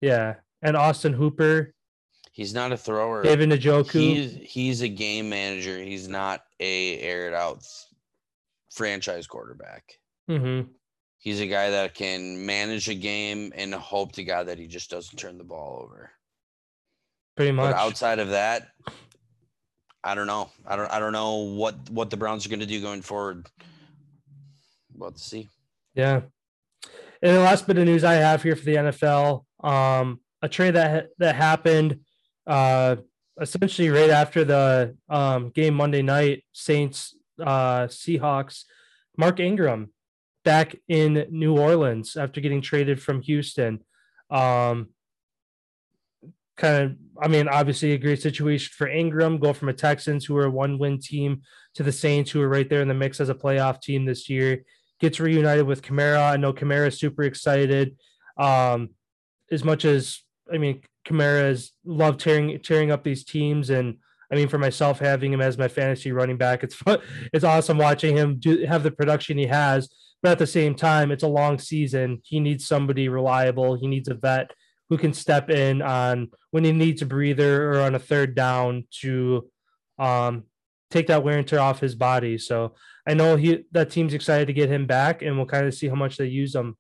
yeah, 0.01 0.35
and 0.63 0.77
Austin 0.77 1.13
Hooper, 1.13 1.75
He's 2.33 2.55
not 2.55 2.71
a 2.71 2.77
thrower. 2.77 3.25
David 3.25 3.51
Njoku, 3.51 3.91
He's 3.91 4.39
he's 4.41 4.83
a 4.83 4.89
game 4.89 5.29
manager. 5.29 5.77
He's 5.79 6.07
not 6.09 6.43
a 6.61 6.99
aired 7.01 7.35
out 7.35 7.67
franchise 8.71 9.27
quarterback. 9.27 9.99
hmm 10.29 10.63
He's 11.19 11.41
a 11.41 11.47
guy 11.47 11.71
that 11.71 11.95
can 11.95 12.47
manage 12.47 12.89
a 12.89 12.95
game 12.95 13.53
and 13.55 13.75
hope 13.75 14.13
to 14.13 14.25
God 14.25 14.47
that 14.47 14.59
he 14.59 14.69
just 14.69 14.91
doesn't 14.91 15.19
turn 15.19 15.39
the 15.39 15.45
ball 15.45 15.83
over. 15.83 16.13
Pretty 17.37 17.53
much. 17.53 17.73
But 17.73 17.81
outside 17.81 18.19
of 18.19 18.31
that, 18.31 18.69
I 20.03 20.15
don't 20.15 20.27
know. 20.27 20.51
I 20.67 20.77
don't 20.77 20.91
I 20.91 20.99
don't 20.99 21.13
know 21.13 21.37
what 21.37 21.91
what 21.91 22.11
the 22.11 22.17
Browns 22.17 22.47
are 22.47 22.49
going 22.49 22.61
to 22.61 22.67
do 22.67 22.81
going 22.81 23.03
forward. 23.03 23.47
We'll 24.95 25.11
have 25.11 25.17
to 25.17 25.23
see. 25.23 25.49
Yeah. 25.95 26.23
And 27.23 27.37
the 27.37 27.41
last 27.41 27.67
bit 27.67 27.77
of 27.77 27.85
news 27.85 28.03
I 28.03 28.15
have 28.15 28.43
here 28.43 28.57
for 28.57 28.65
the 28.65 28.77
NFL, 28.77 29.45
um, 29.63 30.21
a 30.41 30.49
trade 30.49 30.75
that 30.75 31.09
that 31.19 31.35
happened 31.35 32.01
uh, 32.47 32.97
essentially 33.41 33.91
right 33.91 34.11
after 34.11 34.45
the 34.45 34.97
um, 35.09 35.51
game 35.51 35.75
Monday 35.75 36.03
night, 36.03 36.45
Saints 36.53 37.17
uh, 37.41 37.87
Seahawks. 37.87 38.65
Mark 39.17 39.39
Ingram 39.39 39.93
back 40.45 40.77
in 40.89 41.27
New 41.31 41.59
Orleans 41.59 42.17
after 42.17 42.41
getting 42.41 42.63
traded 42.63 43.03
from 43.03 43.21
Houston. 43.23 43.81
Um, 44.31 44.91
kind 46.61 46.85
of, 46.85 46.97
I 47.23 47.29
mean, 47.29 47.49
obviously 47.49 47.93
a 47.93 47.99
great 47.99 48.23
situation 48.23 48.71
for 48.77 48.89
Ingram. 48.89 49.39
Go 49.39 49.53
from 49.53 49.69
a 49.69 49.75
Texans 49.75 50.25
who 50.25 50.37
are 50.37 50.47
a 50.47 50.51
one-win 50.51 51.01
team 51.01 51.43
to 51.75 51.83
the 51.83 51.93
Saints 51.93 52.31
who 52.31 52.41
are 52.41 52.49
right 52.49 52.69
there 52.69 52.83
in 52.83 52.89
the 52.89 52.95
mix 52.95 53.21
as 53.21 53.29
a 53.29 53.35
playoff 53.35 53.81
team 53.81 54.05
this 54.05 54.29
year 54.29 54.63
gets 55.01 55.19
reunited 55.19 55.67
with 55.67 55.83
Kamara. 55.83 56.31
I 56.33 56.37
know 56.37 56.53
Kamara 56.53 56.89
is 56.89 56.99
super 56.99 57.23
excited. 57.23 57.97
Um, 58.37 58.91
as 59.51 59.65
much 59.65 59.85
as 59.85 60.21
I 60.53 60.59
mean, 60.59 60.83
Kamara 61.05 61.43
has 61.43 61.73
loved 61.85 62.21
tearing 62.21 62.61
tearing 62.61 62.91
up 62.91 63.03
these 63.03 63.25
teams, 63.25 63.71
and 63.71 63.97
I 64.31 64.37
mean, 64.37 64.49
for 64.49 64.59
myself, 64.59 65.01
having 65.01 65.33
him 65.33 65.41
as 65.41 65.59
my 65.59 65.69
fantasy 65.69 66.13
running 66.13 66.37
back, 66.37 66.63
it's 66.63 66.75
fun. 66.75 67.01
It's 67.33 67.45
awesome 67.45 67.79
watching 67.79 68.17
him 68.17 68.39
do 68.39 68.65
have 68.67 68.83
the 68.83 68.91
production 68.91 69.39
he 69.39 69.47
has. 69.47 69.89
But 70.23 70.33
at 70.33 70.39
the 70.39 70.47
same 70.47 70.75
time, 70.75 71.11
it's 71.11 71.23
a 71.23 71.29
long 71.29 71.59
season. 71.59 72.21
He 72.25 72.41
needs 72.41 72.67
somebody 72.67 73.09
reliable. 73.09 73.75
He 73.75 73.87
needs 73.87 74.07
a 74.09 74.15
vet 74.15 74.51
who 74.91 74.99
can 74.99 75.15
step 75.15 75.49
in 75.49 75.81
on 75.81 76.29
when 76.51 76.65
he 76.65 76.73
needs 76.73 77.01
a 77.01 77.07
breather 77.07 77.73
or 77.73 77.81
on 77.81 77.95
a 77.95 77.99
third 77.99 78.35
down 78.35 78.85
to 79.01 79.49
um, 79.99 80.45
take 80.91 81.07
that 81.07 81.23
wear 81.23 81.39
and 81.39 81.47
tear 81.47 81.61
off 81.61 81.81
his 81.81 81.95
body. 81.95 82.37
So 82.37 82.75
I 83.07 83.15
know 83.15 83.37
he 83.37 83.65
that 83.71 83.91
team's 83.91 84.13
excited 84.13 84.47
to 84.49 84.53
get 84.53 84.69
him 84.69 84.87
back, 84.87 85.23
and 85.23 85.37
we'll 85.37 85.47
kind 85.47 85.67
of 85.67 85.75
see 85.75 85.89
how 85.89 85.95
much 85.95 86.17
they 86.17 86.27
use 86.27 86.55
him 86.55 86.77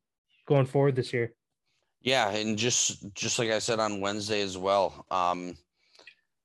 going 0.47 0.67
forward 0.67 0.97
this 0.97 1.13
year. 1.13 1.33
Yeah, 2.03 2.31
and 2.31 2.59
just 2.59 3.15
just 3.15 3.39
like 3.39 3.51
I 3.51 3.61
said 3.61 3.79
on 3.79 4.01
Wednesday 4.01 4.43
as 4.43 4.59
well, 4.59 5.07
um, 5.11 5.57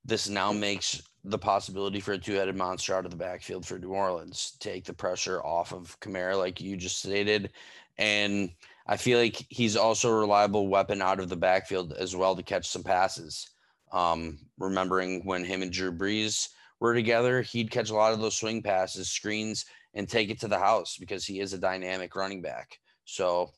this 0.05 0.29
now 0.29 0.53
makes 0.53 1.01
the 1.23 1.39
possibility 1.39 1.99
for 1.99 2.13
a 2.13 2.17
two-headed 2.19 2.55
monster 2.55 2.93
out 2.93 3.05
of 3.05 3.09
the 3.09 3.17
backfield 3.17 3.65
for 3.65 3.79
New 3.79 3.89
Orleans 3.89 4.55
take 4.59 4.85
the 4.85 4.93
pressure 4.93 5.41
off 5.43 5.73
of 5.73 5.99
Kamara, 5.99 6.37
like 6.37 6.61
you 6.61 6.77
just 6.77 6.99
stated, 6.99 7.49
and 7.97 8.51
I 8.87 8.97
feel 8.97 9.17
like 9.19 9.45
he's 9.49 9.75
also 9.75 10.09
a 10.09 10.15
reliable 10.15 10.67
weapon 10.67 11.01
out 11.01 11.19
of 11.19 11.29
the 11.29 11.35
backfield 11.35 11.93
as 11.93 12.15
well 12.15 12.35
to 12.35 12.43
catch 12.43 12.67
some 12.67 12.83
passes. 12.83 13.49
Um, 13.91 14.39
remembering 14.59 15.25
when 15.25 15.43
him 15.43 15.61
and 15.61 15.71
Drew 15.71 15.91
Brees 15.91 16.49
were 16.79 16.93
together, 16.93 17.41
he'd 17.41 17.71
catch 17.71 17.89
a 17.89 17.95
lot 17.95 18.13
of 18.13 18.19
those 18.19 18.35
swing 18.35 18.61
passes, 18.61 19.09
screens, 19.09 19.65
and 19.93 20.07
take 20.07 20.29
it 20.29 20.39
to 20.41 20.47
the 20.47 20.59
house 20.59 20.97
because 20.97 21.25
he 21.25 21.39
is 21.39 21.53
a 21.53 21.57
dynamic 21.57 22.15
running 22.15 22.41
back. 22.41 22.77
So 23.05 23.51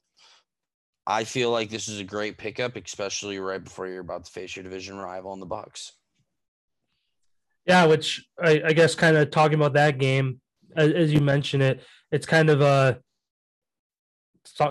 I 1.06 1.24
feel 1.24 1.52
like 1.52 1.70
this 1.70 1.88
is 1.88 2.00
a 2.00 2.06
great 2.06 2.38
pickup, 2.38 2.76
especially 2.76 3.40
right 3.40 3.64
before 3.64 3.88
you're 3.88 4.02
about 4.02 4.26
to 4.26 4.32
face 4.32 4.56
your 4.56 4.64
division 4.64 4.98
rival 4.98 5.34
in 5.34 5.40
the 5.40 5.46
Bucks. 5.46 5.94
Yeah, 7.66 7.86
which 7.86 8.26
I, 8.42 8.62
I 8.66 8.74
guess 8.74 8.96
kind 8.96 9.18
of 9.18 9.32
talking 9.32 9.56
about 9.56 9.74
that 9.74 9.98
game, 9.98 10.40
as, 10.76 10.92
as 10.94 11.14
you 11.14 11.20
mentioned 11.20 11.64
it, 11.64 11.82
it's 12.12 12.26
kind 12.26 12.50
of 12.50 12.62
a 12.62 13.02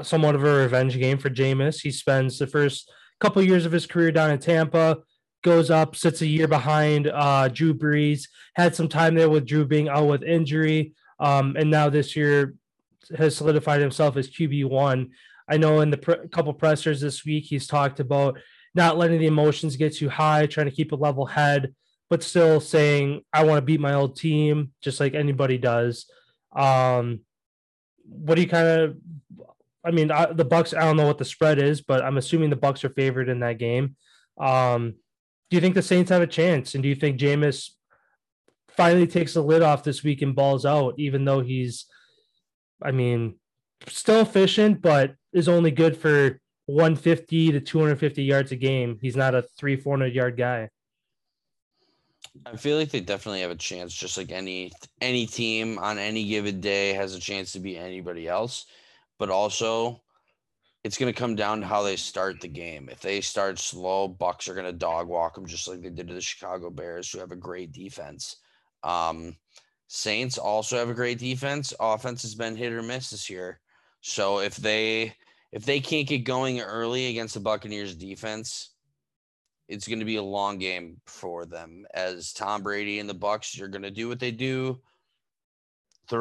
somewhat 0.02 0.34
of 0.34 0.44
a 0.44 0.52
revenge 0.52 0.98
game 0.98 1.18
for 1.18 1.30
Jameis. 1.30 1.80
He 1.80 1.90
spends 1.90 2.38
the 2.38 2.46
first 2.46 2.90
couple 3.20 3.42
years 3.42 3.66
of 3.66 3.72
his 3.72 3.86
career 3.86 4.12
down 4.12 4.30
in 4.30 4.38
Tampa, 4.38 4.98
goes 5.42 5.70
up, 5.70 5.96
sits 5.96 6.22
a 6.22 6.26
year 6.26 6.48
behind 6.48 7.08
uh, 7.08 7.48
Drew 7.48 7.74
Brees, 7.74 8.28
had 8.54 8.74
some 8.74 8.88
time 8.88 9.14
there 9.14 9.30
with 9.30 9.46
Drew 9.46 9.64
being 9.64 9.88
out 9.88 10.06
with 10.06 10.22
injury, 10.22 10.94
um, 11.20 11.56
and 11.58 11.70
now 11.70 11.88
this 11.88 12.16
year 12.16 12.54
has 13.16 13.36
solidified 13.36 13.80
himself 13.80 14.16
as 14.16 14.28
QB 14.28 14.68
one. 14.68 15.10
I 15.48 15.56
know 15.56 15.80
in 15.80 15.90
the 15.90 15.98
pr- 15.98 16.26
couple 16.32 16.52
pressers 16.52 17.00
this 17.00 17.24
week, 17.24 17.44
he's 17.44 17.66
talked 17.66 18.00
about 18.00 18.38
not 18.74 18.98
letting 18.98 19.20
the 19.20 19.26
emotions 19.26 19.76
get 19.76 19.94
too 19.94 20.08
high, 20.08 20.46
trying 20.46 20.68
to 20.68 20.74
keep 20.74 20.92
a 20.92 20.96
level 20.96 21.24
head 21.24 21.72
but 22.08 22.22
still 22.22 22.60
saying 22.60 23.22
I 23.32 23.44
want 23.44 23.58
to 23.58 23.62
beat 23.62 23.80
my 23.80 23.94
old 23.94 24.16
team 24.16 24.72
just 24.80 25.00
like 25.00 25.14
anybody 25.14 25.58
does. 25.58 26.06
Um, 26.54 27.20
what 28.04 28.36
do 28.36 28.42
you 28.42 28.48
kind 28.48 28.68
of? 28.68 28.96
I 29.86 29.92
mean, 29.92 30.10
I, 30.10 30.32
the 30.32 30.44
Bucks. 30.44 30.74
I 30.74 30.80
don't 30.80 30.96
know 30.96 31.06
what 31.06 31.18
the 31.18 31.24
spread 31.24 31.58
is, 31.58 31.80
but 31.80 32.04
I'm 32.04 32.16
assuming 32.16 32.50
the 32.50 32.56
Bucks 32.56 32.84
are 32.84 32.90
favored 32.90 33.28
in 33.28 33.40
that 33.40 33.58
game. 33.58 33.96
Um, 34.38 34.94
do 35.48 35.56
you 35.56 35.60
think 35.60 35.74
the 35.74 35.82
Saints 35.82 36.10
have 36.10 36.22
a 36.22 36.26
chance? 36.26 36.74
And 36.74 36.82
do 36.82 36.88
you 36.88 36.96
think 36.96 37.20
Jameis 37.20 37.70
finally 38.76 39.06
takes 39.06 39.34
the 39.34 39.42
lid 39.42 39.62
off 39.62 39.84
this 39.84 40.02
week 40.02 40.22
and 40.22 40.34
balls 40.34 40.66
out, 40.66 40.94
even 40.98 41.24
though 41.24 41.40
he's, 41.40 41.86
I 42.82 42.90
mean, 42.90 43.36
still 43.86 44.20
efficient, 44.20 44.82
but 44.82 45.14
is 45.32 45.48
only 45.48 45.70
good 45.70 45.96
for 45.96 46.40
150 46.66 47.52
to 47.52 47.60
250 47.60 48.24
yards 48.24 48.52
a 48.52 48.56
game. 48.56 48.98
He's 49.00 49.16
not 49.16 49.34
a 49.34 49.42
three, 49.42 49.76
400 49.76 50.12
yard 50.12 50.36
guy. 50.36 50.68
I 52.44 52.56
feel 52.56 52.76
like 52.76 52.90
they 52.90 53.00
definitely 53.00 53.40
have 53.40 53.50
a 53.50 53.56
chance, 53.56 53.94
just 53.94 54.18
like 54.18 54.30
any 54.30 54.72
any 55.00 55.26
team 55.26 55.78
on 55.78 55.98
any 55.98 56.26
given 56.26 56.60
day 56.60 56.92
has 56.92 57.14
a 57.14 57.20
chance 57.20 57.52
to 57.52 57.60
be 57.60 57.78
anybody 57.78 58.28
else. 58.28 58.66
But 59.18 59.30
also, 59.30 60.02
it's 60.84 60.98
going 60.98 61.12
to 61.12 61.18
come 61.18 61.34
down 61.34 61.60
to 61.60 61.66
how 61.66 61.82
they 61.82 61.96
start 61.96 62.40
the 62.40 62.48
game. 62.48 62.88
If 62.90 63.00
they 63.00 63.20
start 63.20 63.58
slow, 63.58 64.08
Bucks 64.08 64.48
are 64.48 64.54
going 64.54 64.66
to 64.66 64.72
dog 64.72 65.08
walk 65.08 65.34
them, 65.34 65.46
just 65.46 65.66
like 65.66 65.80
they 65.80 65.90
did 65.90 66.08
to 66.08 66.14
the 66.14 66.20
Chicago 66.20 66.70
Bears, 66.70 67.10
who 67.10 67.18
have 67.18 67.32
a 67.32 67.36
great 67.36 67.72
defense. 67.72 68.36
Um, 68.82 69.36
Saints 69.88 70.38
also 70.38 70.76
have 70.76 70.90
a 70.90 70.94
great 70.94 71.18
defense. 71.18 71.72
Offense 71.80 72.22
has 72.22 72.34
been 72.34 72.56
hit 72.56 72.72
or 72.72 72.82
miss 72.82 73.10
this 73.10 73.30
year. 73.30 73.60
So 74.00 74.40
if 74.40 74.56
they 74.56 75.14
if 75.52 75.64
they 75.64 75.80
can't 75.80 76.08
get 76.08 76.24
going 76.24 76.60
early 76.60 77.08
against 77.08 77.34
the 77.34 77.40
Buccaneers 77.40 77.94
defense, 77.94 78.74
it's 79.68 79.88
going 79.88 80.00
to 80.00 80.04
be 80.04 80.16
a 80.16 80.22
long 80.22 80.58
game 80.58 81.00
for 81.06 81.46
them 81.46 81.86
as 81.94 82.32
Tom 82.32 82.62
Brady 82.62 82.98
and 82.98 83.08
the 83.08 83.14
Bucks 83.14 83.60
are 83.60 83.68
going 83.68 83.82
to 83.82 83.90
do 83.90 84.08
what 84.08 84.20
they 84.20 84.30
do. 84.30 84.80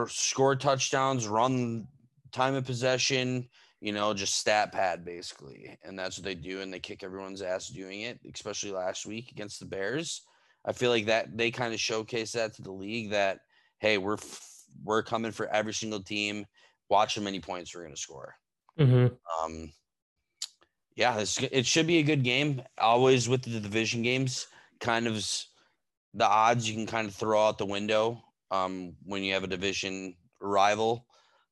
Score 0.08 0.56
touchdowns, 0.56 1.28
run 1.28 1.88
time 2.36 2.56
of 2.56 2.66
possession, 2.66 3.48
you 3.80 3.94
know, 3.94 4.14
just 4.14 4.36
stat 4.36 4.72
pad 4.72 5.06
basically. 5.06 5.78
And 5.84 5.98
that's 5.98 6.18
what 6.18 6.26
they 6.26 6.36
do 6.36 6.62
and 6.62 6.74
they 6.74 6.80
kick 6.80 7.04
everyone's 7.04 7.42
ass 7.42 7.70
doing 7.70 8.02
it, 8.02 8.20
especially 8.34 8.72
last 8.72 9.06
week 9.06 9.32
against 9.32 9.60
the 9.60 9.66
Bears. 9.66 10.22
I 10.66 10.74
feel 10.74 10.90
like 10.90 11.06
that 11.06 11.38
they 11.38 11.52
kind 11.52 11.74
of 11.74 11.80
showcase 11.80 12.34
that 12.34 12.54
to 12.56 12.62
the 12.62 12.72
league 12.72 13.12
that 13.12 13.40
hey, 13.80 13.98
we're 13.98 14.16
f- 14.16 14.52
we're 14.84 15.04
coming 15.04 15.32
for 15.32 15.48
every 15.48 15.74
single 15.74 16.02
team. 16.02 16.46
Watch 16.90 17.16
how 17.16 17.22
many 17.22 17.40
points 17.40 17.74
we're 17.74 17.84
going 17.84 17.96
to 17.96 18.02
score. 18.02 18.36
hmm 18.78 19.08
Um, 19.42 19.72
yeah, 20.96 21.18
this, 21.18 21.38
it 21.52 21.66
should 21.66 21.88
be 21.88 21.98
a 21.98 22.04
good 22.04 22.24
game. 22.24 22.62
Always 22.78 23.28
with 23.28 23.44
the 23.44 23.60
division 23.60 24.02
games, 24.02 24.48
kind 24.80 25.08
of 25.08 25.26
the 26.14 26.26
odds 26.26 26.68
you 26.70 26.76
can 26.76 26.88
kind 26.88 27.08
of 27.08 27.14
throw 27.14 27.48
out 27.48 27.58
the 27.58 27.66
window 27.66 28.24
um, 28.52 28.96
when 29.04 29.24
you 29.24 29.34
have 29.34 29.44
a 29.44 29.48
division 29.48 30.16
rival, 30.42 31.06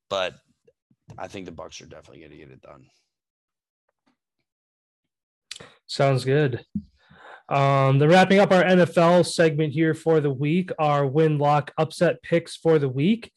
but 0.10 0.36
I 1.18 1.28
think 1.28 1.46
the 1.46 1.52
Bucks 1.52 1.82
are 1.82 1.86
definitely 1.86 2.20
going 2.20 2.32
to 2.32 2.38
get 2.38 2.52
it 2.52 2.62
done. 2.62 2.86
Sounds 5.88 6.26
good. 6.26 6.64
Um, 7.50 8.00
the 8.00 8.08
wrapping 8.08 8.40
up 8.40 8.52
our 8.52 8.64
NFL 8.64 9.26
segment 9.26 9.74
here 9.74 9.94
for 9.94 10.20
the 10.20 10.32
week, 10.32 10.72
our 10.80 11.06
win 11.06 11.38
lock 11.38 11.72
upset 11.78 12.24
picks 12.24 12.56
for 12.56 12.80
the 12.80 12.90
week. 12.90 13.32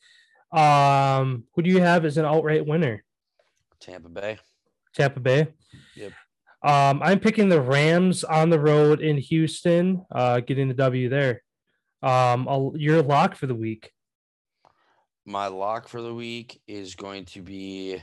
Um, 0.53 1.45
who 1.55 1.63
do 1.63 1.71
you 1.71 1.81
have 1.81 2.05
as 2.05 2.17
an 2.17 2.25
outright 2.25 2.67
winner? 2.67 3.05
Tampa 3.81 4.09
Bay. 4.09 4.39
Tampa 4.95 5.21
Bay. 5.21 5.49
Yep. 5.97 6.13
Um, 6.63 7.03
I'm 7.03 7.21
picking 7.21 7.49
the 7.49 7.61
Rams 7.61 8.25
on 8.25 8.49
the 8.51 8.59
road 8.59 9.01
in 9.01 9.19
Houston, 9.19 10.05
uh, 10.11 10.41
getting 10.41 10.69
the 10.69 10.75
W 10.75 11.09
there. 11.09 11.43
Um, 12.03 12.49
I'll, 12.49 12.73
your 12.77 13.03
lock 13.03 13.35
for 13.35 13.47
the 13.47 13.55
week. 13.55 13.91
My 15.27 15.49
lock 15.49 15.89
for 15.89 16.01
the 16.01 16.15
week 16.15 16.61
is 16.69 16.95
going 16.95 17.25
to 17.27 17.43
be 17.43 18.01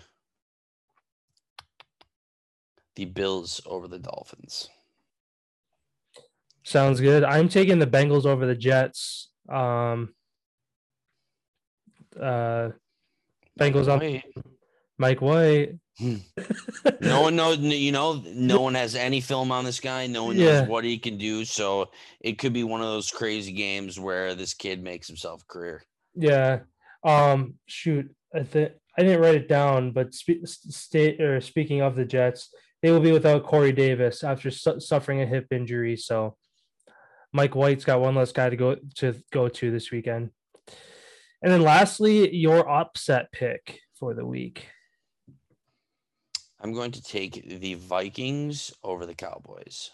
the 2.95 3.05
Bills 3.05 3.61
over 3.65 3.87
the 3.87 3.97
Dolphins. 3.97 4.69
Sounds 6.63 6.99
good. 6.99 7.23
I'm 7.23 7.47
taking 7.47 7.79
the 7.79 7.87
Bengals 7.87 8.25
over 8.25 8.45
the 8.45 8.55
Jets. 8.55 9.29
Um, 9.49 10.13
uh, 12.19 12.69
Bengals 13.57 13.87
on 13.87 14.21
Mike 14.97 15.21
White. 15.21 15.75
no 17.01 17.21
one 17.21 17.35
knows. 17.35 17.59
You 17.59 17.91
know, 17.91 18.21
no 18.25 18.61
one 18.61 18.75
has 18.75 18.95
any 18.95 19.21
film 19.21 19.51
on 19.51 19.63
this 19.63 19.79
guy. 19.79 20.07
No 20.07 20.25
one 20.25 20.37
knows 20.37 20.45
Yeah. 20.45 20.67
what 20.67 20.83
he 20.83 20.97
can 20.97 21.17
do. 21.17 21.45
So 21.45 21.89
it 22.19 22.37
could 22.37 22.51
be 22.53 22.63
one 22.63 22.81
of 22.81 22.87
those 22.87 23.11
crazy 23.11 23.53
games 23.53 23.99
where 23.99 24.35
this 24.35 24.53
kid 24.53 24.83
makes 24.83 25.07
himself 25.07 25.43
a 25.43 25.53
career. 25.53 25.83
Yeah. 26.15 26.59
Um. 27.03 27.55
Shoot. 27.65 28.13
I 28.33 28.43
think 28.43 28.71
I 28.97 29.03
didn't 29.03 29.21
write 29.21 29.35
it 29.35 29.47
down, 29.47 29.91
but 29.91 30.13
spe- 30.13 30.45
state 30.45 31.21
or 31.21 31.41
speaking 31.41 31.81
of 31.81 31.95
the 31.95 32.05
Jets, 32.05 32.53
they 32.81 32.91
will 32.91 32.99
be 32.99 33.11
without 33.11 33.45
Corey 33.45 33.71
Davis 33.71 34.23
after 34.23 34.51
su- 34.51 34.79
suffering 34.79 35.21
a 35.21 35.25
hip 35.25 35.47
injury. 35.51 35.95
So 35.95 36.37
Mike 37.31 37.55
White's 37.55 37.85
got 37.85 38.01
one 38.01 38.15
less 38.15 38.31
guy 38.31 38.49
to 38.49 38.55
go 38.55 38.75
to 38.95 39.15
go 39.31 39.49
to 39.49 39.71
this 39.71 39.91
weekend. 39.91 40.29
And 41.41 41.51
then 41.51 41.61
lastly, 41.61 42.33
your 42.33 42.69
upset 42.69 43.31
pick 43.31 43.79
for 43.99 44.13
the 44.13 44.25
week. 44.25 44.67
I'm 46.61 46.71
going 46.71 46.91
to 46.91 47.01
take 47.01 47.59
the 47.59 47.73
Vikings 47.73 48.71
over 48.83 49.05
the 49.05 49.15
Cowboys. 49.15 49.91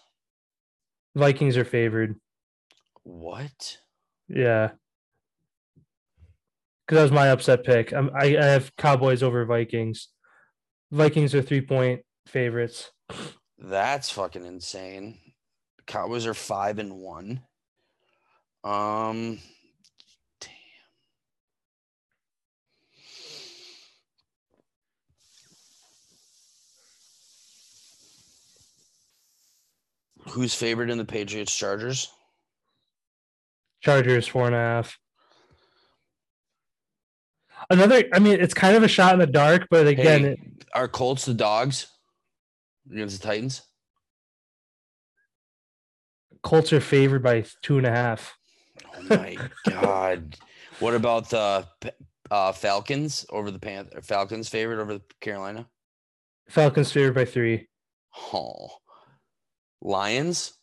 Vikings 1.15 1.57
are 1.57 1.65
favored. 1.65 2.15
What? 3.01 3.79
Yeah. 4.27 4.71
Because 6.89 7.01
that 7.01 7.03
was 7.03 7.11
my 7.11 7.27
upset 7.27 7.63
pick. 7.63 7.93
I'm, 7.93 8.09
I, 8.15 8.35
I 8.35 8.45
have 8.45 8.75
Cowboys 8.75 9.21
over 9.21 9.45
Vikings. 9.45 10.07
Vikings 10.91 11.35
are 11.35 11.41
three 11.43 11.61
point 11.61 12.01
favorites. 12.25 12.89
That's 13.59 14.09
fucking 14.09 14.43
insane. 14.43 15.19
Cowboys 15.85 16.25
are 16.25 16.33
five 16.33 16.79
and 16.79 16.95
one. 16.95 17.41
Um, 18.63 19.37
damn. 20.41 20.49
Who's 30.29 30.55
favored 30.55 30.89
in 30.89 30.97
the 30.97 31.05
Patriots 31.05 31.55
Chargers? 31.55 32.11
Chargers 33.81 34.27
four 34.27 34.47
and 34.47 34.55
a 34.55 34.57
half. 34.57 34.97
Another, 37.69 38.03
I 38.13 38.19
mean, 38.19 38.39
it's 38.39 38.53
kind 38.53 38.75
of 38.75 38.83
a 38.83 38.87
shot 38.87 39.13
in 39.13 39.19
the 39.19 39.27
dark, 39.27 39.67
but 39.69 39.87
again, 39.87 40.23
Hey, 40.23 40.31
it, 40.31 40.39
are 40.73 40.87
Colts 40.87 41.25
the 41.25 41.33
dogs 41.33 41.87
against 42.91 43.21
the 43.21 43.27
Titans? 43.27 43.61
Colts 46.41 46.73
are 46.73 46.81
favored 46.81 47.21
by 47.21 47.45
two 47.61 47.77
and 47.77 47.85
a 47.85 47.91
half. 47.91 48.35
Oh 48.95 49.01
my 49.09 49.37
god! 49.67 50.37
What 50.79 50.95
about 50.95 51.29
the 51.29 51.67
uh, 52.31 52.51
Falcons 52.53 53.25
over 53.29 53.51
the 53.51 53.59
Panther? 53.59 54.01
Falcons 54.01 54.49
favorite 54.49 54.81
over 54.81 54.93
the 54.95 55.01
Carolina? 55.19 55.67
Falcons 56.47 56.91
favored 56.91 57.13
by 57.13 57.25
three. 57.25 57.67
Oh, 58.33 58.69
Lions. 59.81 60.53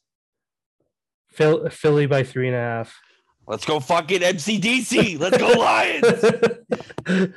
Phil, 1.30 1.68
Philly 1.68 2.06
by 2.06 2.22
three 2.22 2.48
and 2.48 2.56
a 2.56 2.60
half. 2.60 2.98
Let's 3.46 3.64
go 3.64 3.80
fucking 3.80 4.20
MCDC. 4.20 5.18
Let's 5.20 5.38
go 5.38 5.48
Lions. 5.48 7.34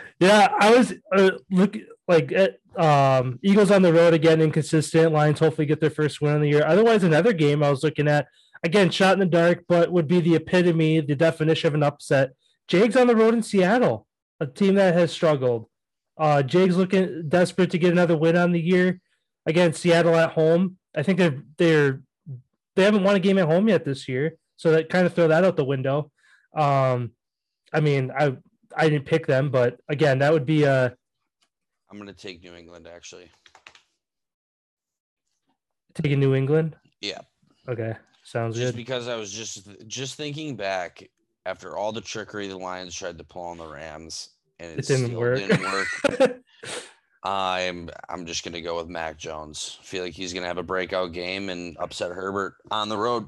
yeah, 0.20 0.48
I 0.58 0.76
was 0.76 0.94
uh, 1.14 1.32
look 1.50 1.76
like 2.06 2.32
at, 2.32 2.56
um 2.76 3.38
Eagles 3.42 3.70
on 3.70 3.82
the 3.82 3.92
road 3.92 4.14
again, 4.14 4.40
inconsistent. 4.40 5.12
Lions 5.12 5.40
hopefully 5.40 5.66
get 5.66 5.80
their 5.80 5.90
first 5.90 6.20
win 6.20 6.36
of 6.36 6.40
the 6.40 6.48
year. 6.48 6.64
Otherwise, 6.64 7.02
another 7.02 7.32
game 7.32 7.62
I 7.62 7.70
was 7.70 7.82
looking 7.82 8.06
at 8.06 8.26
again, 8.62 8.90
shot 8.90 9.14
in 9.14 9.20
the 9.20 9.26
dark, 9.26 9.64
but 9.68 9.92
would 9.92 10.06
be 10.06 10.20
the 10.20 10.34
epitome, 10.34 11.00
the 11.00 11.14
definition 11.14 11.68
of 11.68 11.74
an 11.74 11.82
upset. 11.82 12.32
Jags 12.68 12.96
on 12.96 13.06
the 13.06 13.16
road 13.16 13.34
in 13.34 13.42
Seattle, 13.42 14.06
a 14.38 14.46
team 14.46 14.74
that 14.74 14.94
has 14.94 15.12
struggled. 15.12 15.66
Uh, 16.18 16.42
Jags 16.42 16.76
looking 16.76 17.28
desperate 17.28 17.70
to 17.70 17.78
get 17.78 17.92
another 17.92 18.16
win 18.16 18.36
on 18.36 18.52
the 18.52 18.60
year. 18.60 19.00
Again, 19.46 19.72
Seattle 19.72 20.14
at 20.14 20.32
home. 20.32 20.76
I 20.94 21.02
think 21.02 21.18
they're 21.18 21.42
they're 21.56 22.02
they 22.76 22.84
haven't 22.84 23.04
won 23.04 23.16
a 23.16 23.20
game 23.20 23.38
at 23.38 23.46
home 23.46 23.68
yet 23.68 23.84
this 23.84 24.08
year, 24.08 24.36
so 24.60 24.72
that 24.72 24.90
kind 24.90 25.06
of 25.06 25.14
throw 25.14 25.26
that 25.26 25.42
out 25.42 25.56
the 25.56 25.64
window. 25.64 26.10
Um, 26.54 27.12
I 27.72 27.80
mean, 27.80 28.10
I 28.10 28.36
I 28.76 28.90
didn't 28.90 29.06
pick 29.06 29.26
them, 29.26 29.50
but 29.50 29.80
again, 29.88 30.18
that 30.18 30.30
would 30.30 30.44
be 30.44 30.64
a 30.64 30.94
I'm 31.90 31.96
gonna 31.98 32.12
take 32.12 32.42
New 32.44 32.54
England 32.54 32.86
actually. 32.86 33.30
taking 35.94 36.20
New 36.20 36.34
England. 36.34 36.76
Yeah, 37.00 37.20
Okay, 37.68 37.94
sounds 38.22 38.54
just 38.56 38.72
good. 38.72 38.76
because 38.76 39.08
I 39.08 39.16
was 39.16 39.32
just 39.32 39.66
just 39.88 40.16
thinking 40.16 40.56
back 40.56 41.08
after 41.46 41.78
all 41.78 41.90
the 41.90 42.02
trickery 42.02 42.46
the 42.48 42.58
Lions 42.58 42.94
tried 42.94 43.16
to 43.16 43.24
pull 43.24 43.44
on 43.44 43.56
the 43.56 43.66
Rams 43.66 44.28
and 44.58 44.72
it, 44.72 44.78
It 44.80 44.86
didn't 44.86 45.16
work. 45.16 45.38
didn't 45.38 45.62
work. 45.62 46.36
I'm 47.24 47.88
I'm 48.10 48.26
just 48.26 48.44
gonna 48.44 48.60
go 48.60 48.76
with 48.76 48.88
Mac 48.88 49.16
Jones. 49.16 49.78
feel 49.82 50.04
like 50.04 50.12
he's 50.12 50.34
gonna 50.34 50.46
have 50.46 50.58
a 50.58 50.62
breakout 50.62 51.12
game 51.12 51.48
and 51.48 51.76
upset 51.80 52.10
Herbert 52.12 52.56
on 52.70 52.90
the 52.90 52.98
road. 52.98 53.26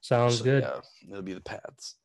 Sounds 0.00 0.38
So, 0.38 0.44
good. 0.44 0.62
Yeah, 0.62 0.80
it'll 1.10 1.22
be 1.22 1.34
the 1.34 1.40
Pats. 1.40 1.96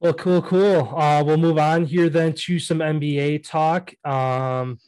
Well, 0.00 0.14
cool, 0.14 0.40
cool. 0.40 0.94
Uh, 0.96 1.22
we'll 1.22 1.36
move 1.36 1.58
on 1.58 1.84
here 1.84 2.08
then 2.08 2.32
to 2.32 2.58
some 2.58 2.78
NBA 2.78 3.46
talk. 3.46 3.92
Um, 4.02 4.78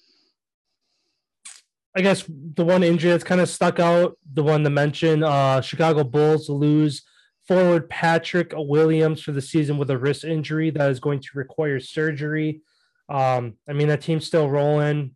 I 1.95 2.01
guess 2.01 2.25
the 2.27 2.65
one 2.65 2.83
injury 2.83 3.11
that's 3.11 3.23
kind 3.25 3.43
of 3.43 3.51
stuck 3.51 3.79
out, 3.79 4.17
the 4.33 4.43
one 4.43 4.65
to 4.65 4.71
mention, 4.71 5.23
uh, 5.23 5.61
Chicago 5.61 6.05
Bulls 6.05 6.49
lose 6.49 7.03
forward 7.47 7.91
Patrick 7.91 8.55
Williams 8.57 9.21
for 9.21 9.33
the 9.33 9.43
season 9.43 9.77
with 9.77 9.91
a 9.91 9.99
wrist 9.99 10.25
injury 10.25 10.71
that 10.71 10.91
is 10.91 11.01
going 11.01 11.21
to 11.21 11.29
require 11.35 11.79
surgery. 11.79 12.63
Um, 13.11 13.59
I 13.69 13.75
mean, 13.75 13.89
that 13.89 14.01
team's 14.01 14.27
still 14.27 14.49
rolling, 14.49 15.15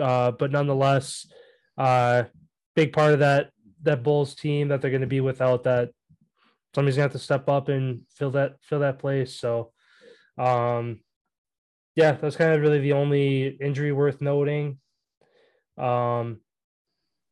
uh, 0.00 0.32
but 0.32 0.50
nonetheless, 0.50 1.28
uh, 1.78 2.24
big 2.74 2.92
part 2.92 3.12
of 3.12 3.20
that 3.20 3.50
that 3.86 4.02
Bulls 4.02 4.34
team 4.34 4.68
that 4.68 4.80
they're 4.80 4.90
going 4.90 5.00
to 5.00 5.06
be 5.06 5.20
without 5.20 5.64
that 5.64 5.90
somebody's 6.76 6.96
gonna 6.96 7.04
have 7.04 7.12
to 7.12 7.18
step 7.18 7.48
up 7.48 7.68
and 7.70 8.02
fill 8.14 8.32
that 8.32 8.56
fill 8.60 8.80
that 8.80 8.98
place. 8.98 9.34
So, 9.34 9.72
um, 10.36 11.00
yeah, 11.94 12.12
that's 12.12 12.36
kind 12.36 12.52
of 12.52 12.60
really 12.60 12.80
the 12.80 12.92
only 12.92 13.46
injury 13.46 13.92
worth 13.92 14.20
noting. 14.20 14.78
Um, 15.78 16.40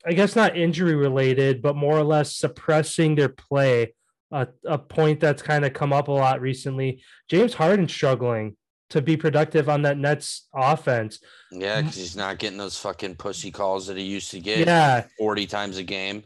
I 0.07 0.15
guess 0.15 0.35
not 0.35 0.57
injury 0.57 0.95
related, 0.95 1.61
but 1.61 1.77
more 1.77 1.97
or 1.97 2.05
less 2.05 2.35
suppressing 2.35 3.17
their 3.17 3.29
play 3.29 3.95
a, 4.33 4.49
a 4.65 4.79
point 4.79 5.21
that's 5.21 5.43
kind 5.43 5.67
of 5.67 5.75
come 5.75 5.93
up 5.93 6.09
a 6.09 6.13
lot 6.13 6.41
recently. 6.41 7.03
James 7.29 7.53
Harden 7.53 7.87
struggling 7.87 8.57
to 8.91 9.03
be 9.03 9.17
productive 9.17 9.69
on 9.69 9.83
that 9.83 9.99
Nets 9.99 10.49
offense. 10.55 11.21
Yeah, 11.53 11.83
because 11.83 11.97
he's 11.97 12.17
not 12.17 12.39
getting 12.39 12.59
those 12.59 12.79
fucking 12.79 13.17
pussy 13.17 13.51
calls 13.51 13.87
that 13.89 13.99
he 13.99 14.05
used 14.05 14.31
to 14.31 14.41
get 14.41 14.67
Yeah, 14.67 15.05
40 15.19 15.47
times 15.47 15.77
a 15.77 15.83
game. 15.83 16.25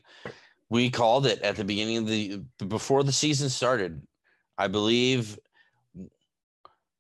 We 0.71 0.91
called 0.91 1.27
it 1.27 1.41
at 1.43 1.57
the 1.57 1.65
beginning 1.65 1.99
of 1.99 2.07
the 2.07 2.43
before 2.67 3.03
the 3.03 3.13
season 3.13 3.49
started. 3.49 4.07
I 4.59 4.69
believe 4.69 5.39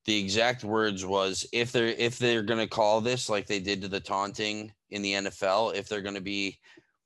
the 0.04 0.18
exact 0.18 0.64
words 0.64 1.04
was 1.04 1.46
if 1.52 1.70
they're 1.72 1.88
if 1.88 2.18
they're 2.18 2.42
going 2.42 2.60
to 2.60 2.66
call 2.66 3.00
this 3.00 3.28
like 3.28 3.46
they 3.46 3.60
did 3.60 3.82
to 3.82 3.88
the 3.88 4.00
taunting 4.00 4.72
in 4.90 5.02
the 5.02 5.12
NFL, 5.12 5.74
if 5.74 5.88
they're 5.88 6.00
going 6.00 6.14
to 6.14 6.20
be 6.20 6.58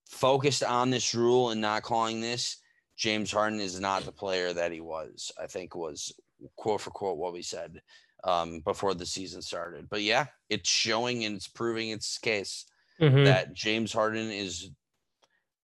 focused 0.06 0.62
on 0.62 0.90
this 0.90 1.14
rule 1.14 1.50
and 1.50 1.60
not 1.60 1.82
calling 1.82 2.20
this, 2.20 2.58
James 2.96 3.32
Harden 3.32 3.58
is 3.58 3.80
not 3.80 4.04
the 4.04 4.12
player 4.12 4.52
that 4.52 4.70
he 4.70 4.80
was. 4.80 5.32
I 5.40 5.46
think 5.46 5.74
was 5.74 6.12
quote 6.56 6.80
for 6.80 6.90
quote 6.90 7.18
what 7.18 7.32
we 7.32 7.42
said 7.42 7.82
um, 8.22 8.60
before 8.60 8.94
the 8.94 9.06
season 9.06 9.42
started. 9.42 9.88
But 9.90 10.02
yeah, 10.02 10.26
it's 10.48 10.68
showing 10.68 11.24
and 11.24 11.34
it's 11.34 11.48
proving 11.48 11.90
its 11.90 12.18
case 12.18 12.66
Mhm. 13.00 13.24
that 13.24 13.52
James 13.52 13.92
Harden 13.92 14.30
is 14.30 14.70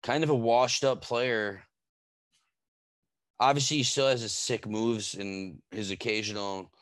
kind 0.02 0.24
of 0.24 0.30
a 0.30 0.34
washed 0.34 0.84
up 0.84 1.02
player. 1.02 1.62
Obviously, 3.40 3.78
he 3.78 3.82
still 3.82 4.08
has 4.08 4.20
his 4.20 4.32
sick 4.32 4.66
moves 4.66 5.14
and 5.14 5.58
his 5.70 5.90
occasional 5.90 6.72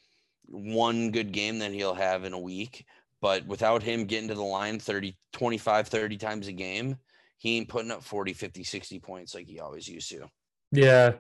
one 0.47 1.11
good 1.11 1.33
game 1.33 1.59
that 1.59 1.73
he'll 1.73 1.95
have 1.95 2.25
in 2.25 2.33
a 2.33 2.39
week. 2.39 2.85
But 3.21 3.47
without 3.47 3.83
him 3.83 4.05
getting 4.05 4.29
to 4.29 4.35
the 4.35 4.43
line 4.43 4.79
30, 4.79 5.17
25, 5.33 5.89
30 5.89 6.17
times 6.17 6.49
a 6.49 6.53
game, 6.53 6.97
he 7.39 7.59
ain't 7.59 7.69
putting 7.69 7.91
up 7.91 8.03
40, 8.03 8.33
50, 8.33 8.65
60 8.65 8.99
points 9.01 9.35
like 9.35 9.47
he 9.47 9.61
always 9.61 9.89
used 9.89 10.11
to. 10.11 10.27
Yeah. 10.73 11.15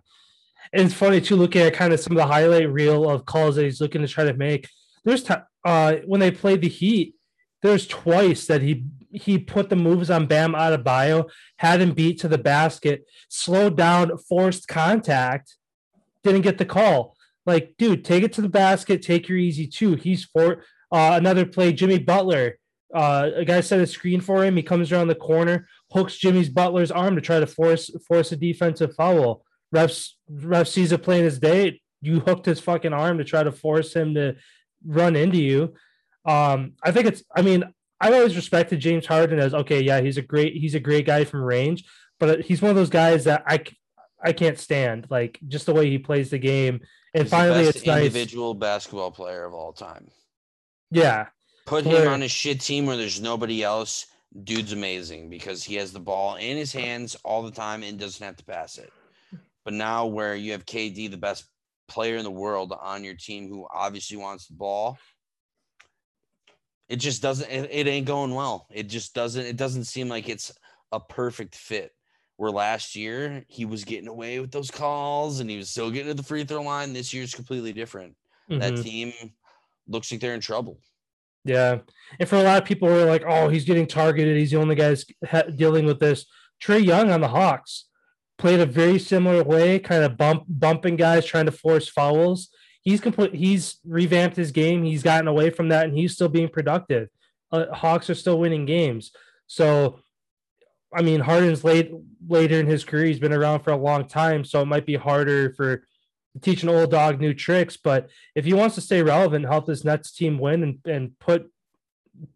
And 0.72 0.86
it's 0.86 0.94
funny 0.94 1.20
too, 1.20 1.36
looking 1.36 1.62
at 1.62 1.74
kind 1.74 1.92
of 1.92 2.01
some 2.01 2.12
of 2.12 2.16
the 2.16 2.26
highlight 2.26 2.72
reel 2.72 3.09
of 3.09 3.24
calls 3.26 3.57
that 3.57 3.64
he's 3.64 3.80
looking 3.80 4.03
to 4.03 4.09
try 4.09 4.24
to 4.24 4.34
make. 4.34 4.68
There's 5.05 5.22
ti 5.22 5.34
uh 5.64 5.97
when 6.05 6.20
they 6.20 6.30
played 6.30 6.62
the 6.62 6.68
Heat, 6.68 7.14
there's 7.62 7.86
twice 7.86 8.47
that 8.47 8.62
he 8.62 8.84
he 9.11 9.38
put 9.38 9.68
the 9.68 9.76
moves 9.76 10.11
on 10.11 10.26
Bam 10.26 10.52
Adebayo, 10.52 11.30
had 11.57 11.80
him 11.80 11.92
beat 11.92 12.20
to 12.20 12.28
the 12.28 12.38
basket, 12.38 13.07
slowed 13.28 13.76
down, 13.76 14.16
forced 14.18 14.68
contact, 14.68 15.57
didn't 16.22 16.42
get 16.42 16.59
the 16.59 16.64
call. 16.64 17.16
Like, 17.44 17.74
dude, 17.78 18.04
take 18.04 18.24
it 18.24 18.32
to 18.34 18.42
the 18.42 18.48
basket, 18.48 19.02
take 19.02 19.28
your 19.28 19.38
easy 19.38 19.66
two. 19.66 19.94
He's 19.94 20.24
for 20.24 20.64
uh, 20.90 21.14
another 21.14 21.46
play, 21.46 21.72
Jimmy 21.72 21.98
Butler. 21.98 22.59
Uh, 22.94 23.30
a 23.36 23.44
guy 23.44 23.61
set 23.61 23.80
a 23.80 23.86
screen 23.86 24.20
for 24.20 24.44
him. 24.44 24.57
He 24.57 24.62
comes 24.62 24.92
around 24.92 25.09
the 25.09 25.14
corner, 25.14 25.68
hooks 25.92 26.16
Jimmy's 26.16 26.48
Butler's 26.48 26.90
arm 26.90 27.14
to 27.16 27.20
try 27.20 27.40
to 27.40 27.46
force 27.46 27.90
force 28.07 28.32
a 28.32 28.36
defensive 28.36 28.94
foul. 28.94 29.44
Refs 29.74 30.12
ref 30.30 30.68
sees 30.68 30.92
it 30.92 31.02
plain 31.02 31.24
as 31.24 31.38
day. 31.38 31.80
You 32.00 32.20
hooked 32.20 32.46
his 32.46 32.61
fucking 32.61 32.92
arm 32.92 33.18
to 33.18 33.24
try 33.24 33.42
to 33.42 33.52
force 33.52 33.94
him 33.94 34.14
to 34.14 34.36
run 34.84 35.16
into 35.16 35.38
you. 35.38 35.74
Um, 36.24 36.72
I 36.82 36.92
think 36.92 37.07
it's. 37.07 37.24
I 37.34 37.42
mean, 37.42 37.64
I've 38.01 38.14
always 38.14 38.36
respected 38.36 38.80
James 38.80 39.07
Harden 39.07 39.38
as 39.38 39.55
okay, 39.55 39.80
yeah, 39.80 40.01
he's 40.01 40.18
a 40.18 40.22
great 40.22 40.55
he's 40.55 40.74
a 40.74 40.80
great 40.80 41.07
guy 41.07 41.24
from 41.24 41.42
range, 41.42 41.84
but 42.20 42.42
he's 42.42 42.61
one 42.61 42.70
of 42.70 42.76
those 42.76 42.90
guys 42.90 43.24
that 43.24 43.44
I 43.47 43.64
I 44.22 44.32
can't 44.32 44.59
stand 44.59 45.07
like 45.11 45.38
just 45.49 45.66
the 45.66 45.74
way 45.74 45.88
he 45.88 45.99
plays 45.99 46.30
the 46.30 46.38
game. 46.38 46.80
And 47.14 47.22
He's 47.22 47.30
the 47.30 47.36
finally, 47.36 47.64
best 47.64 47.76
it's 47.78 47.86
nice. 47.86 48.07
individual 48.07 48.55
basketball 48.55 49.11
player 49.11 49.44
of 49.44 49.55
all 49.55 49.72
time. 49.72 50.09
Yeah, 50.90 51.26
Put 51.66 51.84
him 51.84 52.07
on 52.09 52.22
a 52.22 52.28
shit 52.28 52.61
team 52.61 52.86
where 52.86 52.97
there's 52.97 53.20
nobody 53.20 53.62
else. 53.64 54.07
Dude's 54.44 54.72
amazing 54.72 55.28
because 55.28 55.64
he 55.64 55.74
has 55.76 55.92
the 55.92 56.01
ball 56.01 56.36
in 56.36 56.57
his 56.57 56.72
hands 56.72 57.16
all 57.24 57.42
the 57.42 57.51
time 57.51 57.82
and 57.82 57.99
doesn't 57.99 58.24
have 58.24 58.36
to 58.36 58.44
pass 58.44 58.78
it. 58.78 58.92
But 59.64 59.74
now, 59.74 60.07
where 60.07 60.36
you 60.36 60.53
have 60.53 60.64
KD, 60.64 61.11
the 61.11 61.16
best 61.16 61.44
player 61.88 62.16
in 62.16 62.22
the 62.22 62.30
world, 62.30 62.72
on 62.80 63.03
your 63.03 63.14
team 63.14 63.49
who 63.49 63.66
obviously 63.72 64.16
wants 64.16 64.47
the 64.47 64.55
ball, 64.55 64.97
it 66.89 66.97
just 66.97 67.22
doesn't. 67.22 67.51
It, 67.51 67.68
it 67.70 67.87
ain't 67.89 68.07
going 68.07 68.34
well. 68.34 68.66
It 68.70 68.84
just 68.84 69.14
doesn't. 69.14 69.45
It 69.45 69.57
doesn't 69.57 69.84
seem 69.84 70.09
like 70.09 70.28
it's 70.28 70.53
a 70.93 71.01
perfect 71.01 71.55
fit. 71.55 71.93
Where 72.37 72.51
last 72.51 72.95
year 72.95 73.45
he 73.49 73.64
was 73.64 73.84
getting 73.84 74.09
away 74.09 74.41
with 74.41 74.51
those 74.51 74.70
calls 74.70 75.41
and 75.41 75.49
he 75.49 75.57
was 75.57 75.70
still 75.70 75.91
getting 75.91 76.09
to 76.09 76.14
the 76.14 76.22
free 76.22 76.45
throw 76.45 76.61
line. 76.62 76.93
This 76.93 77.14
year's 77.14 77.34
completely 77.34 77.72
different. 77.72 78.14
That 78.49 78.74
Mhm. 78.74 78.82
team 78.82 79.12
looks 79.89 80.12
like 80.12 80.20
they're 80.20 80.34
in 80.34 80.41
trouble. 80.41 80.78
Yeah, 81.45 81.78
and 82.20 82.28
for 82.28 82.37
a 82.37 82.43
lot 82.43 82.61
of 82.61 82.68
people, 82.68 82.89
who 82.89 82.99
are 82.99 83.05
like, 83.07 83.22
"Oh, 83.26 83.49
he's 83.49 83.64
getting 83.64 83.87
targeted. 83.87 84.37
He's 84.37 84.51
the 84.51 84.59
only 84.59 84.74
guy 84.74 84.89
that's 84.91 85.05
ha- 85.28 85.43
dealing 85.45 85.87
with 85.87 85.99
this." 85.99 86.26
Trae 86.62 86.84
Young 86.84 87.11
on 87.11 87.20
the 87.20 87.28
Hawks 87.28 87.87
played 88.37 88.61
a 88.61 88.66
very 88.66 88.99
similar 88.99 89.43
way, 89.43 89.78
kind 89.78 90.05
of 90.05 90.16
bump 90.18 90.45
bumping 90.49 90.97
guys, 90.97 91.24
trying 91.24 91.47
to 91.47 91.53
force 91.53 91.89
fouls. 91.89 92.51
He's 92.87 93.01
complete. 93.01 93.34
He's 93.34 93.80
revamped 93.84 94.37
his 94.37 94.53
game. 94.53 94.84
He's 94.84 95.03
gotten 95.03 95.26
away 95.26 95.51
from 95.51 95.70
that, 95.70 95.87
and 95.87 95.99
he's 95.99 96.12
still 96.12 96.28
being 96.28 96.49
productive. 96.49 97.09
Uh, 97.51 97.66
Hawks 97.72 98.09
are 98.09 98.14
still 98.14 98.39
winning 98.39 98.64
games. 98.64 99.11
So, 99.49 99.99
I 100.97 101.03
mean, 101.03 101.18
Harden's 101.18 101.64
late 101.64 101.91
later 102.28 102.61
in 102.61 102.68
his 102.68 102.84
career. 102.84 103.07
He's 103.07 103.18
been 103.18 103.32
around 103.32 103.64
for 103.64 103.72
a 103.72 103.76
long 103.76 104.07
time, 104.07 104.45
so 104.45 104.62
it 104.62 104.66
might 104.66 104.87
be 104.87 104.95
harder 104.95 105.53
for 105.55 105.82
teach 106.43 106.62
an 106.62 106.68
old 106.68 106.93
dog 106.93 107.20
new 107.20 107.34
tricks. 107.34 107.76
But 107.76 108.09
if 108.37 108.45
he 108.45 108.55
wants 108.55 108.76
to 108.76 108.80
stay 108.80 109.03
relevant, 109.03 109.47
help 109.47 109.66
this 109.66 109.84
Nets 109.84 110.12
team 110.12 110.39
win, 110.39 110.62
and, 110.62 110.78
and 110.84 111.18
put 111.18 111.51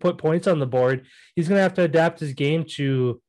put 0.01 0.18
points 0.18 0.48
on 0.48 0.59
the 0.59 0.66
board, 0.66 1.07
he's 1.36 1.46
going 1.46 1.59
to 1.59 1.62
have 1.62 1.74
to 1.74 1.82
adapt 1.82 2.18
his 2.18 2.32
game 2.32 2.64
to 2.70 3.22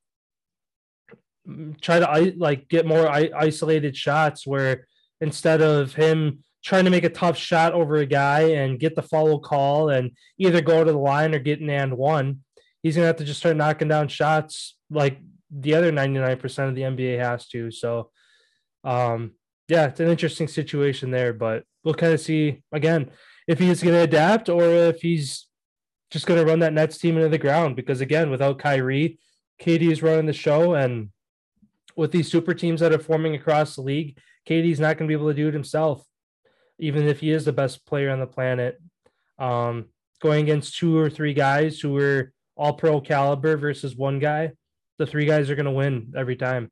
try 1.82 2.00
to 2.00 2.34
like 2.38 2.68
get 2.68 2.88
more 2.88 3.08
isolated 3.08 3.96
shots 3.96 4.48
where 4.48 4.88
instead 5.22 5.62
of 5.62 5.94
him 5.94 6.44
trying 6.64 6.86
to 6.86 6.92
make 6.92 7.04
a 7.04 7.10
tough 7.10 7.38
shot 7.38 7.74
over 7.74 7.98
a 7.98 8.06
guy 8.06 8.42
and 8.52 8.80
get 8.80 8.96
the 8.96 9.02
follow 9.02 9.40
call 9.40 9.90
and 9.90 10.12
either 10.38 10.62
go 10.62 10.84
to 10.84 10.92
the 10.92 10.98
line 10.98 11.34
or 11.34 11.40
get 11.40 11.60
an 11.60 11.70
and 11.70 11.98
one, 11.98 12.40
he's 12.84 12.96
gonna 12.96 13.08
have 13.08 13.18
to 13.18 13.24
just 13.24 13.40
start 13.40 13.56
knocking 13.56 13.88
down 13.88 14.08
shots 14.08 14.78
like 14.90 15.20
the 15.50 15.74
other 15.74 15.92
99% 15.92 16.70
of 16.70 16.76
the 16.76 16.82
NBA 16.82 17.20
has 17.20 17.48
to. 17.50 17.72
So 17.72 18.12
um 18.84 19.32
yeah, 19.68 19.86
it's 19.86 20.00
an 20.00 20.10
interesting 20.10 20.48
situation 20.48 21.12
there, 21.12 21.34
but 21.34 21.64
we'll 21.84 21.94
kind 21.94 22.14
of 22.14 22.20
see 22.20 22.62
again 22.72 23.12
if 23.48 23.60
he's 23.60 23.84
gonna 23.84 24.02
adapt 24.02 24.50
or 24.50 24.64
if 24.64 25.02
he's 25.02 25.48
just 26.10 26.26
gonna 26.26 26.46
run 26.46 26.60
that 26.60 26.74
Nets 26.74 26.98
team 26.98 27.16
into 27.18 27.30
the 27.30 27.38
ground 27.38 27.76
because 27.76 28.02
again, 28.02 28.30
without 28.30 28.60
Kyrie, 28.60 29.18
KD 29.62 29.92
is 29.92 30.04
running 30.04 30.26
the 30.26 30.34
show 30.34 30.74
and 30.74 31.10
with 31.96 32.12
these 32.12 32.32
super 32.32 32.54
teams 32.54 32.80
that 32.80 32.94
are 32.94 33.00
forming 33.00 33.36
across 33.36 33.76
the 33.76 33.82
league, 33.82 34.18
KD's 34.48 34.80
not 34.80 34.98
going 34.98 35.08
to 35.08 35.12
be 35.12 35.20
able 35.20 35.30
to 35.30 35.36
do 35.36 35.48
it 35.48 35.54
himself, 35.54 36.06
even 36.82 37.08
if 37.08 37.20
he 37.20 37.32
is 37.32 37.46
the 37.46 37.54
best 37.54 37.86
player 37.86 38.10
on 38.10 38.20
the 38.20 38.28
planet. 38.28 38.82
Um, 39.38 39.86
going 40.20 40.44
against 40.44 40.78
two 40.78 40.98
or 40.98 41.10
three 41.10 41.34
guys 41.34 41.80
who 41.80 41.96
are 41.98 42.34
all 42.58 42.74
pro 42.74 43.00
caliber 43.00 43.56
versus 43.56 43.96
one 43.96 44.20
guy, 44.20 44.52
the 44.98 45.06
three 45.06 45.26
guys 45.26 45.50
are 45.50 45.56
going 45.56 45.66
to 45.66 45.72
win 45.72 46.14
every 46.18 46.36
time. 46.36 46.72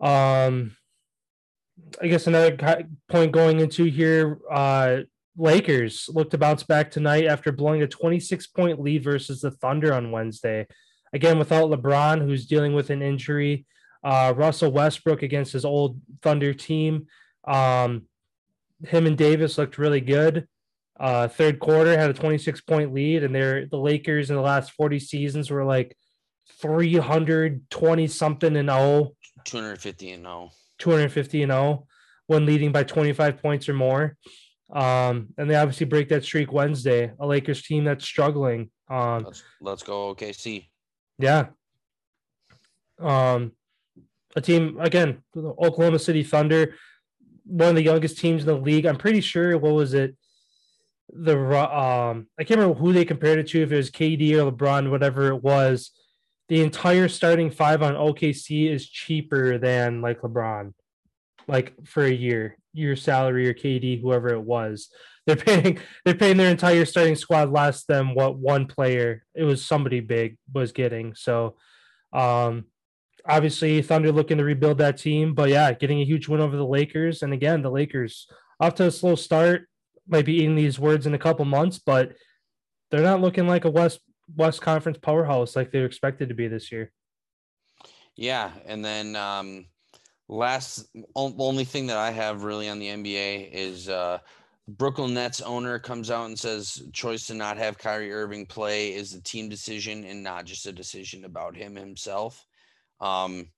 Um, 0.00 0.76
I 2.00 2.06
guess 2.06 2.26
another 2.26 2.86
point 3.08 3.32
going 3.32 3.60
into 3.60 3.84
here, 3.84 4.38
uh, 4.50 5.00
Lakers 5.36 6.08
look 6.12 6.30
to 6.30 6.38
bounce 6.38 6.62
back 6.62 6.90
tonight 6.90 7.26
after 7.26 7.52
blowing 7.52 7.82
a 7.82 7.86
26 7.86 8.46
point 8.48 8.80
lead 8.80 9.04
versus 9.04 9.40
the 9.40 9.50
Thunder 9.50 9.92
on 9.92 10.10
Wednesday. 10.10 10.66
Again, 11.12 11.38
without 11.38 11.70
LeBron, 11.70 12.22
who's 12.22 12.46
dealing 12.46 12.74
with 12.74 12.90
an 12.90 13.02
injury, 13.02 13.66
uh, 14.04 14.32
Russell 14.36 14.72
Westbrook 14.72 15.22
against 15.22 15.52
his 15.52 15.64
old 15.64 16.00
Thunder 16.22 16.54
team. 16.54 17.06
Um, 17.46 18.06
him 18.84 19.06
and 19.06 19.16
Davis 19.16 19.58
looked 19.58 19.78
really 19.78 20.00
good. 20.00 20.46
Uh, 20.98 21.28
third 21.28 21.60
quarter 21.60 21.96
had 21.98 22.10
a 22.10 22.14
26 22.14 22.60
point 22.62 22.94
lead, 22.94 23.22
and 23.22 23.34
they're 23.34 23.66
the 23.66 23.78
Lakers 23.78 24.30
in 24.30 24.36
the 24.36 24.42
last 24.42 24.72
40 24.72 24.98
seasons 24.98 25.50
were 25.50 25.64
like 25.64 25.96
320 26.60 28.06
something 28.06 28.56
and 28.56 28.70
oh, 28.70 29.14
250 29.44 30.12
and 30.12 30.22
no. 30.22 30.50
250 30.78 31.42
and 31.42 31.52
0 31.52 31.86
when 32.26 32.46
leading 32.46 32.72
by 32.72 32.82
25 32.82 33.40
points 33.40 33.68
or 33.68 33.74
more. 33.74 34.16
Um, 34.72 35.28
and 35.38 35.48
they 35.48 35.54
obviously 35.54 35.86
break 35.86 36.08
that 36.08 36.24
streak 36.24 36.52
Wednesday, 36.52 37.12
a 37.20 37.26
Lakers 37.26 37.62
team 37.62 37.84
that's 37.84 38.04
struggling. 38.04 38.70
Um, 38.88 39.24
Let's 39.24 39.42
let's 39.60 39.82
go 39.82 40.14
OKC. 40.14 40.68
yeah. 41.18 41.46
Um, 42.98 43.52
a 44.34 44.40
team 44.40 44.78
again, 44.80 45.22
the 45.34 45.40
Oklahoma 45.42 45.98
City 45.98 46.22
Thunder, 46.22 46.74
one 47.46 47.70
of 47.70 47.74
the 47.76 47.82
youngest 47.82 48.18
teams 48.18 48.42
in 48.42 48.48
the 48.48 48.54
league. 48.54 48.86
I'm 48.86 48.96
pretty 48.96 49.20
sure. 49.20 49.56
What 49.56 49.74
was 49.74 49.94
it? 49.94 50.16
The 51.12 51.38
um, 51.38 52.26
I 52.38 52.44
can't 52.44 52.60
remember 52.60 52.78
who 52.78 52.92
they 52.92 53.04
compared 53.04 53.38
it 53.38 53.48
to. 53.48 53.62
If 53.62 53.72
it 53.72 53.76
was 53.76 53.90
KD 53.90 54.32
or 54.32 54.50
LeBron, 54.50 54.90
whatever 54.90 55.28
it 55.28 55.42
was. 55.42 55.92
The 56.48 56.62
entire 56.62 57.08
starting 57.08 57.50
five 57.50 57.82
on 57.82 57.94
OKC 57.94 58.70
is 58.70 58.88
cheaper 58.88 59.58
than 59.58 60.00
like 60.00 60.20
LeBron, 60.20 60.74
like 61.48 61.74
for 61.84 62.04
a 62.04 62.12
year, 62.12 62.56
your 62.72 62.94
salary 62.94 63.48
or 63.48 63.54
KD, 63.54 64.00
whoever 64.00 64.28
it 64.28 64.42
was. 64.42 64.88
They're 65.26 65.36
paying 65.36 65.80
they're 66.04 66.14
paying 66.14 66.36
their 66.36 66.50
entire 66.50 66.84
starting 66.84 67.16
squad 67.16 67.50
less 67.50 67.84
than 67.84 68.14
what 68.14 68.38
one 68.38 68.66
player 68.66 69.24
it 69.34 69.44
was 69.44 69.64
somebody 69.64 70.00
big 70.00 70.38
was 70.52 70.72
getting. 70.72 71.14
So 71.14 71.56
um 72.12 72.66
obviously 73.28 73.82
Thunder 73.82 74.12
looking 74.12 74.38
to 74.38 74.44
rebuild 74.44 74.78
that 74.78 74.98
team, 74.98 75.34
but 75.34 75.48
yeah, 75.48 75.72
getting 75.72 76.00
a 76.00 76.04
huge 76.04 76.28
win 76.28 76.40
over 76.40 76.56
the 76.56 76.66
Lakers. 76.66 77.22
And 77.22 77.32
again, 77.32 77.62
the 77.62 77.70
Lakers 77.70 78.28
off 78.60 78.74
to 78.76 78.86
a 78.86 78.90
slow 78.90 79.14
start, 79.14 79.68
might 80.08 80.24
be 80.24 80.36
eating 80.36 80.54
these 80.54 80.78
words 80.78 81.06
in 81.06 81.14
a 81.14 81.18
couple 81.18 81.44
months, 81.44 81.78
but 81.78 82.12
they're 82.90 83.02
not 83.02 83.20
looking 83.20 83.46
like 83.46 83.64
a 83.64 83.70
West 83.70 84.00
West 84.34 84.60
Conference 84.60 84.98
powerhouse 84.98 85.54
like 85.54 85.70
they're 85.70 85.86
expected 85.86 86.28
to 86.28 86.34
be 86.34 86.48
this 86.48 86.72
year. 86.72 86.92
Yeah, 88.16 88.50
and 88.64 88.84
then 88.84 89.14
um, 89.14 89.66
last 90.28 90.88
only 91.14 91.64
thing 91.64 91.86
that 91.88 91.98
I 91.98 92.10
have 92.10 92.44
really 92.44 92.68
on 92.68 92.78
the 92.78 92.88
NBA 92.88 93.50
is 93.52 93.88
uh, 93.88 94.18
Brooklyn 94.68 95.14
Nets 95.14 95.40
owner 95.40 95.78
comes 95.78 96.10
out 96.10 96.26
and 96.26 96.38
says 96.38 96.82
choice 96.92 97.26
to 97.28 97.34
not 97.34 97.58
have 97.58 97.78
Kyrie 97.78 98.12
Irving 98.12 98.46
play 98.46 98.94
is 98.94 99.14
a 99.14 99.20
team 99.20 99.48
decision 99.48 100.04
and 100.04 100.22
not 100.22 100.44
just 100.44 100.66
a 100.66 100.72
decision 100.72 101.24
about 101.24 101.56
him 101.56 101.76
himself. 101.76 102.46
Um, 103.00 103.48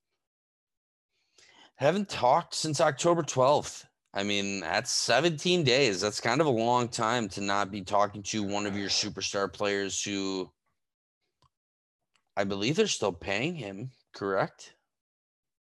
haven't 1.76 2.08
talked 2.08 2.54
since 2.54 2.80
October 2.80 3.22
12th. 3.22 3.84
I 4.14 4.22
mean, 4.22 4.60
that's 4.60 4.90
17 4.90 5.64
days. 5.64 6.00
That's 6.00 6.20
kind 6.20 6.40
of 6.40 6.46
a 6.46 6.50
long 6.50 6.88
time 6.88 7.28
to 7.30 7.40
not 7.40 7.70
be 7.70 7.82
talking 7.82 8.22
to 8.24 8.42
one 8.42 8.66
of 8.66 8.76
your 8.76 8.88
superstar 8.88 9.52
players 9.52 10.02
who 10.02 10.50
I 12.36 12.44
believe 12.44 12.76
they're 12.76 12.86
still 12.86 13.12
paying 13.12 13.54
him, 13.54 13.90
correct? 14.14 14.74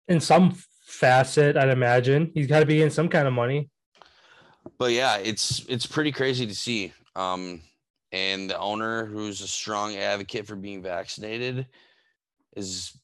In 0.08 0.20
some 0.20 0.56
facet, 0.86 1.58
I'd 1.58 1.70
imagine. 1.70 2.32
He's 2.34 2.48
got 2.48 2.62
to 2.62 2.66
be 2.66 2.82
in 2.82 2.90
some 2.90 3.10
kind 3.10 3.28
of 3.28 3.34
money 3.34 3.70
but 4.78 4.92
yeah, 4.92 5.18
it's 5.18 5.66
it's 5.70 5.86
pretty 5.86 6.12
crazy 6.12 6.46
to 6.46 6.56
see. 6.56 6.94
Um, 7.16 7.62
and 8.12 8.50
the 8.50 8.58
owner, 8.58 9.06
who's 9.06 9.42
a 9.42 9.48
strong 9.48 9.96
advocate 9.96 10.48
for 10.48 10.56
being 10.56 10.82
vaccinated, 10.82 11.68
is 12.56 12.98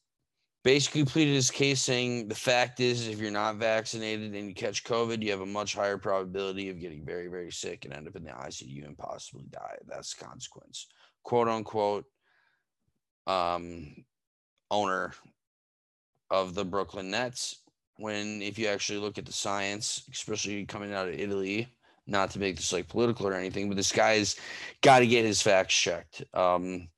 basically 0.64 1.04
pleaded 1.04 1.34
his 1.34 1.50
case 1.50 1.80
saying 1.80 2.26
the 2.26 2.34
fact 2.34 2.80
is 2.80 3.06
if 3.06 3.20
you're 3.20 3.30
not 3.30 3.56
vaccinated 3.56 4.34
and 4.34 4.48
you 4.48 4.54
catch 4.54 4.82
COVID, 4.82 5.22
you 5.22 5.30
have 5.30 5.42
a 5.42 5.46
much 5.46 5.74
higher 5.74 5.98
probability 5.98 6.70
of 6.70 6.80
getting 6.80 7.04
very, 7.04 7.28
very 7.28 7.52
sick 7.52 7.84
and 7.84 7.92
end 7.92 8.08
up 8.08 8.16
in 8.16 8.24
the 8.24 8.30
ICU 8.30 8.86
and 8.86 8.96
possibly 8.96 9.44
die. 9.50 9.76
That's 9.86 10.14
the 10.14 10.24
consequence. 10.24 10.86
Quote 11.22 11.48
unquote 11.48 12.06
um 13.26 14.04
owner 14.70 15.14
of 16.30 16.54
the 16.54 16.64
Brooklyn 16.64 17.10
Nets 17.10 17.56
when 17.96 18.42
if 18.42 18.58
you 18.58 18.66
actually 18.66 18.98
look 18.98 19.18
at 19.18 19.26
the 19.26 19.32
science, 19.32 20.04
especially 20.12 20.64
coming 20.66 20.92
out 20.92 21.08
of 21.08 21.14
Italy, 21.14 21.68
not 22.06 22.30
to 22.30 22.38
make 22.38 22.56
this 22.56 22.72
like 22.72 22.88
political 22.88 23.26
or 23.26 23.34
anything, 23.34 23.68
but 23.68 23.76
this 23.76 23.92
guy's 23.92 24.36
got 24.82 24.98
to 24.98 25.06
get 25.06 25.24
his 25.24 25.40
facts 25.40 25.74
checked. 25.74 26.22
Um, 26.34 26.88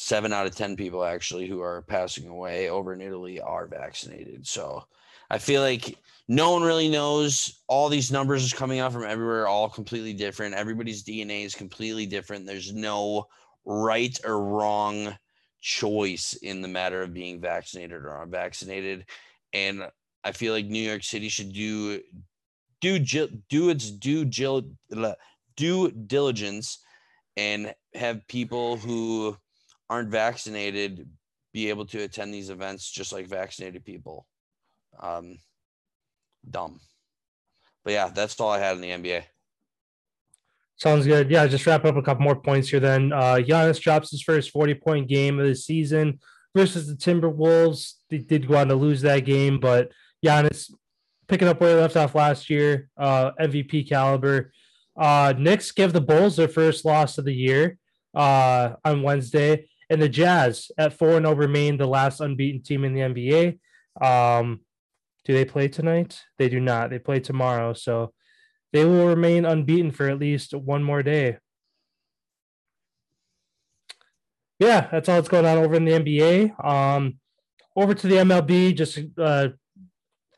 seven 0.00 0.32
out 0.32 0.46
of 0.46 0.54
10 0.56 0.76
people 0.76 1.04
actually 1.04 1.46
who 1.46 1.60
are 1.60 1.82
passing 1.82 2.26
away 2.26 2.70
over 2.70 2.94
in 2.94 3.02
Italy 3.02 3.38
are 3.38 3.66
vaccinated. 3.66 4.46
So 4.46 4.82
I 5.28 5.36
feel 5.36 5.60
like 5.60 5.98
no 6.26 6.52
one 6.52 6.62
really 6.62 6.88
knows. 6.88 7.60
All 7.68 7.90
these 7.90 8.10
numbers 8.10 8.50
coming 8.54 8.78
out 8.78 8.94
from 8.94 9.04
everywhere, 9.04 9.46
all 9.46 9.68
completely 9.68 10.14
different. 10.14 10.54
Everybody's 10.54 11.04
DNA 11.04 11.44
is 11.44 11.54
completely 11.54 12.06
different. 12.06 12.46
There's 12.46 12.72
no 12.72 13.26
right 13.66 14.18
or 14.24 14.42
wrong 14.42 15.14
choice 15.60 16.32
in 16.32 16.62
the 16.62 16.68
matter 16.68 17.02
of 17.02 17.12
being 17.12 17.38
vaccinated 17.38 17.92
or 17.92 18.22
unvaccinated. 18.22 19.04
And 19.52 19.82
I 20.24 20.32
feel 20.32 20.54
like 20.54 20.64
New 20.64 20.78
York 20.78 21.04
City 21.04 21.28
should 21.28 21.52
do 21.52 22.00
do 22.80 22.98
do 22.98 23.68
its 23.68 23.90
due 23.90 24.24
due 24.24 25.90
diligence 25.90 26.78
and 27.36 27.74
have 27.94 28.26
people 28.28 28.78
who 28.78 29.36
aren't 29.90 30.08
vaccinated 30.08 31.06
be 31.52 31.68
able 31.68 31.84
to 31.84 31.98
attend 31.98 32.32
these 32.32 32.48
events 32.48 32.88
just 32.88 33.12
like 33.12 33.26
vaccinated 33.26 33.84
people. 33.84 34.26
Um, 35.00 35.38
dumb. 36.48 36.80
But 37.84 37.92
yeah, 37.92 38.08
that's 38.08 38.38
all 38.40 38.50
I 38.50 38.60
had 38.60 38.76
in 38.76 38.80
the 38.80 38.90
NBA. 38.90 39.24
Sounds 40.76 41.06
good. 41.06 41.30
Yeah, 41.30 41.46
just 41.46 41.66
wrap 41.66 41.84
up 41.84 41.96
a 41.96 42.02
couple 42.02 42.22
more 42.22 42.40
points 42.40 42.68
here. 42.68 42.80
Then 42.80 43.12
uh, 43.12 43.34
Giannis 43.36 43.80
drops 43.80 44.10
his 44.10 44.22
first 44.22 44.50
forty-point 44.50 45.08
game 45.08 45.38
of 45.38 45.46
the 45.46 45.54
season 45.54 46.20
versus 46.56 46.86
the 46.86 46.94
Timberwolves. 46.94 47.94
They 48.08 48.18
did 48.18 48.48
go 48.48 48.56
on 48.56 48.68
to 48.68 48.74
lose 48.74 49.02
that 49.02 49.26
game, 49.26 49.60
but 49.60 49.90
Giannis 50.24 50.72
picking 51.28 51.48
up 51.48 51.60
where 51.60 51.76
he 51.76 51.80
left 51.80 51.96
off 51.96 52.14
last 52.14 52.48
year, 52.48 52.88
uh, 52.96 53.32
MVP 53.40 53.88
caliber. 53.88 54.52
Uh, 54.96 55.34
Knicks 55.36 55.70
give 55.70 55.92
the 55.92 56.00
Bulls 56.00 56.36
their 56.36 56.48
first 56.48 56.84
loss 56.84 57.18
of 57.18 57.24
the 57.24 57.34
year 57.34 57.78
uh, 58.14 58.70
on 58.84 59.02
Wednesday, 59.02 59.68
and 59.90 60.00
the 60.00 60.08
Jazz 60.08 60.70
at 60.78 60.96
four 60.96 61.16
and 61.16 61.26
over 61.26 61.42
remain 61.42 61.76
the 61.76 61.86
last 61.86 62.20
unbeaten 62.20 62.62
team 62.62 62.84
in 62.84 62.94
the 62.94 63.00
NBA. 63.00 63.58
Um, 64.00 64.60
do 65.24 65.34
they 65.34 65.44
play 65.44 65.68
tonight? 65.68 66.22
They 66.38 66.48
do 66.48 66.60
not. 66.60 66.90
They 66.90 67.00
play 67.00 67.18
tomorrow, 67.18 67.74
so 67.74 68.12
they 68.72 68.84
will 68.84 69.08
remain 69.08 69.44
unbeaten 69.44 69.90
for 69.90 70.08
at 70.08 70.20
least 70.20 70.54
one 70.54 70.82
more 70.82 71.02
day. 71.02 71.38
Yeah, 74.60 74.88
that's 74.92 75.08
all 75.08 75.16
that's 75.16 75.28
going 75.28 75.46
on 75.46 75.58
over 75.58 75.74
in 75.74 75.84
the 75.84 75.92
NBA. 75.92 76.64
Um, 76.64 77.18
over 77.74 77.94
to 77.94 78.06
the 78.06 78.16
MLB, 78.16 78.76
just 78.76 78.98
uh, 79.18 79.48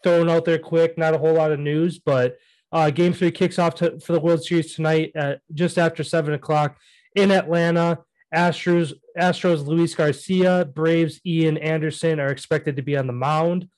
thrown 0.03 0.31
out 0.31 0.45
there 0.45 0.59
quick. 0.59 0.97
Not 0.97 1.15
a 1.15 1.19
whole 1.19 1.35
lot 1.35 1.53
of 1.53 1.61
news, 1.61 1.99
but 1.99 2.37
uh, 2.71 2.91
Game 2.91 3.13
Three 3.13 3.31
kicks 3.31 3.59
off 3.59 3.75
to, 3.77 4.01
for 4.01 4.13
the 4.13 4.21
World 4.21 4.45
Series 4.45 4.75
tonight 4.75 5.13
at 5.15 5.41
just 5.53 5.77
after 5.77 6.03
seven 6.03 6.35
o'clock 6.35 6.79
in 7.15 7.31
Atlanta. 7.31 7.99
Astros, 8.35 8.95
Astros, 9.19 9.67
Luis 9.67 9.95
Garcia, 9.95 10.65
Braves, 10.65 11.21
Ian 11.27 11.59
Anderson 11.59 12.19
are 12.19 12.31
expected 12.31 12.77
to 12.77 12.83
be 12.83 12.97
on 12.97 13.07
the 13.07 13.13
mound. 13.13 13.69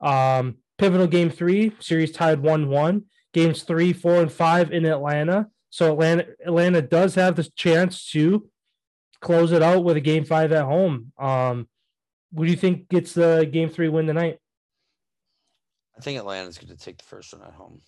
Um, 0.00 0.58
pivotal 0.78 1.06
Game 1.06 1.30
Three 1.30 1.72
series 1.80 2.12
tied 2.12 2.40
one-one. 2.40 3.04
Games 3.32 3.64
three, 3.64 3.92
four, 3.92 4.22
and 4.22 4.30
five 4.30 4.70
in 4.70 4.86
Atlanta. 4.86 5.48
So 5.70 5.92
Atlanta, 5.92 6.26
Atlanta 6.46 6.80
does 6.80 7.16
have 7.16 7.34
the 7.34 7.48
chance 7.56 8.08
to 8.12 8.48
close 9.20 9.50
it 9.50 9.60
out 9.60 9.82
with 9.82 9.96
a 9.96 10.00
Game 10.00 10.24
Five 10.24 10.52
at 10.52 10.64
home. 10.64 11.10
Um, 11.18 11.66
what 12.30 12.44
do 12.44 12.50
you 12.50 12.56
think 12.56 12.88
gets 12.88 13.12
the 13.12 13.48
Game 13.50 13.70
Three 13.70 13.88
win 13.88 14.06
tonight? 14.06 14.38
I 15.98 16.00
think 16.00 16.18
Atlanta's 16.18 16.58
going 16.58 16.76
to 16.76 16.82
take 16.82 16.98
the 16.98 17.04
first 17.04 17.32
one 17.32 17.42
at 17.42 17.54
home. 17.54 17.80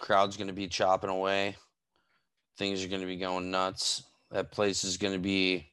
Crowd's 0.00 0.36
going 0.36 0.48
to 0.48 0.52
be 0.52 0.66
chopping 0.66 1.10
away. 1.10 1.54
Things 2.58 2.84
are 2.84 2.88
going 2.88 3.02
to 3.02 3.06
be 3.06 3.16
going 3.16 3.52
nuts. 3.52 4.02
That 4.32 4.50
place 4.50 4.82
is 4.82 4.96
going 4.96 5.12
to 5.12 5.20
be 5.20 5.70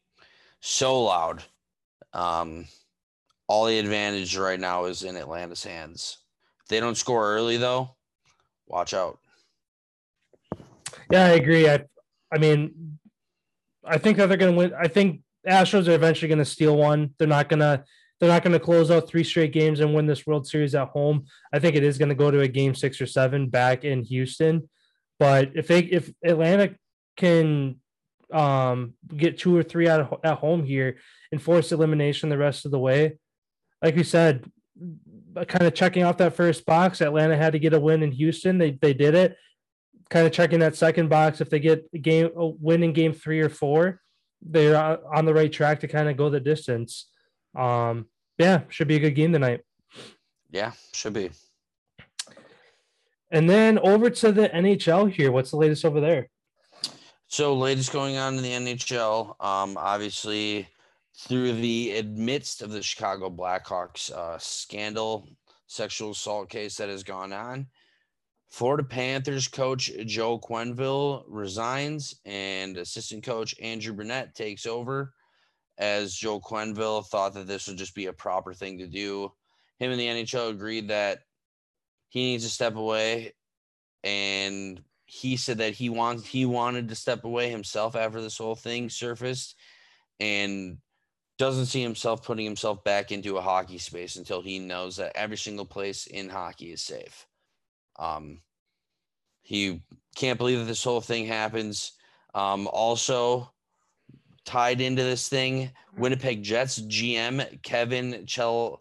so 0.60 1.04
loud. 1.04 1.44
Um, 2.14 2.66
all 3.48 3.66
the 3.66 3.80
advantage 3.80 4.38
right 4.38 4.60
now 4.60 4.86
is 4.86 5.04
in 5.04 5.16
Atlanta's 5.16 5.64
hands. 5.64 6.18
If 6.62 6.68
they 6.68 6.80
don't 6.80 6.98
score 6.98 7.34
early, 7.34 7.58
though, 7.58 7.96
watch 8.68 8.94
out. 8.94 9.20
Yeah, 11.12 11.26
I 11.26 11.30
agree. 11.30 11.70
I, 11.70 11.86
I 12.32 12.38
mean, 12.38 13.00
I 13.86 13.98
think 13.98 14.18
that 14.18 14.28
they're 14.28 14.38
going 14.38 14.54
to 14.54 14.58
win. 14.58 14.74
I 14.80 14.88
think 14.88 15.22
Astros 15.48 15.88
are 15.88 15.96
eventually 15.96 16.28
going 16.28 16.40
to 16.40 16.46
steal 16.46 16.76
one. 16.76 17.14
They're 17.18 17.28
not 17.28 17.50
going 17.50 17.62
to 17.62 17.84
they're 18.20 18.30
not 18.30 18.44
going 18.44 18.54
to 18.54 18.60
close 18.60 18.92
out 18.92 19.08
three 19.08 19.24
straight 19.24 19.54
games 19.54 19.80
and 19.80 19.94
win 19.94 20.06
this 20.06 20.28
World 20.28 20.46
Series 20.46 20.76
at 20.76 20.90
home. 20.90 21.26
I 21.54 21.60
think 21.60 21.78
it 21.78 21.84
is 21.84 21.98
going 21.98 22.10
to 22.10 22.16
go 22.16 22.30
to 22.30 22.42
a 22.42 22.48
game 22.50 22.76
six 22.76 23.00
or 23.00 23.06
seven 23.06 23.48
back 23.48 23.86
in 23.86 24.04
Houston. 24.04 24.70
But 25.20 25.52
if 25.56 25.68
they 25.68 25.80
if 25.80 26.12
Atlanta 26.24 26.76
can 27.16 27.78
um, 28.32 28.94
get 29.16 29.38
two 29.38 29.56
or 29.56 29.64
three 29.64 29.88
out 29.88 30.02
of, 30.02 30.20
at 30.24 30.38
home 30.38 30.64
here 30.64 30.98
and 31.32 31.42
force 31.42 31.72
elimination 31.72 32.30
the 32.30 32.38
rest 32.38 32.66
of 32.66 32.72
the 32.72 32.80
way, 32.80 33.18
like 33.82 33.96
we 33.96 34.04
said, 34.04 34.50
kind 35.48 35.66
of 35.66 35.74
checking 35.74 36.04
off 36.04 36.18
that 36.18 36.36
first 36.36 36.66
box. 36.66 37.02
Atlanta 37.02 37.38
had 37.38 37.54
to 37.54 37.60
get 37.60 37.74
a 37.74 37.80
win 37.80 38.04
in 38.04 38.12
Houston. 38.12 38.58
They 38.58 38.72
they 38.72 38.94
did 38.94 39.16
it. 39.16 39.38
Kind 40.10 40.26
of 40.26 40.34
checking 40.34 40.60
that 40.60 40.76
second 40.76 41.10
box. 41.10 41.42
If 41.42 41.50
they 41.50 41.60
get 41.60 41.88
a 41.94 41.98
game 41.98 42.30
a 42.36 42.48
win 42.48 42.84
in 42.84 42.94
game 42.94 43.14
three 43.14 43.42
or 43.42 43.50
four, 43.50 44.02
they're 44.42 44.78
on 45.14 45.26
the 45.26 45.34
right 45.34 45.52
track 45.52 45.82
to 45.82 45.88
kind 45.88 46.10
of 46.10 46.18
go 46.18 46.30
the 46.30 46.40
distance. 46.40 47.10
Um, 47.58 48.08
yeah, 48.38 48.62
should 48.70 48.88
be 48.88 48.96
a 48.96 49.00
good 49.00 49.16
game 49.16 49.34
tonight. 49.34 49.62
Yeah, 50.52 50.72
should 50.94 51.14
be. 51.14 51.32
And 53.32 53.50
then 53.50 53.78
over 53.80 54.10
to 54.10 54.32
the 54.32 54.50
NHL 54.50 55.12
here. 55.12 55.32
What's 55.32 55.52
the 55.52 55.58
latest 55.58 55.86
over 55.86 56.00
there? 56.00 56.30
So, 57.32 57.54
latest 57.54 57.92
going 57.92 58.18
on 58.18 58.38
in 58.38 58.42
the 58.42 58.74
NHL. 58.74 59.36
Um, 59.40 59.78
obviously, 59.78 60.68
through 61.16 61.54
the 61.54 62.02
midst 62.02 62.64
of 62.64 62.72
the 62.72 62.82
Chicago 62.82 63.30
Blackhawks 63.30 64.12
uh, 64.12 64.40
scandal, 64.40 65.30
sexual 65.68 66.10
assault 66.10 66.50
case 66.50 66.76
that 66.78 66.90
has 66.90 67.04
gone 67.04 67.32
on, 67.32 67.68
Florida 68.50 68.84
Panthers 68.84 69.48
coach 69.48 69.92
Joe 70.08 70.40
Quenneville 70.40 71.24
resigns, 71.28 72.16
and 72.26 72.78
assistant 72.78 73.24
coach 73.24 73.54
Andrew 73.62 73.94
Brunette 73.94 74.34
takes 74.34 74.66
over 74.66 75.14
as 75.78 76.16
Joe 76.16 76.40
Quenneville 76.40 77.06
thought 77.06 77.36
that 77.36 77.46
this 77.46 77.68
would 77.68 77.78
just 77.78 77.94
be 77.94 78.08
a 78.08 78.14
proper 78.14 78.56
thing 78.56 78.80
to 78.80 78.88
do. 78.88 79.32
Him 79.78 79.92
and 79.92 80.00
the 80.00 80.08
NHL 80.08 80.50
agreed 80.50 80.88
that 80.88 81.20
he 82.08 82.32
needs 82.32 82.44
to 82.44 82.50
step 82.50 82.76
away, 82.76 83.34
and 84.04 84.82
he 85.10 85.38
said 85.38 85.58
that 85.58 85.74
he 85.74 85.90
wants 85.90 86.28
he 86.28 86.46
wanted 86.46 86.88
to 86.88 86.96
step 86.96 87.24
away 87.24 87.50
himself 87.50 87.96
after 87.96 88.22
this 88.22 88.38
whole 88.38 88.56
thing 88.56 88.90
surfaced, 88.90 89.56
and 90.20 90.78
doesn't 91.40 91.66
see 91.66 91.82
himself 91.82 92.24
putting 92.24 92.46
himself 92.46 92.84
back 92.84 93.12
into 93.12 93.38
a 93.38 93.42
hockey 93.42 93.80
space 93.80 94.18
until 94.18 94.40
he 94.40 94.60
knows 94.60 94.98
that 94.98 95.12
every 95.16 95.38
single 95.38 95.66
place 95.66 96.06
in 96.06 96.30
hockey 96.30 96.72
is 96.72 96.84
safe. 96.84 97.26
Um, 97.98 98.42
he 99.42 99.82
can't 100.16 100.38
believe 100.38 100.60
that 100.60 100.66
this 100.66 100.84
whole 100.84 101.02
thing 101.02 101.26
happens. 101.26 101.94
Um, 102.36 102.68
also, 102.68 103.52
tied 104.46 104.80
into 104.80 105.02
this 105.02 105.28
thing, 105.28 105.72
Winnipeg 105.98 106.44
Jets 106.44 106.80
GM 106.80 107.64
Kevin 107.64 108.28
Chel 108.28 108.80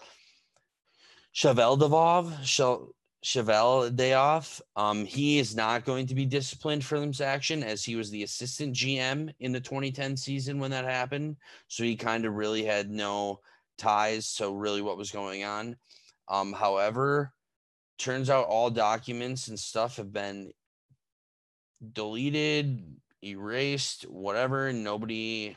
Cheveldevov, 1.35 2.45
Chel 2.45 2.93
Cheveldayoff. 3.25 4.61
Um, 4.77 5.05
he 5.05 5.39
is 5.39 5.57
not 5.57 5.85
going 5.85 6.07
to 6.07 6.15
be 6.15 6.25
disciplined 6.25 6.85
for 6.85 7.01
this 7.01 7.21
action 7.21 7.63
as 7.63 7.85
he 7.85 7.97
was 7.97 8.11
the 8.11 8.23
assistant 8.23 8.75
GM 8.75 9.33
in 9.41 9.53
the 9.53 9.61
2010 9.61 10.17
season 10.17 10.59
when 10.59 10.71
that 10.71 10.85
happened. 10.85 11.37
So 11.67 11.83
he 11.83 11.97
kind 11.97 12.25
of 12.25 12.35
really 12.35 12.65
had 12.65 12.91
no 12.91 13.41
ties 13.77 14.35
to 14.37 14.51
really 14.53 14.83
what 14.83 14.99
was 14.99 15.11
going 15.11 15.45
on. 15.45 15.77
Um, 16.29 16.53
however, 16.53 17.33
turns 17.99 18.31
out 18.31 18.47
all 18.47 18.71
documents 18.71 19.49
and 19.49 19.59
stuff 19.59 19.97
have 19.97 20.13
been 20.13 20.53
deleted, 21.93 22.85
erased, 23.23 24.03
whatever. 24.05 24.73
Nobody 24.73 25.57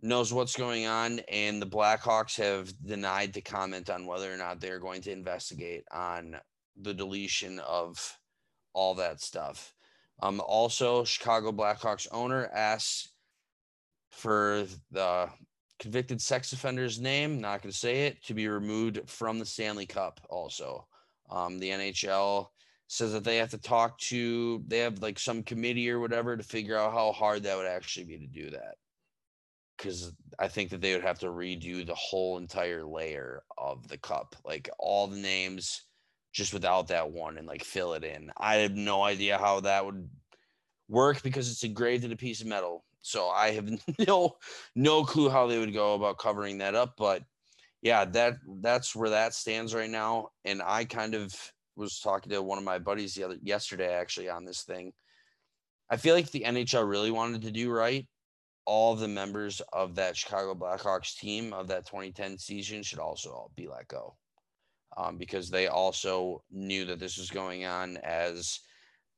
knows 0.00 0.32
what's 0.32 0.56
going 0.56 0.86
on, 0.86 1.20
and 1.30 1.60
the 1.60 1.66
Blackhawks 1.66 2.36
have 2.36 2.72
denied 2.84 3.34
to 3.34 3.40
comment 3.40 3.90
on 3.90 4.06
whether 4.06 4.32
or 4.32 4.36
not 4.36 4.60
they're 4.60 4.78
going 4.78 5.02
to 5.02 5.12
investigate 5.12 5.84
on 5.90 6.36
the 6.80 6.94
deletion 6.94 7.58
of 7.60 8.16
all 8.72 8.94
that 8.94 9.20
stuff. 9.20 9.74
Um, 10.22 10.40
also, 10.46 11.04
Chicago 11.04 11.52
Blackhawks 11.52 12.06
owner 12.12 12.48
asks 12.52 13.08
for 14.10 14.66
the 14.90 15.28
convicted 15.78 16.20
sex 16.20 16.52
offender's 16.52 17.00
name, 17.00 17.40
not 17.40 17.62
going 17.62 17.72
to 17.72 17.76
say 17.78 18.06
it, 18.06 18.24
to 18.24 18.34
be 18.34 18.48
removed 18.48 19.00
from 19.06 19.38
the 19.38 19.46
Stanley 19.46 19.86
Cup. 19.86 20.20
Also, 20.28 20.86
um, 21.30 21.58
the 21.58 21.70
NHL 21.70 22.48
says 22.88 23.12
that 23.12 23.22
they 23.22 23.36
have 23.36 23.50
to 23.50 23.58
talk 23.58 23.98
to, 23.98 24.62
they 24.66 24.78
have 24.78 25.02
like 25.02 25.18
some 25.18 25.42
committee 25.42 25.90
or 25.90 26.00
whatever 26.00 26.36
to 26.36 26.42
figure 26.42 26.76
out 26.76 26.92
how 26.92 27.12
hard 27.12 27.42
that 27.42 27.56
would 27.56 27.66
actually 27.66 28.06
be 28.06 28.18
to 28.18 28.26
do 28.26 28.50
that 28.50 28.76
because 29.78 30.12
I 30.38 30.48
think 30.48 30.70
that 30.70 30.80
they 30.80 30.92
would 30.92 31.04
have 31.04 31.20
to 31.20 31.26
redo 31.26 31.86
the 31.86 31.94
whole 31.94 32.36
entire 32.36 32.84
layer 32.84 33.42
of 33.56 33.86
the 33.88 33.96
cup, 33.96 34.34
like 34.44 34.68
all 34.78 35.06
the 35.06 35.16
names 35.16 35.84
just 36.32 36.52
without 36.52 36.88
that 36.88 37.10
one 37.10 37.38
and 37.38 37.46
like 37.46 37.64
fill 37.64 37.94
it 37.94 38.04
in. 38.04 38.30
I 38.36 38.56
have 38.56 38.72
no 38.72 39.02
idea 39.02 39.38
how 39.38 39.60
that 39.60 39.86
would 39.86 40.08
work 40.88 41.22
because 41.22 41.50
it's 41.50 41.64
engraved 41.64 42.04
in 42.04 42.12
a 42.12 42.16
piece 42.16 42.40
of 42.40 42.48
metal. 42.48 42.84
So 43.00 43.28
I 43.28 43.52
have 43.52 43.70
no 44.06 44.36
no 44.74 45.04
clue 45.04 45.30
how 45.30 45.46
they 45.46 45.58
would 45.58 45.72
go 45.72 45.94
about 45.94 46.18
covering 46.18 46.58
that 46.58 46.74
up, 46.74 46.94
but 46.98 47.22
yeah, 47.80 48.04
that 48.04 48.34
that's 48.60 48.94
where 48.94 49.10
that 49.10 49.34
stands 49.34 49.74
right 49.74 49.90
now 49.90 50.28
and 50.44 50.60
I 50.60 50.84
kind 50.84 51.14
of 51.14 51.32
was 51.76 52.00
talking 52.00 52.32
to 52.32 52.42
one 52.42 52.58
of 52.58 52.64
my 52.64 52.78
buddies 52.78 53.14
the 53.14 53.22
other 53.22 53.36
yesterday 53.40 53.94
actually 53.94 54.28
on 54.28 54.44
this 54.44 54.62
thing. 54.62 54.92
I 55.88 55.96
feel 55.96 56.14
like 56.14 56.30
the 56.30 56.44
NHL 56.44 56.86
really 56.86 57.12
wanted 57.12 57.42
to 57.42 57.52
do 57.52 57.70
right 57.70 58.06
all 58.68 58.94
the 58.94 59.08
members 59.08 59.62
of 59.72 59.94
that 59.94 60.14
Chicago 60.14 60.54
Blackhawks 60.54 61.16
team 61.16 61.54
of 61.54 61.68
that 61.68 61.86
2010 61.86 62.36
season 62.36 62.82
should 62.82 62.98
also 62.98 63.30
all 63.30 63.50
be 63.56 63.66
let 63.66 63.88
go 63.88 64.14
um, 64.98 65.16
because 65.16 65.48
they 65.48 65.68
also 65.68 66.42
knew 66.50 66.84
that 66.84 66.98
this 66.98 67.16
was 67.16 67.30
going 67.30 67.64
on 67.64 67.96
as 68.04 68.60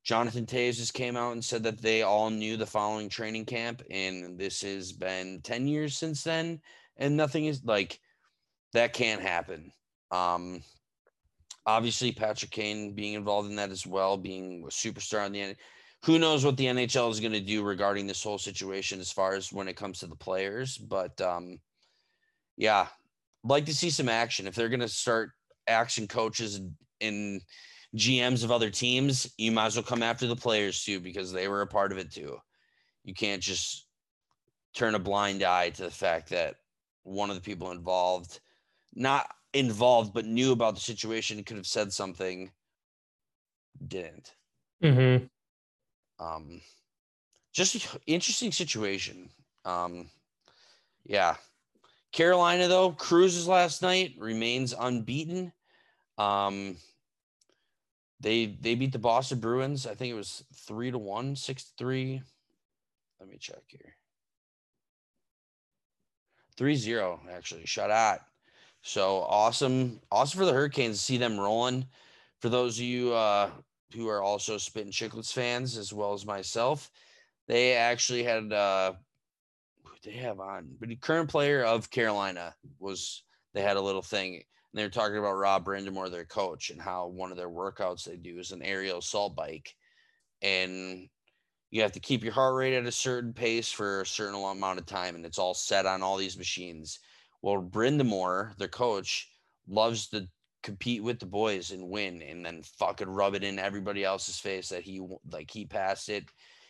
Jonathan 0.04 0.46
just 0.46 0.94
came 0.94 1.16
out 1.16 1.32
and 1.32 1.44
said 1.44 1.64
that 1.64 1.82
they 1.82 2.02
all 2.02 2.30
knew 2.30 2.56
the 2.56 2.64
following 2.64 3.08
training 3.08 3.44
camp 3.44 3.82
and 3.90 4.38
this 4.38 4.62
has 4.62 4.92
been 4.92 5.40
10 5.42 5.66
years 5.66 5.96
since 5.96 6.22
then 6.22 6.60
and 6.98 7.16
nothing 7.16 7.46
is 7.46 7.64
like 7.64 7.98
that 8.72 8.92
can't 8.92 9.20
happen. 9.20 9.72
Um, 10.12 10.62
obviously 11.66 12.12
Patrick 12.12 12.52
Kane 12.52 12.94
being 12.94 13.14
involved 13.14 13.50
in 13.50 13.56
that 13.56 13.70
as 13.70 13.84
well, 13.84 14.16
being 14.16 14.62
a 14.64 14.70
superstar 14.70 15.24
on 15.24 15.32
the 15.32 15.40
end 15.40 15.56
who 16.04 16.18
knows 16.18 16.44
what 16.44 16.56
the 16.56 16.66
NHL 16.66 17.10
is 17.10 17.20
going 17.20 17.32
to 17.32 17.40
do 17.40 17.62
regarding 17.62 18.06
this 18.06 18.22
whole 18.22 18.38
situation 18.38 19.00
as 19.00 19.12
far 19.12 19.34
as 19.34 19.52
when 19.52 19.68
it 19.68 19.76
comes 19.76 19.98
to 19.98 20.06
the 20.06 20.16
players. 20.16 20.78
But 20.78 21.20
um, 21.20 21.58
yeah, 22.56 22.86
like 23.44 23.66
to 23.66 23.74
see 23.74 23.90
some 23.90 24.08
action. 24.08 24.46
If 24.46 24.54
they're 24.54 24.68
going 24.68 24.80
to 24.80 24.88
start 24.88 25.32
action 25.66 26.08
coaches 26.08 26.60
and 27.00 27.42
GMs 27.96 28.44
of 28.44 28.50
other 28.50 28.70
teams, 28.70 29.30
you 29.36 29.52
might 29.52 29.66
as 29.66 29.76
well 29.76 29.82
come 29.82 30.02
after 30.02 30.26
the 30.26 30.36
players 30.36 30.84
too 30.84 31.00
because 31.00 31.32
they 31.32 31.48
were 31.48 31.62
a 31.62 31.66
part 31.66 31.92
of 31.92 31.98
it 31.98 32.10
too. 32.10 32.38
You 33.04 33.14
can't 33.14 33.42
just 33.42 33.86
turn 34.74 34.94
a 34.94 34.98
blind 34.98 35.42
eye 35.42 35.70
to 35.70 35.82
the 35.82 35.90
fact 35.90 36.30
that 36.30 36.56
one 37.02 37.30
of 37.30 37.36
the 37.36 37.42
people 37.42 37.72
involved, 37.72 38.40
not 38.94 39.26
involved, 39.52 40.14
but 40.14 40.26
knew 40.26 40.52
about 40.52 40.74
the 40.74 40.80
situation, 40.80 41.42
could 41.44 41.56
have 41.56 41.66
said 41.66 41.92
something, 41.92 42.50
didn't. 43.86 44.34
Mm-hmm. 44.82 45.26
Um, 46.20 46.60
just 47.52 47.88
interesting 48.06 48.52
situation. 48.52 49.30
Um, 49.64 50.10
yeah. 51.04 51.36
Carolina 52.12 52.68
though 52.68 52.92
cruises 52.92 53.48
last 53.48 53.82
night 53.82 54.14
remains 54.18 54.74
unbeaten. 54.78 55.52
Um, 56.18 56.76
they 58.20 58.46
they 58.60 58.74
beat 58.74 58.92
the 58.92 58.98
Boston 58.98 59.40
Bruins. 59.40 59.86
I 59.86 59.94
think 59.94 60.12
it 60.12 60.16
was 60.16 60.44
three 60.54 60.90
to 60.90 60.98
one, 60.98 61.34
six 61.34 61.64
to 61.64 61.70
three. 61.78 62.22
Let 63.18 63.28
me 63.28 63.36
check 63.38 63.62
here. 63.66 63.96
3-0 66.60 67.18
actually 67.32 67.64
shut 67.64 67.90
out. 67.90 68.20
So 68.82 69.20
awesome, 69.22 70.00
awesome 70.10 70.38
for 70.38 70.44
the 70.44 70.52
Hurricanes 70.52 70.98
to 70.98 71.04
see 71.04 71.16
them 71.16 71.40
rolling. 71.40 71.86
For 72.40 72.48
those 72.48 72.78
of 72.78 72.84
you 72.84 73.12
uh, 73.14 73.50
who 73.94 74.08
are 74.08 74.22
also 74.22 74.58
Spittin' 74.58 74.92
Chicklets 74.92 75.32
fans 75.32 75.76
as 75.76 75.92
well 75.92 76.12
as 76.12 76.26
myself. 76.26 76.90
They 77.46 77.74
actually 77.74 78.22
had 78.22 78.52
uh 78.52 78.94
they 80.02 80.12
have 80.12 80.40
on, 80.40 80.76
but 80.78 80.88
the 80.88 80.96
current 80.96 81.28
player 81.28 81.62
of 81.62 81.90
Carolina 81.90 82.54
was 82.78 83.22
they 83.52 83.60
had 83.60 83.76
a 83.76 83.82
little 83.82 84.02
thing 84.02 84.42
and 84.72 84.78
they 84.78 84.84
were 84.84 84.90
talking 84.90 85.18
about 85.18 85.32
Rod 85.32 85.64
Brind'Amour, 85.64 86.10
their 86.10 86.24
coach, 86.24 86.70
and 86.70 86.80
how 86.80 87.08
one 87.08 87.32
of 87.32 87.36
their 87.36 87.50
workouts 87.50 88.04
they 88.04 88.16
do 88.16 88.38
is 88.38 88.52
an 88.52 88.62
aerial 88.62 88.98
assault 88.98 89.34
bike. 89.34 89.74
And 90.42 91.08
you 91.70 91.82
have 91.82 91.92
to 91.92 92.00
keep 92.00 92.22
your 92.22 92.32
heart 92.32 92.54
rate 92.54 92.76
at 92.76 92.86
a 92.86 92.92
certain 92.92 93.32
pace 93.32 93.72
for 93.72 94.00
a 94.00 94.06
certain 94.06 94.34
amount 94.34 94.78
of 94.78 94.86
time, 94.86 95.16
and 95.16 95.26
it's 95.26 95.38
all 95.38 95.54
set 95.54 95.86
on 95.86 96.02
all 96.02 96.16
these 96.16 96.38
machines. 96.38 97.00
Well, 97.42 97.60
Brind'Amour, 97.60 98.56
their 98.58 98.68
coach, 98.68 99.28
loves 99.66 100.08
to 100.08 100.28
compete 100.62 101.02
with 101.02 101.18
the 101.18 101.26
boys 101.26 101.70
and 101.70 101.88
win 101.88 102.22
and 102.22 102.44
then 102.44 102.62
fucking 102.62 103.08
rub 103.08 103.34
it 103.34 103.44
in 103.44 103.58
everybody 103.58 104.04
else's 104.04 104.38
face 104.38 104.68
that 104.68 104.82
he 104.82 105.00
like 105.30 105.50
he 105.50 105.64
passed 105.64 106.08
it 106.08 106.24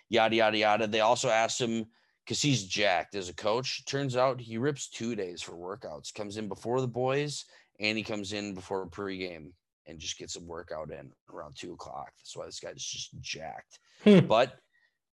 yada 0.08 0.36
yada 0.36 0.58
yada. 0.58 0.86
They 0.86 1.00
also 1.00 1.28
asked 1.28 1.60
him 1.60 1.86
because 2.24 2.42
he's 2.42 2.64
jacked 2.64 3.14
as 3.14 3.28
a 3.28 3.34
coach 3.34 3.84
turns 3.86 4.16
out 4.16 4.40
he 4.40 4.58
rips 4.58 4.88
two 4.88 5.14
days 5.14 5.42
for 5.42 5.52
workouts 5.52 6.14
comes 6.14 6.36
in 6.36 6.48
before 6.48 6.80
the 6.80 6.86
boys 6.86 7.44
and 7.80 7.96
he 7.96 8.04
comes 8.04 8.32
in 8.32 8.54
before 8.54 8.86
pregame 8.86 9.52
and 9.86 9.98
just 9.98 10.18
gets 10.18 10.36
a 10.36 10.40
workout 10.40 10.90
in 10.90 11.10
around 11.32 11.56
two 11.56 11.72
o'clock. 11.72 12.12
That's 12.18 12.36
why 12.36 12.46
this 12.46 12.60
guy's 12.60 12.84
just 12.84 13.10
jacked. 13.20 13.78
Hmm. 14.04 14.20
but 14.26 14.56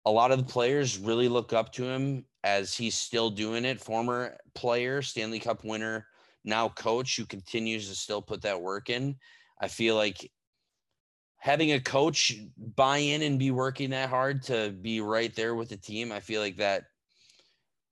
a 0.06 0.12
lot 0.12 0.32
of 0.32 0.38
the 0.38 0.52
players 0.52 0.98
really 0.98 1.28
look 1.28 1.52
up 1.52 1.74
to 1.74 1.84
him 1.84 2.24
as 2.44 2.74
he's 2.74 2.96
still 2.96 3.30
doing 3.30 3.66
it. 3.66 3.82
Former 3.82 4.38
player 4.54 5.02
stanley 5.02 5.40
cup 5.40 5.64
winner 5.64 6.06
now 6.48 6.70
coach 6.70 7.18
who 7.18 7.26
continues 7.26 7.90
to 7.90 7.96
still 7.96 8.22
put 8.22 8.42
that 8.42 8.62
work 8.62 8.90
in. 8.90 9.16
I 9.60 9.68
feel 9.68 9.96
like 9.96 10.32
having 11.38 11.74
a 11.74 11.80
coach 11.80 12.34
buy 12.76 12.98
in 12.98 13.22
and 13.22 13.38
be 13.38 13.52
working 13.52 13.92
that 13.92 14.10
hard 14.10 14.44
to 14.44 14.72
be 14.82 15.02
right 15.02 15.34
there 15.36 15.56
with 15.56 15.70
the 15.70 15.78
team, 15.78 16.12
I 16.12 16.20
feel 16.20 16.42
like 16.42 16.58
that 16.58 16.84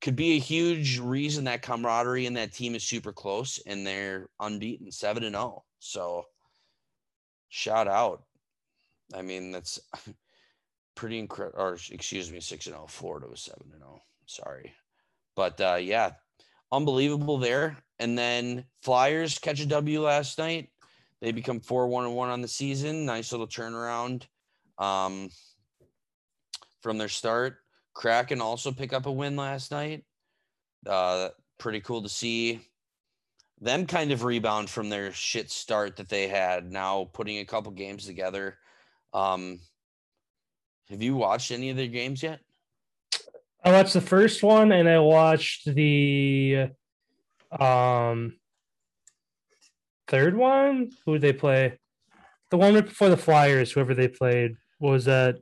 could 0.01 0.15
be 0.15 0.33
a 0.33 0.39
huge 0.39 0.99
reason 0.99 1.45
that 1.45 1.61
camaraderie 1.61 2.25
and 2.25 2.37
that 2.37 2.53
team 2.53 2.75
is 2.75 2.83
super 2.83 3.11
close 3.11 3.59
and 3.65 3.85
they're 3.85 4.29
unbeaten 4.39 4.91
7 4.91 5.23
and 5.23 5.35
0. 5.35 5.63
So 5.79 6.25
shout 7.49 7.87
out. 7.87 8.23
I 9.13 9.21
mean, 9.21 9.51
that's 9.51 9.79
pretty 10.95 11.19
incredible 11.19 11.59
or 11.59 11.77
excuse 11.91 12.31
me, 12.31 12.39
6 12.39 12.67
and 12.67 12.75
0. 12.75 12.87
Florida 12.87 13.27
was 13.27 13.41
7 13.41 13.59
and 13.71 13.81
0. 13.81 14.01
Sorry. 14.27 14.73
But 15.35 15.59
uh 15.59 15.77
yeah, 15.81 16.11
unbelievable 16.71 17.37
there. 17.37 17.77
And 17.99 18.17
then 18.17 18.65
Flyers 18.81 19.39
catch 19.39 19.61
a 19.61 19.65
W 19.65 20.01
last 20.01 20.37
night. 20.37 20.69
They 21.21 21.31
become 21.31 21.59
four 21.59 21.87
one 21.87 22.05
and 22.05 22.15
one 22.15 22.29
on 22.29 22.41
the 22.41 22.47
season. 22.47 23.05
Nice 23.05 23.31
little 23.31 23.47
turnaround 23.47 24.23
um, 24.77 25.29
from 26.81 26.97
their 26.97 27.09
start. 27.09 27.57
Kraken 27.93 28.41
also 28.41 28.71
pick 28.71 28.93
up 28.93 29.05
a 29.05 29.11
win 29.11 29.35
last 29.35 29.71
night. 29.71 30.03
Uh, 30.85 31.29
pretty 31.57 31.79
cool 31.79 32.03
to 32.03 32.09
see 32.09 32.61
them 33.61 33.87
kind 33.87 34.11
of 34.11 34.23
rebound 34.23 34.69
from 34.69 34.89
their 34.89 35.11
shit 35.13 35.49
start 35.49 35.95
that 35.95 36.09
they 36.09 36.27
had. 36.27 36.71
Now 36.71 37.09
putting 37.13 37.39
a 37.39 37.45
couple 37.45 37.71
games 37.71 38.05
together. 38.05 38.57
Um, 39.13 39.59
have 40.89 41.01
you 41.01 41.15
watched 41.15 41.51
any 41.51 41.69
of 41.69 41.77
their 41.77 41.87
games 41.87 42.21
yet? 42.21 42.41
I 43.63 43.71
watched 43.71 43.93
the 43.93 44.01
first 44.01 44.43
one 44.43 44.71
and 44.71 44.87
I 44.87 44.99
watched 44.99 45.73
the 45.73 46.67
Um, 47.51 48.37
third 50.07 50.35
one, 50.35 50.91
who 51.05 51.13
did 51.13 51.21
they 51.21 51.33
play? 51.33 51.79
The 52.51 52.57
one 52.57 52.73
right 52.75 52.85
before 52.85 53.09
the 53.09 53.17
Flyers, 53.17 53.71
whoever 53.71 53.93
they 53.93 54.07
played, 54.07 54.55
was 54.79 55.05
that 55.05 55.37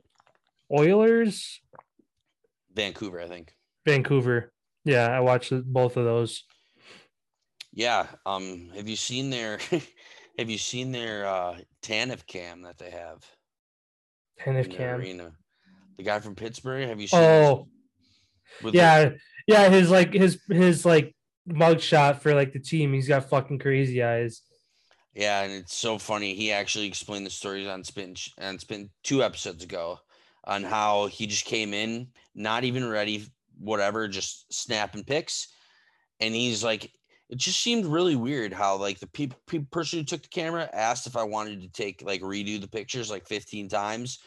Oilers, 0.72 1.60
Vancouver, 2.74 3.20
I 3.20 3.26
think. 3.28 3.52
Vancouver. 3.86 4.52
Yeah, 4.84 5.06
I 5.08 5.20
watched 5.20 5.52
both 5.64 5.96
of 5.96 6.04
those. 6.04 6.44
Yeah. 7.72 8.06
Um. 8.26 8.70
Have 8.74 8.88
you 8.88 8.96
seen 8.96 9.30
their 9.30 9.58
Have 10.38 10.50
you 10.50 10.58
seen 10.58 10.90
their 10.92 11.26
uh, 11.26 11.58
Tanev 11.82 12.26
cam 12.26 12.62
that 12.62 12.78
they 12.78 12.90
have 12.90 13.24
And 14.44 14.56
if 14.58 14.66
in 14.66 14.72
the 14.72 14.78
Cam. 14.78 15.00
arena? 15.00 15.32
The 15.96 16.02
guy 16.02 16.18
from 16.20 16.34
Pittsburgh. 16.34 16.88
Have 16.88 17.00
you 17.00 17.06
seen? 17.06 17.20
Oh, 17.20 17.68
yeah, 18.72 19.10
yeah. 19.46 19.68
His 19.68 19.90
like 19.90 20.12
his 20.12 20.40
his 20.48 20.84
like 20.84 21.14
mug 21.46 21.80
shot 21.80 22.22
for 22.22 22.34
like 22.34 22.52
the 22.52 22.58
team. 22.58 22.92
He's 22.92 23.08
got 23.08 23.28
fucking 23.28 23.58
crazy 23.58 24.02
eyes. 24.02 24.42
Yeah, 25.14 25.42
and 25.42 25.52
it's 25.52 25.76
so 25.76 25.98
funny. 25.98 26.34
He 26.34 26.50
actually 26.50 26.86
explained 26.86 27.24
the 27.24 27.30
stories 27.30 27.68
on 27.68 27.84
Spin 27.84 28.16
and 28.38 28.60
Spin 28.60 28.90
two 29.04 29.22
episodes 29.22 29.62
ago 29.62 29.98
on 30.44 30.64
how 30.64 31.06
he 31.06 31.26
just 31.26 31.44
came 31.44 31.72
in, 31.72 32.08
not 32.34 32.64
even 32.64 32.88
ready, 32.88 33.24
whatever, 33.58 34.08
just 34.08 34.52
snapping 34.52 35.04
pics. 35.04 35.48
And 36.20 36.34
he's 36.34 36.64
like, 36.64 36.90
it 37.30 37.38
just 37.38 37.60
seemed 37.60 37.86
really 37.86 38.16
weird 38.16 38.52
how 38.52 38.76
like 38.76 38.98
the 38.98 39.06
people 39.06 39.38
pe- 39.46 39.60
person 39.70 40.00
who 40.00 40.04
took 40.04 40.22
the 40.22 40.28
camera 40.28 40.68
asked 40.72 41.06
if 41.06 41.16
I 41.16 41.22
wanted 41.22 41.62
to 41.62 41.68
take 41.68 42.02
like 42.04 42.20
redo 42.20 42.60
the 42.60 42.68
pictures 42.68 43.10
like 43.10 43.26
15 43.26 43.68
times. 43.68 44.18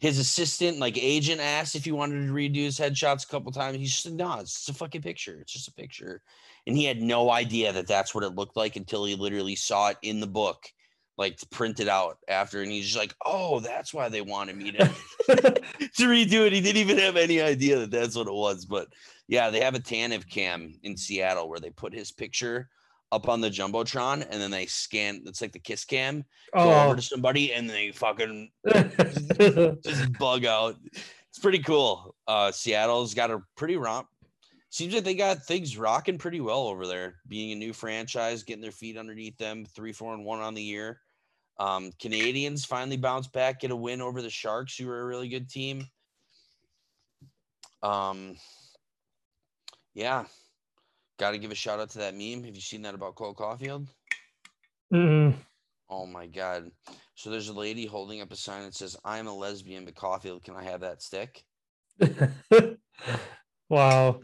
His 0.00 0.18
assistant, 0.18 0.78
like 0.78 0.98
agent, 0.98 1.40
asked 1.40 1.76
if 1.76 1.84
he 1.84 1.92
wanted 1.92 2.26
to 2.26 2.32
redo 2.32 2.56
his 2.56 2.78
headshots 2.78 3.24
a 3.24 3.28
couple 3.28 3.52
times. 3.52 3.76
He 3.76 3.86
said, 3.86 4.14
"No, 4.14 4.38
it's 4.40 4.54
just 4.54 4.68
a 4.70 4.74
fucking 4.74 5.02
picture. 5.02 5.38
It's 5.40 5.52
just 5.52 5.68
a 5.68 5.72
picture." 5.72 6.22
and 6.66 6.76
he 6.76 6.84
had 6.84 7.00
no 7.00 7.30
idea 7.30 7.72
that 7.72 7.86
that's 7.86 8.14
what 8.14 8.24
it 8.24 8.34
looked 8.34 8.56
like 8.56 8.76
until 8.76 9.04
he 9.04 9.14
literally 9.14 9.56
saw 9.56 9.88
it 9.88 9.98
in 10.02 10.20
the 10.20 10.26
book 10.26 10.66
like 11.18 11.38
printed 11.50 11.88
out 11.88 12.18
after 12.28 12.62
and 12.62 12.72
he's 12.72 12.86
just 12.86 12.98
like 12.98 13.14
oh 13.26 13.60
that's 13.60 13.92
why 13.92 14.08
they 14.08 14.22
wanted 14.22 14.56
me 14.56 14.72
to, 14.72 14.78
to 15.28 16.04
redo 16.04 16.46
it 16.46 16.52
he 16.52 16.60
didn't 16.60 16.76
even 16.80 16.98
have 16.98 17.16
any 17.16 17.40
idea 17.40 17.78
that 17.78 17.90
that's 17.90 18.16
what 18.16 18.26
it 18.26 18.32
was 18.32 18.64
but 18.64 18.88
yeah 19.28 19.50
they 19.50 19.60
have 19.60 19.74
a 19.74 19.80
Tanev 19.80 20.28
cam 20.28 20.74
in 20.82 20.96
seattle 20.96 21.48
where 21.48 21.60
they 21.60 21.70
put 21.70 21.92
his 21.92 22.10
picture 22.12 22.68
up 23.12 23.28
on 23.28 23.40
the 23.40 23.50
jumbotron 23.50 24.24
and 24.30 24.40
then 24.40 24.50
they 24.50 24.66
scan 24.66 25.22
it's 25.26 25.40
like 25.40 25.52
the 25.52 25.58
kiss 25.58 25.84
cam 25.84 26.24
go 26.54 26.60
over 26.60 26.92
Oh, 26.92 26.94
to 26.94 27.02
somebody 27.02 27.52
and 27.52 27.68
they 27.68 27.90
fucking 27.90 28.50
just 29.84 30.12
bug 30.18 30.44
out. 30.44 30.76
It's 31.28 31.38
pretty 31.38 31.60
cool. 31.60 32.14
Uh, 32.26 32.50
Seattle's 32.52 33.14
got 33.14 33.30
a 33.30 33.40
pretty 33.56 33.76
romp. 33.76 34.08
Seems 34.70 34.94
like 34.94 35.04
they 35.04 35.14
got 35.14 35.44
things 35.44 35.76
rocking 35.76 36.18
pretty 36.18 36.40
well 36.40 36.66
over 36.68 36.86
there. 36.86 37.16
Being 37.26 37.52
a 37.52 37.56
new 37.56 37.72
franchise, 37.72 38.44
getting 38.44 38.62
their 38.62 38.70
feet 38.70 38.96
underneath 38.96 39.36
them, 39.36 39.64
three, 39.64 39.92
four, 39.92 40.14
and 40.14 40.24
one 40.24 40.40
on 40.40 40.54
the 40.54 40.62
year. 40.62 41.00
Um, 41.58 41.90
Canadiens 42.00 42.64
finally 42.66 42.96
bounce 42.96 43.26
back, 43.26 43.60
get 43.60 43.70
a 43.72 43.76
win 43.76 44.00
over 44.00 44.22
the 44.22 44.30
Sharks, 44.30 44.76
who 44.76 44.88
are 44.88 45.02
a 45.02 45.06
really 45.06 45.28
good 45.28 45.48
team. 45.50 45.86
Um, 47.82 48.36
yeah, 49.94 50.24
got 51.20 51.32
to 51.32 51.38
give 51.38 51.52
a 51.52 51.54
shout 51.54 51.78
out 51.78 51.90
to 51.90 51.98
that 51.98 52.16
meme. 52.16 52.42
Have 52.44 52.54
you 52.54 52.62
seen 52.62 52.80
that 52.82 52.94
about 52.94 53.14
Cole 53.14 53.34
Caufield? 53.34 53.86
Mm-mm. 54.92 55.34
Oh 55.90 56.06
my 56.06 56.26
god. 56.26 56.70
So 57.14 57.28
there's 57.28 57.48
a 57.48 57.52
lady 57.52 57.84
holding 57.84 58.22
up 58.22 58.32
a 58.32 58.36
sign 58.36 58.64
that 58.64 58.74
says, 58.74 58.96
I'm 59.04 59.26
a 59.26 59.34
lesbian, 59.34 59.84
but 59.84 59.94
Caufield, 59.94 60.42
can 60.42 60.56
I 60.56 60.64
have 60.64 60.80
that 60.80 61.02
stick? 61.02 61.44
wow. 63.68 64.20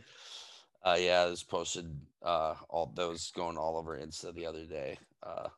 Uh 0.83 0.97
yeah, 0.99 1.27
this 1.27 1.43
posted 1.43 1.95
uh 2.23 2.55
all 2.71 2.91
those 2.97 3.31
going 3.33 3.59
all 3.59 3.77
over 3.77 3.99
Insta 3.99 4.35
the 4.35 4.47
other 4.47 4.65
day. 4.65 4.99
Uh 5.23 5.49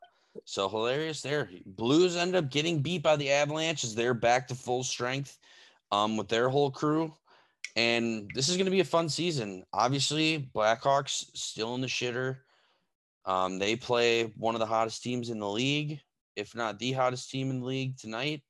so 0.45 0.69
hilarious 0.69 1.23
there. 1.23 1.49
Blues 1.67 2.17
end 2.17 2.35
up 2.35 2.51
getting 2.51 2.83
beat 2.83 3.05
by 3.05 3.15
the 3.15 3.31
Avalanche 3.31 3.85
as 3.85 3.95
they're 3.95 4.15
back 4.15 4.49
to 4.49 4.57
full 4.57 4.83
strength 4.83 5.39
um 5.93 6.17
with 6.17 6.29
their 6.29 6.49
whole 6.49 6.73
crew. 6.73 7.13
And 7.77 8.31
this 8.35 8.49
is 8.49 8.57
gonna 8.57 8.71
be 8.71 8.81
a 8.81 8.85
fun 8.85 9.09
season. 9.09 9.65
Obviously, 9.73 10.51
Blackhawks 10.55 11.27
still 11.35 11.75
in 11.75 11.81
the 11.81 11.87
shitter. 11.87 12.39
Um, 13.25 13.59
they 13.59 13.77
play 13.77 14.25
one 14.37 14.55
of 14.55 14.59
the 14.59 14.67
hottest 14.67 15.03
teams 15.03 15.29
in 15.29 15.39
the 15.39 15.49
league, 15.49 16.01
if 16.35 16.55
not 16.55 16.79
the 16.79 16.93
hottest 16.93 17.31
team 17.31 17.51
in 17.51 17.61
the 17.61 17.67
league 17.67 17.99
tonight. 17.99 18.43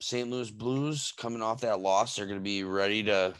St. 0.00 0.30
Louis 0.30 0.50
Blues 0.50 1.12
coming 1.16 1.42
off 1.42 1.62
that 1.62 1.80
loss, 1.80 2.16
they're 2.16 2.26
going 2.26 2.38
to 2.38 2.44
be 2.44 2.64
ready 2.64 3.02
to. 3.04 3.34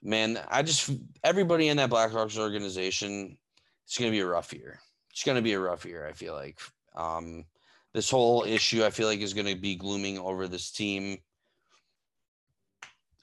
Man, 0.00 0.38
I 0.48 0.62
just 0.62 0.90
everybody 1.24 1.68
in 1.68 1.76
that 1.76 1.90
Blackhawks 1.90 2.38
organization, 2.38 3.36
it's 3.84 3.98
going 3.98 4.10
to 4.10 4.16
be 4.16 4.20
a 4.20 4.26
rough 4.26 4.52
year. 4.52 4.80
It's 5.10 5.24
going 5.24 5.36
to 5.36 5.42
be 5.42 5.52
a 5.52 5.60
rough 5.60 5.84
year. 5.84 6.06
I 6.06 6.12
feel 6.12 6.34
like 6.34 6.58
um, 6.94 7.44
this 7.94 8.10
whole 8.10 8.44
issue, 8.44 8.84
I 8.84 8.90
feel 8.90 9.06
like, 9.06 9.20
is 9.20 9.34
going 9.34 9.46
to 9.46 9.60
be 9.60 9.76
glooming 9.76 10.18
over 10.18 10.48
this 10.48 10.70
team. 10.70 11.18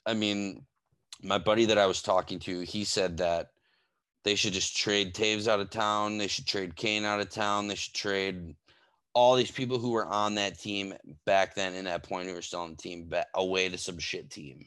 I 0.09 0.13
mean, 0.15 0.65
my 1.21 1.37
buddy 1.37 1.65
that 1.65 1.77
I 1.77 1.85
was 1.85 2.01
talking 2.01 2.39
to, 2.39 2.61
he 2.61 2.83
said 2.83 3.17
that 3.17 3.47
they 4.23 4.35
should 4.35 4.53
just 4.53 4.75
trade 4.75 5.13
Toews 5.13 5.47
out 5.47 5.59
of 5.59 5.69
town. 5.69 6.17
They 6.17 6.27
should 6.27 6.47
trade 6.47 6.75
Kane 6.75 7.05
out 7.05 7.19
of 7.19 7.29
town. 7.29 7.67
They 7.67 7.75
should 7.75 7.93
trade 7.93 8.55
all 9.13 9.35
these 9.35 9.51
people 9.51 9.77
who 9.79 9.91
were 9.91 10.05
on 10.07 10.35
that 10.35 10.59
team 10.59 10.93
back 11.25 11.55
then 11.55 11.73
in 11.73 11.85
that 11.85 12.03
point 12.03 12.27
who 12.27 12.33
were 12.33 12.41
still 12.41 12.61
on 12.61 12.71
the 12.71 12.77
team 12.77 13.11
away 13.35 13.69
to 13.69 13.77
some 13.77 13.97
shit 13.99 14.29
team. 14.29 14.65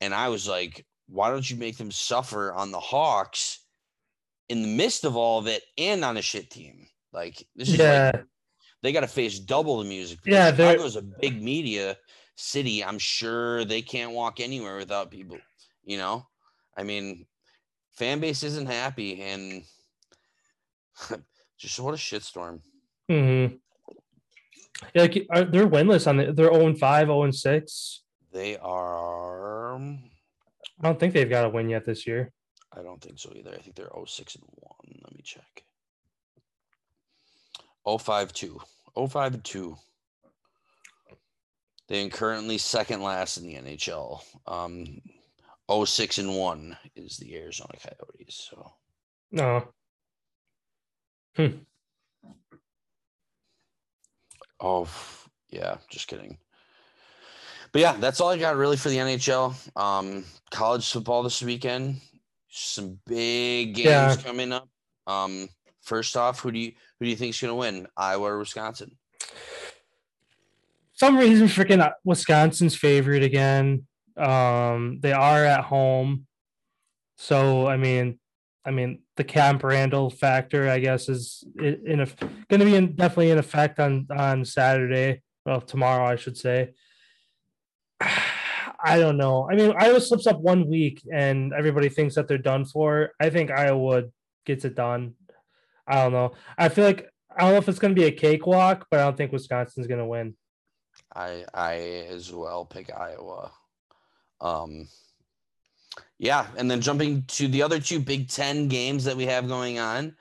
And 0.00 0.14
I 0.14 0.28
was 0.28 0.48
like, 0.48 0.86
why 1.08 1.30
don't 1.30 1.48
you 1.48 1.56
make 1.56 1.76
them 1.76 1.90
suffer 1.90 2.52
on 2.52 2.70
the 2.70 2.80
Hawks 2.80 3.60
in 4.48 4.62
the 4.62 4.68
midst 4.68 5.04
of 5.04 5.16
all 5.16 5.38
of 5.38 5.46
it 5.46 5.62
and 5.76 6.04
on 6.04 6.16
a 6.16 6.22
shit 6.22 6.50
team? 6.50 6.86
Like 7.12 7.42
this 7.56 7.68
is 7.70 7.76
Yeah. 7.78 8.10
like 8.14 8.24
they 8.82 8.92
got 8.92 9.00
to 9.00 9.06
face 9.08 9.38
double 9.38 9.78
the 9.78 9.88
music. 9.88 10.20
Yeah, 10.24 10.50
they're- 10.50 10.72
Chicago's 10.72 10.96
a 10.96 11.02
big 11.02 11.42
media 11.42 11.96
city. 12.38 12.84
I'm 12.84 12.98
sure 12.98 13.64
they 13.64 13.82
can't 13.82 14.12
walk 14.12 14.40
anywhere 14.40 14.76
without 14.76 15.10
people. 15.10 15.38
You 15.84 15.98
know, 15.98 16.26
I 16.76 16.84
mean, 16.84 17.26
fan 17.92 18.20
base 18.20 18.42
isn't 18.42 18.66
happy, 18.66 19.22
and 19.22 19.62
just 21.58 21.80
what 21.80 21.94
a 21.94 21.96
shitstorm. 21.96 22.60
Mm-hmm. 23.10 23.56
Yeah, 24.94 25.02
like, 25.02 25.26
are, 25.30 25.44
they're 25.44 25.66
winless 25.66 26.06
on 26.06 26.18
the. 26.18 26.32
They're 26.32 26.52
0 26.52 26.74
5, 26.74 27.06
0 27.06 27.30
6. 27.30 28.02
They 28.32 28.56
are. 28.58 29.76
I 29.76 30.82
don't 30.82 31.00
think 31.00 31.14
they've 31.14 31.28
got 31.28 31.46
a 31.46 31.48
win 31.48 31.68
yet 31.68 31.84
this 31.84 32.06
year. 32.06 32.32
I 32.72 32.82
don't 32.82 33.02
think 33.02 33.18
so 33.18 33.32
either. 33.34 33.50
I 33.50 33.58
think 33.58 33.74
they're 33.74 33.90
06 34.06 34.36
and 34.36 34.44
1. 34.46 35.00
Let 35.02 35.14
me 35.14 35.22
check. 35.24 35.64
05 37.84 38.32
2. 38.32 38.60
05 39.08 39.42
2. 39.42 39.76
They 41.88 42.04
are 42.04 42.10
currently 42.10 42.58
second 42.58 43.02
last 43.02 43.38
in 43.38 43.44
the 43.46 43.54
NHL. 43.54 44.22
Um, 44.46 45.00
06 45.70 46.18
and 46.18 46.36
1 46.36 46.76
is 46.96 47.16
the 47.16 47.34
Arizona 47.36 47.74
Coyotes. 47.82 48.48
So 48.50 48.72
No. 49.30 49.68
Hmm. 51.36 51.58
Oh, 54.60 54.88
yeah, 55.50 55.76
just 55.88 56.08
kidding. 56.08 56.36
But 57.72 57.80
yeah, 57.82 57.96
that's 57.98 58.20
all 58.20 58.30
I 58.30 58.38
got 58.38 58.56
really 58.56 58.76
for 58.76 58.88
the 58.88 58.96
NHL. 58.96 59.54
Um, 59.76 60.24
college 60.50 60.90
football 60.90 61.22
this 61.22 61.42
weekend. 61.42 62.00
Some 62.48 62.98
big 63.06 63.74
games 63.74 64.16
Yeah. 64.16 64.16
coming 64.16 64.52
up. 64.52 64.68
Um, 65.06 65.48
first 65.82 66.16
off, 66.16 66.40
who 66.40 66.50
do 66.50 66.58
you 66.58 66.72
who 66.98 67.04
do 67.04 67.10
you 67.10 67.16
think's 67.16 67.40
gonna 67.40 67.54
win? 67.54 67.86
Iowa 67.96 68.32
or 68.32 68.38
Wisconsin? 68.38 68.96
Some 70.98 71.16
reason, 71.16 71.46
freaking 71.46 71.80
uh, 71.80 71.92
Wisconsin's 72.02 72.74
favorite 72.74 73.22
again. 73.22 73.86
Um, 74.16 74.98
they 75.00 75.12
are 75.12 75.44
at 75.44 75.62
home, 75.62 76.26
so 77.16 77.68
I 77.68 77.76
mean, 77.76 78.18
I 78.64 78.72
mean, 78.72 79.02
the 79.16 79.22
Camp 79.22 79.62
Randall 79.62 80.10
factor, 80.10 80.68
I 80.68 80.80
guess, 80.80 81.08
is 81.08 81.44
in 81.56 82.00
a 82.00 82.06
going 82.48 82.58
to 82.58 82.64
be 82.64 82.74
in, 82.74 82.96
definitely 82.96 83.30
in 83.30 83.38
effect 83.38 83.78
on 83.78 84.08
on 84.10 84.44
Saturday. 84.44 85.22
Well, 85.46 85.60
tomorrow, 85.60 86.04
I 86.04 86.16
should 86.16 86.36
say. 86.36 86.74
I 88.00 88.98
don't 88.98 89.18
know. 89.18 89.48
I 89.48 89.54
mean, 89.54 89.74
Iowa 89.78 90.00
slips 90.00 90.26
up 90.26 90.40
one 90.40 90.68
week, 90.68 91.00
and 91.12 91.52
everybody 91.52 91.88
thinks 91.88 92.16
that 92.16 92.26
they're 92.26 92.38
done 92.38 92.64
for. 92.64 93.12
I 93.20 93.30
think 93.30 93.52
Iowa 93.52 94.04
gets 94.46 94.64
it 94.64 94.74
done. 94.74 95.14
I 95.86 96.02
don't 96.02 96.12
know. 96.12 96.32
I 96.56 96.68
feel 96.70 96.84
like 96.84 97.08
I 97.36 97.42
don't 97.42 97.52
know 97.52 97.58
if 97.58 97.68
it's 97.68 97.78
going 97.78 97.94
to 97.94 98.00
be 98.00 98.08
a 98.08 98.12
cakewalk, 98.12 98.88
but 98.90 98.98
I 98.98 99.04
don't 99.04 99.16
think 99.16 99.30
Wisconsin's 99.30 99.86
going 99.86 100.00
to 100.00 100.04
win. 100.04 100.34
I 101.14 101.44
I 101.52 101.74
as 102.10 102.32
well 102.32 102.64
pick 102.64 102.92
Iowa. 102.94 103.50
Um, 104.40 104.88
yeah, 106.18 106.46
and 106.56 106.70
then 106.70 106.80
jumping 106.80 107.24
to 107.28 107.48
the 107.48 107.62
other 107.62 107.80
two 107.80 108.00
Big 108.00 108.28
Ten 108.28 108.68
games 108.68 109.04
that 109.04 109.16
we 109.16 109.26
have 109.26 109.48
going 109.48 109.78
on, 109.78 110.14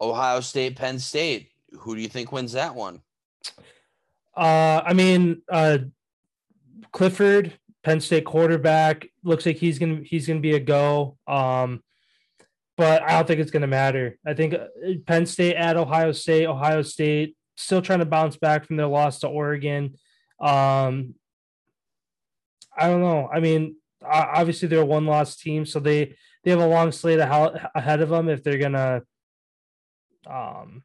Ohio 0.00 0.40
State, 0.40 0.76
Penn 0.76 0.98
State. 0.98 1.50
Who 1.80 1.94
do 1.94 2.02
you 2.02 2.08
think 2.08 2.32
wins 2.32 2.52
that 2.52 2.74
one? 2.74 3.02
Uh, 4.36 4.82
I 4.84 4.92
mean, 4.94 5.42
uh, 5.50 5.78
Clifford, 6.92 7.52
Penn 7.84 8.00
State 8.00 8.24
quarterback, 8.24 9.08
looks 9.22 9.46
like 9.46 9.56
he's 9.56 9.78
gonna 9.78 10.00
he's 10.04 10.26
gonna 10.26 10.40
be 10.40 10.54
a 10.54 10.60
go. 10.60 11.18
Um, 11.26 11.82
but 12.76 13.02
I 13.02 13.12
don't 13.12 13.26
think 13.26 13.40
it's 13.40 13.50
going 13.50 13.62
to 13.62 13.66
matter. 13.66 14.18
I 14.26 14.34
think 14.34 14.54
uh, 14.54 14.66
Penn 15.06 15.26
State 15.26 15.56
at 15.56 15.76
Ohio 15.76 16.12
State, 16.12 16.46
Ohio 16.46 16.82
State 16.82 17.36
still 17.56 17.82
trying 17.82 17.98
to 17.98 18.06
bounce 18.06 18.36
back 18.36 18.66
from 18.66 18.76
their 18.76 18.86
loss 18.86 19.20
to 19.20 19.28
Oregon. 19.28 19.94
Um, 20.42 21.14
I 22.76 22.88
don't 22.88 23.00
know. 23.00 23.28
I 23.32 23.40
mean, 23.40 23.76
obviously 24.04 24.68
they're 24.68 24.82
a 24.82 24.86
one 24.86 25.06
loss 25.06 25.36
team, 25.36 25.64
so 25.64 25.80
they 25.80 26.16
they 26.44 26.50
have 26.50 26.60
a 26.60 26.66
long 26.66 26.92
slate 26.92 27.20
ahead 27.20 28.00
of 28.00 28.08
them 28.08 28.28
if 28.28 28.42
they're 28.42 28.58
gonna 28.58 29.02
um 30.26 30.82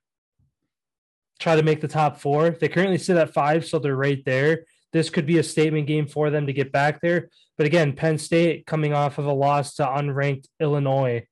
try 1.39 1.55
to 1.55 1.63
make 1.63 1.81
the 1.81 1.87
top 1.87 2.19
four. 2.19 2.51
They 2.51 2.67
currently 2.67 2.97
sit 2.97 3.17
at 3.17 3.33
five, 3.33 3.65
so 3.65 3.79
they're 3.79 3.95
right 3.95 4.23
there. 4.25 4.65
This 4.93 5.09
could 5.09 5.25
be 5.25 5.37
a 5.37 5.43
statement 5.43 5.87
game 5.87 6.07
for 6.07 6.29
them 6.29 6.47
to 6.47 6.53
get 6.53 6.71
back 6.71 7.01
there. 7.01 7.29
But 7.57 7.67
again, 7.67 7.93
Penn 7.93 8.17
State 8.17 8.65
coming 8.65 8.93
off 8.93 9.17
of 9.17 9.25
a 9.25 9.33
loss 9.33 9.75
to 9.75 9.85
unranked 9.85 10.45
Illinois. 10.59 11.27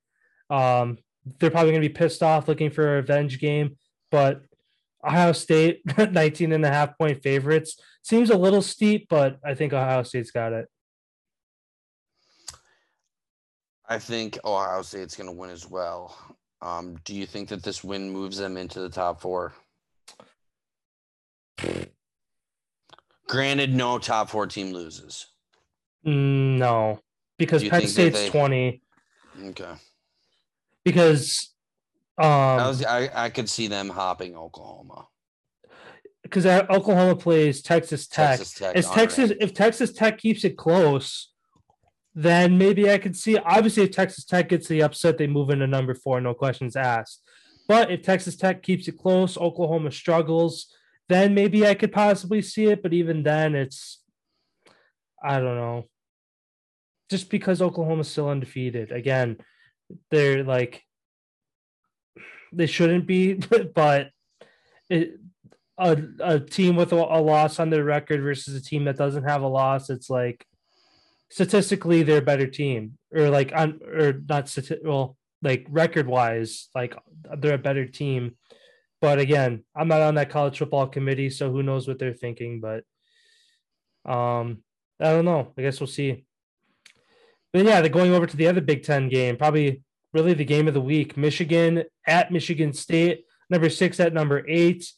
Um, 0.50 0.98
they're 1.38 1.50
probably 1.50 1.72
going 1.72 1.82
to 1.82 1.88
be 1.88 1.94
pissed 1.94 2.22
off 2.22 2.48
looking 2.48 2.70
for 2.70 2.86
a 2.86 2.96
revenge 2.96 3.40
game. 3.40 3.78
But 4.10 4.42
Ohio 5.06 5.32
State, 5.32 5.82
19 6.12 6.52
and 6.52 6.64
a 6.64 6.68
half 6.68 6.98
point 6.98 7.22
favorites, 7.22 7.80
seems 8.02 8.30
a 8.30 8.36
little 8.36 8.62
steep, 8.62 9.08
but 9.08 9.38
I 9.44 9.54
think 9.54 9.72
Ohio 9.72 10.02
State's 10.02 10.30
got 10.30 10.52
it. 10.52 10.68
I 13.88 13.98
think 13.98 14.38
Ohio 14.44 14.82
State's 14.82 15.16
going 15.16 15.28
to 15.28 15.32
win 15.32 15.50
as 15.50 15.68
well. 15.68 16.16
Um, 16.60 16.96
do 17.04 17.14
you 17.14 17.26
think 17.26 17.48
that 17.50 17.62
this 17.62 17.84
win 17.84 18.10
moves 18.10 18.36
them 18.36 18.56
into 18.56 18.80
the 18.80 18.88
top 18.88 19.20
four? 19.20 19.52
Granted, 23.28 23.74
no 23.74 23.98
top 23.98 24.30
four 24.30 24.46
team 24.46 24.72
loses. 24.72 25.26
Mm, 26.04 26.58
no, 26.58 27.00
because 27.38 27.62
Penn 27.68 27.86
State's 27.86 28.22
they... 28.22 28.28
20. 28.28 28.82
Okay. 29.46 29.72
Because 30.84 31.52
um, 32.18 32.28
I, 32.28 32.68
was, 32.68 32.84
I, 32.84 33.10
I 33.14 33.30
could 33.30 33.48
see 33.48 33.68
them 33.68 33.88
hopping 33.88 34.36
Oklahoma. 34.36 35.06
Because 36.22 36.46
Oklahoma 36.46 37.14
plays 37.14 37.62
Texas 37.62 38.06
Tech. 38.08 38.38
Texas 38.38 38.52
Tech 38.54 38.76
if 38.76 38.90
Texas 38.90 39.32
if 39.40 39.54
Texas 39.54 39.92
Tech 39.92 40.18
keeps 40.18 40.44
it 40.44 40.56
close, 40.56 41.32
then 42.14 42.58
maybe 42.58 42.90
I 42.90 42.98
could 42.98 43.16
see. 43.16 43.36
Obviously, 43.36 43.84
if 43.84 43.92
Texas 43.92 44.24
Tech 44.24 44.48
gets 44.48 44.66
the 44.66 44.82
upset, 44.82 45.18
they 45.18 45.28
move 45.28 45.50
into 45.50 45.66
number 45.66 45.94
four, 45.94 46.20
no 46.20 46.34
questions 46.34 46.74
asked. 46.74 47.22
But 47.68 47.90
if 47.92 48.02
Texas 48.02 48.34
Tech 48.36 48.62
keeps 48.62 48.88
it 48.88 48.98
close, 48.98 49.36
Oklahoma 49.36 49.92
struggles, 49.92 50.74
then 51.08 51.34
maybe 51.34 51.66
I 51.66 51.74
could 51.74 51.92
possibly 51.92 52.42
see 52.42 52.66
it. 52.66 52.82
But 52.82 52.92
even 52.92 53.22
then, 53.22 53.54
it's 53.54 54.02
I 55.22 55.38
don't 55.38 55.56
know. 55.56 55.84
Just 57.08 57.30
because 57.30 57.62
Oklahoma's 57.62 58.08
still 58.08 58.28
undefeated, 58.28 58.90
again, 58.90 59.36
they're 60.10 60.42
like 60.42 60.82
they 62.52 62.66
shouldn't 62.66 63.06
be, 63.06 63.34
but 63.74 64.10
it, 64.88 65.18
a 65.78 66.02
a 66.20 66.40
team 66.40 66.76
with 66.76 66.92
a, 66.92 66.96
a 66.96 67.20
loss 67.20 67.60
on 67.60 67.70
their 67.70 67.84
record 67.84 68.22
versus 68.22 68.54
a 68.54 68.62
team 68.62 68.84
that 68.84 68.96
doesn't 68.96 69.24
have 69.24 69.42
a 69.42 69.48
loss, 69.48 69.90
it's 69.90 70.08
like 70.08 70.46
statistically 71.30 72.02
they're 72.02 72.18
a 72.18 72.22
better 72.22 72.46
team, 72.46 72.98
or 73.14 73.30
like 73.30 73.52
on 73.54 73.80
or 73.84 74.14
not 74.28 74.54
well 74.82 75.16
like 75.42 75.66
record 75.68 76.06
wise, 76.06 76.68
like 76.74 76.96
they're 77.38 77.54
a 77.54 77.58
better 77.58 77.86
team 77.86 78.36
but 79.00 79.18
again, 79.18 79.62
I'm 79.74 79.88
not 79.88 80.02
on 80.02 80.14
that 80.14 80.30
college 80.30 80.58
football 80.58 80.86
committee, 80.86 81.30
so 81.30 81.50
who 81.50 81.62
knows 81.62 81.86
what 81.86 81.98
they're 81.98 82.14
thinking. 82.14 82.60
But 82.60 82.84
um, 84.10 84.62
I 85.00 85.10
don't 85.10 85.24
know. 85.24 85.52
I 85.56 85.62
guess 85.62 85.80
we'll 85.80 85.86
see. 85.86 86.24
But 87.52 87.64
yeah, 87.64 87.80
they're 87.80 87.90
going 87.90 88.12
over 88.12 88.26
to 88.26 88.36
the 88.36 88.48
other 88.48 88.60
Big 88.60 88.82
Ten 88.82 89.08
game, 89.08 89.36
probably 89.36 89.82
really 90.16 90.32
the 90.32 90.46
game 90.46 90.66
of 90.66 90.72
the 90.72 90.80
week. 90.80 91.14
Michigan 91.16 91.84
at 92.06 92.32
Michigan 92.32 92.72
State, 92.72 93.24
number 93.50 93.68
six 93.68 94.00
at 94.00 94.14
number 94.14 94.42
eight. 94.48 94.90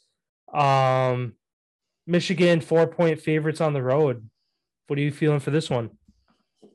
Um, 0.54 1.34
Michigan 2.06 2.60
four 2.60 2.86
point 2.86 3.20
favorites 3.20 3.60
on 3.60 3.72
the 3.72 3.82
road. 3.82 4.30
What 4.86 4.98
are 4.98 5.02
you 5.02 5.10
feeling 5.10 5.40
for 5.40 5.50
this 5.50 5.68
one? 5.68 5.90
I 6.62 6.68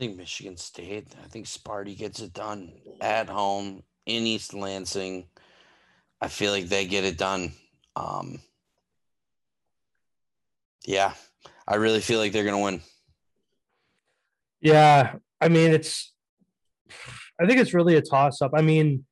think 0.00 0.16
Michigan 0.16 0.56
State. 0.56 1.06
I 1.24 1.28
think 1.28 1.46
Sparty 1.46 1.96
gets 1.96 2.20
it 2.20 2.32
done 2.32 2.72
at 3.00 3.28
home 3.28 3.84
in 4.04 4.26
East 4.26 4.52
Lansing. 4.52 5.28
I 6.20 6.26
feel 6.26 6.50
like 6.50 6.66
they 6.66 6.86
get 6.86 7.04
it 7.04 7.16
done. 7.16 7.52
Um, 7.94 8.40
yeah, 10.84 11.12
I 11.68 11.76
really 11.76 12.00
feel 12.00 12.18
like 12.18 12.32
they're 12.32 12.42
going 12.42 12.56
to 12.56 12.64
win. 12.64 12.80
Yeah, 14.60 15.14
I 15.40 15.48
mean, 15.48 15.70
it's, 15.70 16.12
I 17.40 17.46
think 17.46 17.60
it's 17.60 17.74
really 17.74 17.96
a 17.96 18.02
toss 18.02 18.40
up. 18.42 18.52
I 18.54 18.62
mean, 18.62 19.04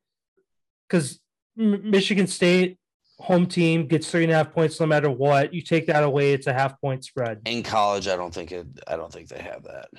because 0.87 1.19
Michigan 1.55 2.27
State 2.27 2.77
home 3.19 3.45
team 3.45 3.87
gets 3.87 4.09
three 4.09 4.23
and 4.23 4.31
a 4.31 4.35
half 4.35 4.53
points 4.53 4.79
no 4.79 4.85
matter 4.85 5.09
what. 5.09 5.53
You 5.53 5.61
take 5.61 5.87
that 5.87 6.03
away, 6.03 6.33
it's 6.33 6.47
a 6.47 6.53
half 6.53 6.79
point 6.81 7.03
spread. 7.03 7.41
In 7.45 7.63
college, 7.63 8.07
I 8.07 8.15
don't 8.15 8.33
think 8.33 8.51
it. 8.51 8.67
I 8.87 8.95
don't 8.95 9.11
think 9.11 9.29
they 9.29 9.41
have 9.41 9.63
that. 9.63 9.89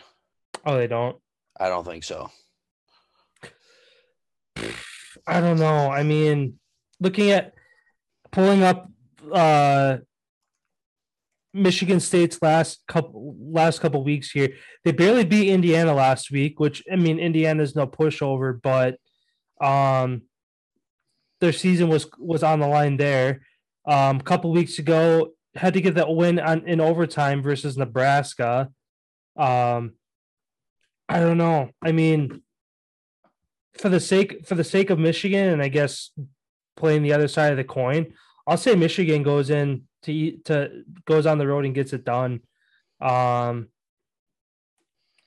Oh, 0.66 0.76
they 0.76 0.86
don't. 0.86 1.16
I 1.58 1.68
don't 1.68 1.84
think 1.84 2.04
so. 2.04 2.30
I 5.26 5.40
don't 5.40 5.58
know. 5.58 5.90
I 5.90 6.02
mean, 6.02 6.58
looking 7.00 7.30
at 7.30 7.54
pulling 8.30 8.62
up 8.62 8.90
uh, 9.32 9.98
Michigan 11.54 12.00
State's 12.00 12.42
last 12.42 12.82
couple 12.88 13.36
last 13.38 13.80
couple 13.80 14.02
weeks 14.02 14.32
here. 14.32 14.54
They 14.84 14.90
barely 14.90 15.24
beat 15.24 15.50
Indiana 15.50 15.94
last 15.94 16.32
week, 16.32 16.58
which 16.58 16.82
I 16.92 16.96
mean 16.96 17.20
Indiana's 17.20 17.76
no 17.76 17.86
pushover, 17.86 18.60
but 18.60 18.98
um 19.64 20.22
their 21.40 21.52
season 21.52 21.88
was 21.88 22.08
was 22.18 22.42
on 22.42 22.58
the 22.58 22.66
line 22.66 22.96
there. 22.96 23.42
Um 23.86 24.16
a 24.16 24.22
couple 24.24 24.50
weeks 24.50 24.80
ago 24.80 25.30
had 25.54 25.74
to 25.74 25.80
get 25.80 25.94
that 25.94 26.12
win 26.12 26.40
on 26.40 26.66
in 26.66 26.80
overtime 26.80 27.40
versus 27.40 27.78
Nebraska. 27.78 28.70
Um 29.36 29.92
I 31.08 31.20
don't 31.20 31.38
know. 31.38 31.70
I 31.80 31.92
mean 31.92 32.42
for 33.78 33.88
the 33.88 34.00
sake 34.00 34.44
for 34.44 34.56
the 34.56 34.64
sake 34.64 34.90
of 34.90 34.98
Michigan 34.98 35.50
and 35.50 35.62
I 35.62 35.68
guess 35.68 36.10
playing 36.76 37.04
the 37.04 37.12
other 37.12 37.28
side 37.28 37.52
of 37.52 37.58
the 37.58 37.64
coin, 37.64 38.12
I'll 38.44 38.56
say 38.56 38.74
Michigan 38.74 39.22
goes 39.22 39.50
in 39.50 39.84
to 40.04 40.32
to 40.44 40.84
goes 41.06 41.26
on 41.26 41.38
the 41.38 41.46
road 41.46 41.64
and 41.64 41.74
gets 41.74 41.92
it 41.92 42.04
done. 42.04 42.40
Um, 43.00 43.68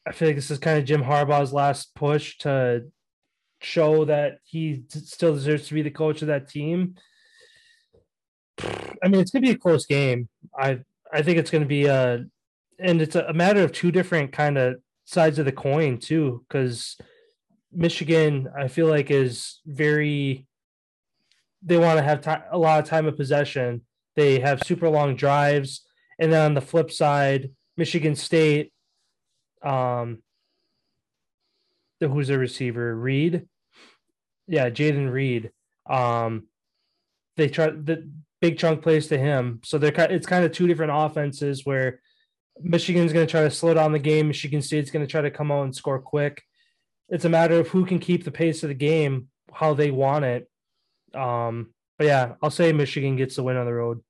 I 0.06 0.14
feel 0.14 0.30
like 0.30 0.36
this 0.36 0.52
is 0.52 0.60
kind 0.60 0.80
of 0.80 0.86
Jim 0.86 1.04
Harbaugh's 1.04 1.54
last 1.54 1.94
push 1.96 2.38
to 2.40 2.86
show 3.62 4.06
that 4.06 4.40
he 4.44 4.84
still 4.90 5.34
deserves 5.34 5.68
to 5.68 5.74
be 5.74 5.82
the 5.82 5.92
coach 5.92 6.22
of 6.22 6.30
that 6.30 6.48
team. 6.48 6.96
I 9.04 9.08
mean, 9.08 9.22
it's 9.22 9.32
gonna 9.32 9.46
be 9.46 9.52
a 9.52 9.58
close 9.58 9.86
game. 9.86 10.30
I 10.58 10.80
I 11.12 11.22
think 11.22 11.38
it's 11.38 11.52
gonna 11.52 11.66
be 11.66 11.86
a, 11.86 12.26
and 12.80 13.02
it's 13.02 13.16
a 13.16 13.34
matter 13.34 13.64
of 13.64 13.72
two 13.72 13.92
different 13.92 14.32
kind 14.32 14.58
of 14.58 14.76
sides 15.06 15.40
of 15.40 15.46
the 15.46 15.52
coin 15.52 15.98
too, 16.00 16.46
because 16.48 16.98
Michigan 17.72 18.50
I 18.58 18.68
feel 18.68 18.88
like 18.88 19.12
is 19.12 19.60
very 19.66 20.48
they 21.62 21.78
want 21.78 21.98
to 21.98 22.04
have 22.04 22.22
time, 22.22 22.44
a 22.52 22.58
lot 22.58 22.80
of 22.80 22.90
time 22.90 23.08
of 23.08 23.18
possession. 23.18 23.82
They 24.18 24.39
have 24.39 24.63
super 24.63 24.89
long 24.89 25.15
drives, 25.15 25.86
and 26.20 26.34
then 26.34 26.43
on 26.43 26.53
the 26.55 26.61
flip 26.61 26.91
side, 26.91 27.51
Michigan 27.78 28.15
State, 28.15 28.74
um, 29.63 30.22
the, 32.01 32.09
who's 32.09 32.28
the 32.28 32.38
receiver? 32.38 32.93
Reed, 32.93 33.47
yeah, 34.47 34.70
Jayden 34.70 35.09
Reed. 35.09 35.51
Um, 35.89 36.47
they 37.38 37.47
try 37.47 37.70
the 37.70 38.09
big 38.41 38.57
chunk 38.57 38.82
plays 38.82 39.07
to 39.07 39.18
him, 39.18 39.61
so 39.63 39.78
they're 39.78 39.93
it's 40.11 40.28
kind 40.28 40.43
of 40.43 40.51
two 40.51 40.68
different 40.68 40.91
offenses 40.93 41.65
where 41.65 42.01
Michigan's 42.59 43.13
going 43.13 43.26
to 43.26 43.32
try 43.32 43.43
to 43.43 43.51
slow 43.51 43.74
down 43.74 43.93
the 43.93 43.99
game. 43.99 44.28
Michigan 44.28 44.61
State's 44.61 44.91
going 44.91 45.05
to 45.05 45.09
try 45.09 45.22
to 45.22 45.32
come 45.32 45.51
out 45.51 45.63
and 45.63 45.76
score 45.76 45.99
quick. 45.99 46.43
It's 47.09 47.26
a 47.26 47.30
matter 47.30 47.59
of 47.59 47.70
who 47.70 47.86
can 47.86 47.99
keep 47.99 48.26
the 48.26 48.32
pace 48.32 48.63
of 48.63 48.70
the 48.70 48.76
game 48.76 49.30
how 49.53 49.74
they 49.74 49.91
want 49.91 50.26
it 50.26 50.49
um, 51.13 51.74
but 51.98 52.08
yeah, 52.08 52.34
I'll 52.41 52.50
say 52.50 52.72
Michigan 52.74 53.16
gets 53.16 53.36
the 53.36 53.43
win 53.43 53.58
on 53.58 53.66
the 53.66 53.74
road. 53.74 54.02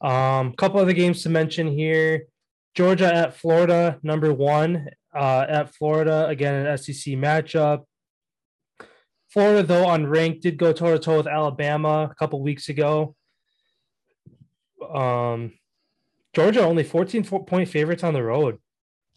Um, 0.00 0.54
couple 0.54 0.80
other 0.80 0.92
games 0.92 1.22
to 1.22 1.28
mention 1.28 1.66
here. 1.66 2.26
Georgia 2.74 3.12
at 3.12 3.36
Florida, 3.36 3.98
number 4.02 4.32
one 4.32 4.88
uh, 5.14 5.44
at 5.48 5.74
Florida, 5.74 6.26
again, 6.28 6.66
an 6.66 6.78
SEC 6.78 7.14
matchup. 7.14 7.84
Florida, 9.28 9.62
though, 9.62 9.86
unranked, 9.86 10.40
did 10.40 10.56
go 10.56 10.72
toe 10.72 10.92
to 10.92 10.98
toe 10.98 11.18
with 11.18 11.26
Alabama 11.26 12.08
a 12.10 12.14
couple 12.14 12.42
weeks 12.42 12.68
ago. 12.68 13.14
Um, 14.92 15.52
Georgia 16.32 16.62
only 16.62 16.84
14 16.84 17.24
point 17.24 17.68
favorites 17.68 18.02
on 18.02 18.14
the 18.14 18.22
road. 18.22 18.58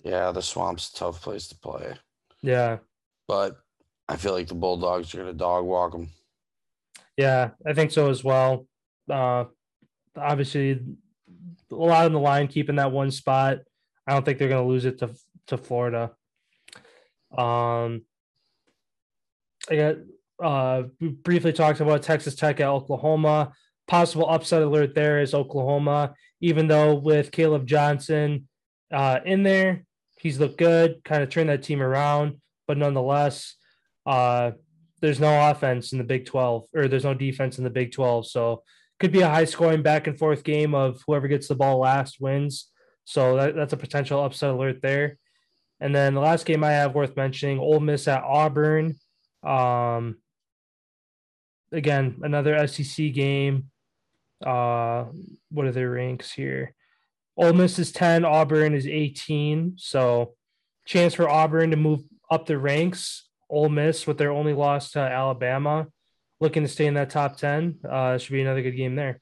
Yeah, 0.03 0.31
the 0.31 0.41
swamp's 0.41 0.89
a 0.89 0.97
tough 0.97 1.21
place 1.21 1.47
to 1.47 1.57
play. 1.57 1.93
Yeah. 2.41 2.79
But 3.27 3.55
I 4.07 4.15
feel 4.17 4.33
like 4.33 4.47
the 4.47 4.55
Bulldogs 4.55 5.13
are 5.13 5.17
going 5.17 5.31
to 5.31 5.37
dog 5.37 5.65
walk 5.65 5.93
them. 5.93 6.09
Yeah, 7.17 7.51
I 7.65 7.73
think 7.73 7.91
so 7.91 8.09
as 8.09 8.23
well. 8.23 8.67
Uh, 9.09 9.45
obviously, 10.17 10.79
a 11.71 11.75
lot 11.75 12.05
on 12.05 12.13
the 12.13 12.19
line, 12.19 12.47
keeping 12.47 12.75
that 12.77 12.91
one 12.91 13.11
spot. 13.11 13.59
I 14.05 14.13
don't 14.13 14.25
think 14.25 14.37
they're 14.37 14.49
going 14.49 14.63
to 14.63 14.69
lose 14.69 14.85
it 14.85 14.99
to 14.99 15.11
to 15.47 15.57
Florida. 15.57 16.11
Um, 17.37 18.03
I 19.69 19.75
got 19.75 19.95
uh, 20.43 20.83
we 20.99 21.09
briefly 21.09 21.53
talked 21.53 21.79
about 21.79 22.03
Texas 22.03 22.35
Tech 22.35 22.59
at 22.59 22.67
Oklahoma. 22.67 23.53
Possible 23.87 24.29
upset 24.29 24.61
alert 24.61 24.95
there 24.95 25.21
is 25.21 25.33
Oklahoma, 25.33 26.13
even 26.41 26.67
though 26.67 26.95
with 26.95 27.31
Caleb 27.31 27.67
Johnson 27.67 28.47
uh, 28.91 29.19
in 29.25 29.43
there, 29.43 29.83
he's 30.17 30.39
looked 30.39 30.57
good, 30.57 31.03
kind 31.03 31.21
of 31.21 31.29
turned 31.29 31.49
that 31.49 31.63
team 31.63 31.81
around. 31.81 32.39
But 32.65 32.77
nonetheless, 32.77 33.55
uh, 34.05 34.51
there's 35.01 35.19
no 35.19 35.49
offense 35.49 35.91
in 35.91 35.97
the 35.97 36.03
Big 36.03 36.25
12, 36.25 36.65
or 36.73 36.87
there's 36.87 37.03
no 37.03 37.13
defense 37.13 37.57
in 37.57 37.63
the 37.63 37.69
Big 37.69 37.91
12. 37.91 38.27
So 38.27 38.63
could 38.99 39.11
be 39.11 39.21
a 39.21 39.29
high 39.29 39.45
scoring 39.45 39.81
back 39.81 40.07
and 40.07 40.17
forth 40.17 40.43
game 40.43 40.73
of 40.73 41.01
whoever 41.05 41.27
gets 41.27 41.47
the 41.47 41.55
ball 41.55 41.79
last 41.79 42.21
wins. 42.21 42.69
So 43.05 43.35
that, 43.35 43.55
that's 43.55 43.73
a 43.73 43.77
potential 43.77 44.23
upset 44.23 44.51
alert 44.51 44.81
there. 44.81 45.17
And 45.79 45.93
then 45.93 46.13
the 46.13 46.21
last 46.21 46.45
game 46.45 46.63
I 46.63 46.71
have 46.71 46.95
worth 46.95 47.17
mentioning, 47.17 47.59
Ole 47.59 47.81
Miss 47.81 48.07
at 48.07 48.23
Auburn. 48.23 48.95
Um, 49.43 50.17
again, 51.73 52.21
another 52.21 52.65
SEC 52.67 53.11
game. 53.11 53.69
Uh, 54.45 55.05
what 55.51 55.65
are 55.65 55.71
their 55.71 55.91
ranks 55.91 56.31
here? 56.31 56.73
Ole 57.35 57.53
Miss 57.53 57.79
is 57.79 57.91
10, 57.91 58.23
Auburn 58.23 58.73
is 58.73 58.87
18. 58.87 59.73
So 59.77 60.35
chance 60.85 61.13
for 61.13 61.29
Auburn 61.29 61.71
to 61.71 61.77
move 61.77 62.03
up 62.31 62.45
the 62.45 62.57
ranks. 62.57 63.22
Ole 63.53 63.69
Miss 63.69 64.07
with 64.07 64.17
their 64.17 64.31
only 64.31 64.53
loss 64.53 64.91
to 64.91 64.99
Alabama, 64.99 65.87
looking 66.39 66.63
to 66.63 66.69
stay 66.69 66.87
in 66.87 66.95
that 66.95 67.11
top 67.11 67.37
10. 67.37 67.79
Uh, 67.87 68.17
should 68.17 68.33
be 68.33 68.41
another 68.41 68.61
good 68.61 68.75
game 68.75 68.95
there. 68.95 69.21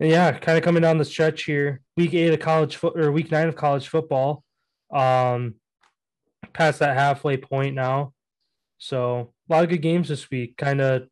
And 0.00 0.10
yeah, 0.10 0.30
kind 0.38 0.56
of 0.56 0.62
coming 0.62 0.82
down 0.82 0.98
the 0.98 1.04
stretch 1.04 1.42
here. 1.42 1.80
Week 1.96 2.14
eight 2.14 2.32
of 2.32 2.38
college 2.38 2.76
foot 2.76 2.98
or 2.98 3.10
week 3.10 3.32
nine 3.32 3.48
of 3.48 3.56
college 3.56 3.88
football. 3.88 4.44
Um, 4.92 5.56
past 6.52 6.78
that 6.78 6.96
halfway 6.96 7.36
point 7.36 7.74
now. 7.74 8.12
So 8.78 9.32
a 9.50 9.52
lot 9.52 9.64
of 9.64 9.70
good 9.70 9.82
games 9.82 10.08
this 10.08 10.30
week. 10.30 10.56
Kind 10.56 10.80
of 10.80 11.08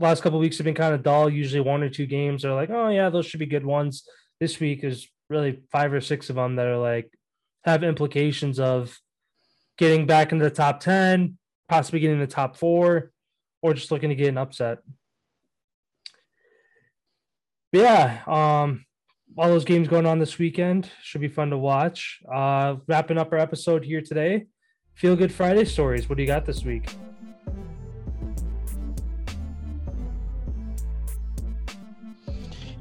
last 0.00 0.22
couple 0.22 0.40
weeks 0.40 0.58
have 0.58 0.64
been 0.64 0.74
kind 0.74 0.92
of 0.92 1.04
dull. 1.04 1.30
Usually 1.30 1.60
one 1.60 1.84
or 1.84 1.88
two 1.88 2.06
games 2.06 2.44
are 2.44 2.54
like, 2.54 2.70
oh 2.70 2.88
yeah, 2.88 3.10
those 3.10 3.26
should 3.26 3.40
be 3.40 3.46
good 3.46 3.64
ones. 3.64 4.02
This 4.40 4.58
week 4.58 4.82
is 4.82 5.08
really 5.30 5.60
five 5.70 5.92
or 5.92 6.00
six 6.00 6.28
of 6.28 6.36
them 6.36 6.56
that 6.56 6.66
are 6.66 6.78
like 6.78 7.10
have 7.64 7.84
implications 7.84 8.58
of 8.58 8.98
getting 9.78 10.06
back 10.06 10.32
into 10.32 10.44
the 10.44 10.50
top 10.50 10.80
10, 10.80 11.38
possibly 11.68 12.00
getting 12.00 12.20
the 12.20 12.26
top 12.26 12.56
four, 12.56 13.12
or 13.62 13.74
just 13.74 13.90
looking 13.90 14.10
to 14.10 14.14
get 14.14 14.28
an 14.28 14.38
upset. 14.38 14.78
But 17.72 17.80
yeah, 17.80 18.22
um, 18.26 18.86
all 19.36 19.48
those 19.48 19.64
games 19.64 19.88
going 19.88 20.06
on 20.06 20.18
this 20.18 20.38
weekend 20.38 20.90
should 21.02 21.20
be 21.20 21.28
fun 21.28 21.50
to 21.50 21.58
watch. 21.58 22.20
Uh, 22.32 22.76
wrapping 22.86 23.18
up 23.18 23.32
our 23.32 23.38
episode 23.38 23.84
here 23.84 24.00
today. 24.00 24.46
Feel 24.94 25.14
Good 25.14 25.32
Friday 25.32 25.64
stories. 25.64 26.08
What 26.08 26.16
do 26.16 26.22
you 26.22 26.26
got 26.26 26.46
this 26.46 26.64
week? 26.64 26.88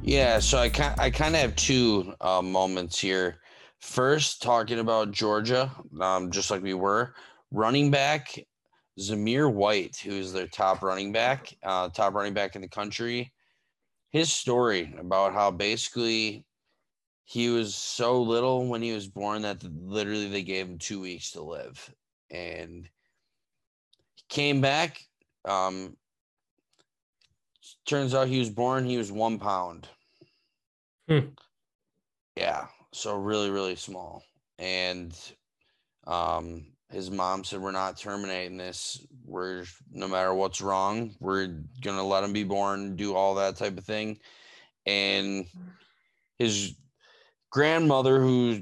Yeah, 0.01 0.39
so 0.39 0.59
I 0.59 0.69
kind 0.69 0.99
I 0.99 1.09
kind 1.09 1.35
of 1.35 1.41
have 1.41 1.55
two 1.55 2.13
uh, 2.21 2.41
moments 2.41 2.99
here. 2.99 3.39
First, 3.85 4.41
talking 4.41 4.79
about 4.79 5.11
Georgia, 5.11 5.71
um, 6.01 6.31
just 6.31 6.49
like 6.49 6.63
we 6.63 6.73
were, 6.73 7.13
running 7.51 7.91
back 7.91 8.35
Zamir 8.99 9.51
White, 9.53 9.95
who 9.97 10.11
is 10.11 10.33
their 10.33 10.47
top 10.47 10.81
running 10.81 11.11
back, 11.11 11.55
uh, 11.63 11.89
top 11.89 12.15
running 12.15 12.33
back 12.33 12.55
in 12.55 12.61
the 12.61 12.67
country. 12.67 13.31
His 14.09 14.33
story 14.33 14.93
about 14.99 15.33
how 15.33 15.51
basically 15.51 16.45
he 17.25 17.49
was 17.49 17.75
so 17.75 18.21
little 18.21 18.67
when 18.67 18.81
he 18.81 18.91
was 18.91 19.07
born 19.07 19.43
that 19.43 19.63
literally 19.63 20.29
they 20.29 20.43
gave 20.43 20.67
him 20.67 20.79
two 20.79 20.99
weeks 20.99 21.31
to 21.31 21.43
live, 21.43 21.93
and 22.31 22.89
he 24.15 24.23
came 24.29 24.61
back. 24.61 24.99
Um, 25.45 25.95
turns 27.85 28.15
out 28.15 28.27
he 28.27 28.39
was 28.39 28.49
born 28.49 28.83
he 28.85 28.97
was 28.97 29.11
one 29.11 29.39
pound 29.39 29.87
Hmm. 31.07 31.29
yeah 32.35 32.67
so 32.95 33.15
really 33.15 33.49
really 33.49 33.75
small. 33.75 34.23
And 34.57 35.13
um 36.07 36.67
his 36.91 37.11
mom 37.11 37.43
said 37.43 37.59
we're 37.59 37.71
not 37.71 37.97
terminating 37.97 38.57
this. 38.57 39.05
We're 39.25 39.65
no 39.91 40.07
matter 40.07 40.33
what's 40.33 40.61
wrong 40.61 41.15
we're 41.19 41.47
gonna 41.81 42.05
let 42.05 42.23
him 42.23 42.33
be 42.33 42.43
born 42.43 42.95
do 42.95 43.15
all 43.15 43.35
that 43.35 43.57
type 43.57 43.77
of 43.77 43.83
thing. 43.83 44.19
And 44.85 45.45
his 46.39 46.75
grandmother 47.49 48.21
who 48.21 48.61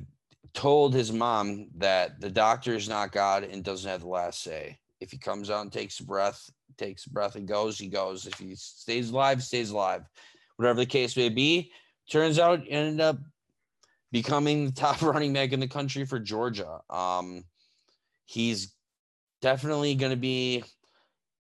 told 0.53 0.93
his 0.93 1.11
mom 1.11 1.67
that 1.77 2.19
the 2.19 2.29
doctor 2.29 2.73
is 2.73 2.89
not 2.89 3.11
god 3.11 3.43
and 3.43 3.63
doesn't 3.63 3.89
have 3.89 4.01
the 4.01 4.07
last 4.07 4.41
say. 4.41 4.79
If 4.99 5.11
he 5.11 5.17
comes 5.17 5.49
out 5.49 5.61
and 5.61 5.71
takes 5.71 5.99
a 5.99 6.05
breath 6.05 6.49
takes 6.77 7.05
a 7.05 7.11
breath 7.11 7.36
and 7.36 7.47
goes 7.47 7.77
he 7.77 7.88
goes. 7.88 8.25
If 8.25 8.39
he 8.39 8.55
stays 8.55 9.11
alive 9.11 9.43
stays 9.43 9.69
alive. 9.69 10.03
Whatever 10.55 10.79
the 10.79 10.86
case 10.88 11.15
may 11.15 11.29
be 11.29 11.71
turns 12.09 12.39
out 12.39 12.61
ended 12.67 12.99
up 12.99 13.17
becoming 14.14 14.68
the 14.68 14.72
top 14.72 15.01
running 15.01 15.34
back 15.34 15.51
in 15.51 15.59
the 15.59 15.68
country 15.68 16.05
for 16.05 16.20
Georgia. 16.20 16.80
Um, 16.89 17.43
he's 18.26 18.74
definitely 19.41 19.95
going 19.95 20.11
to 20.14 20.18
be. 20.18 20.64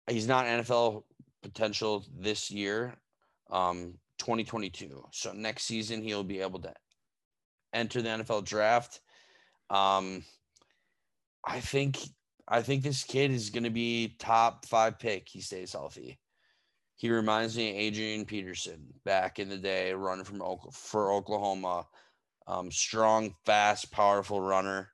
He's 0.10 0.28
not 0.28 0.46
NFL 0.46 1.04
potential 1.42 2.06
this 2.20 2.52
year, 2.52 2.96
um, 3.50 3.94
2022. 4.18 5.06
So 5.12 5.32
next 5.32 5.64
season 5.64 6.04
he'll 6.04 6.24
be 6.24 6.42
able 6.42 6.60
to 6.60 6.74
enter 7.74 8.02
the 8.02 8.10
NFL 8.10 8.46
draft. 8.46 9.00
Um, 9.70 10.24
I 11.44 11.60
think 11.60 11.98
I 12.48 12.62
think 12.62 12.84
this 12.84 13.04
kid 13.04 13.32
is 13.32 13.50
going 13.50 13.64
to 13.64 13.72
be 13.72 14.16
top 14.20 14.66
five 14.66 15.00
pick. 15.00 15.28
He 15.28 15.42
stays 15.42 15.74
healthy. 15.74 16.20
He 16.98 17.10
reminds 17.10 17.58
me 17.58 17.72
of 17.72 17.76
Adrian 17.76 18.26
Peterson 18.26 18.86
back 19.04 19.40
in 19.40 19.50
the 19.50 19.58
day, 19.58 19.94
running 19.94 20.24
from 20.24 20.42
for 20.72 21.12
Oklahoma. 21.12 21.86
Um, 22.48 22.72
strong, 22.72 23.34
fast, 23.46 23.92
powerful 23.92 24.40
runner. 24.40 24.92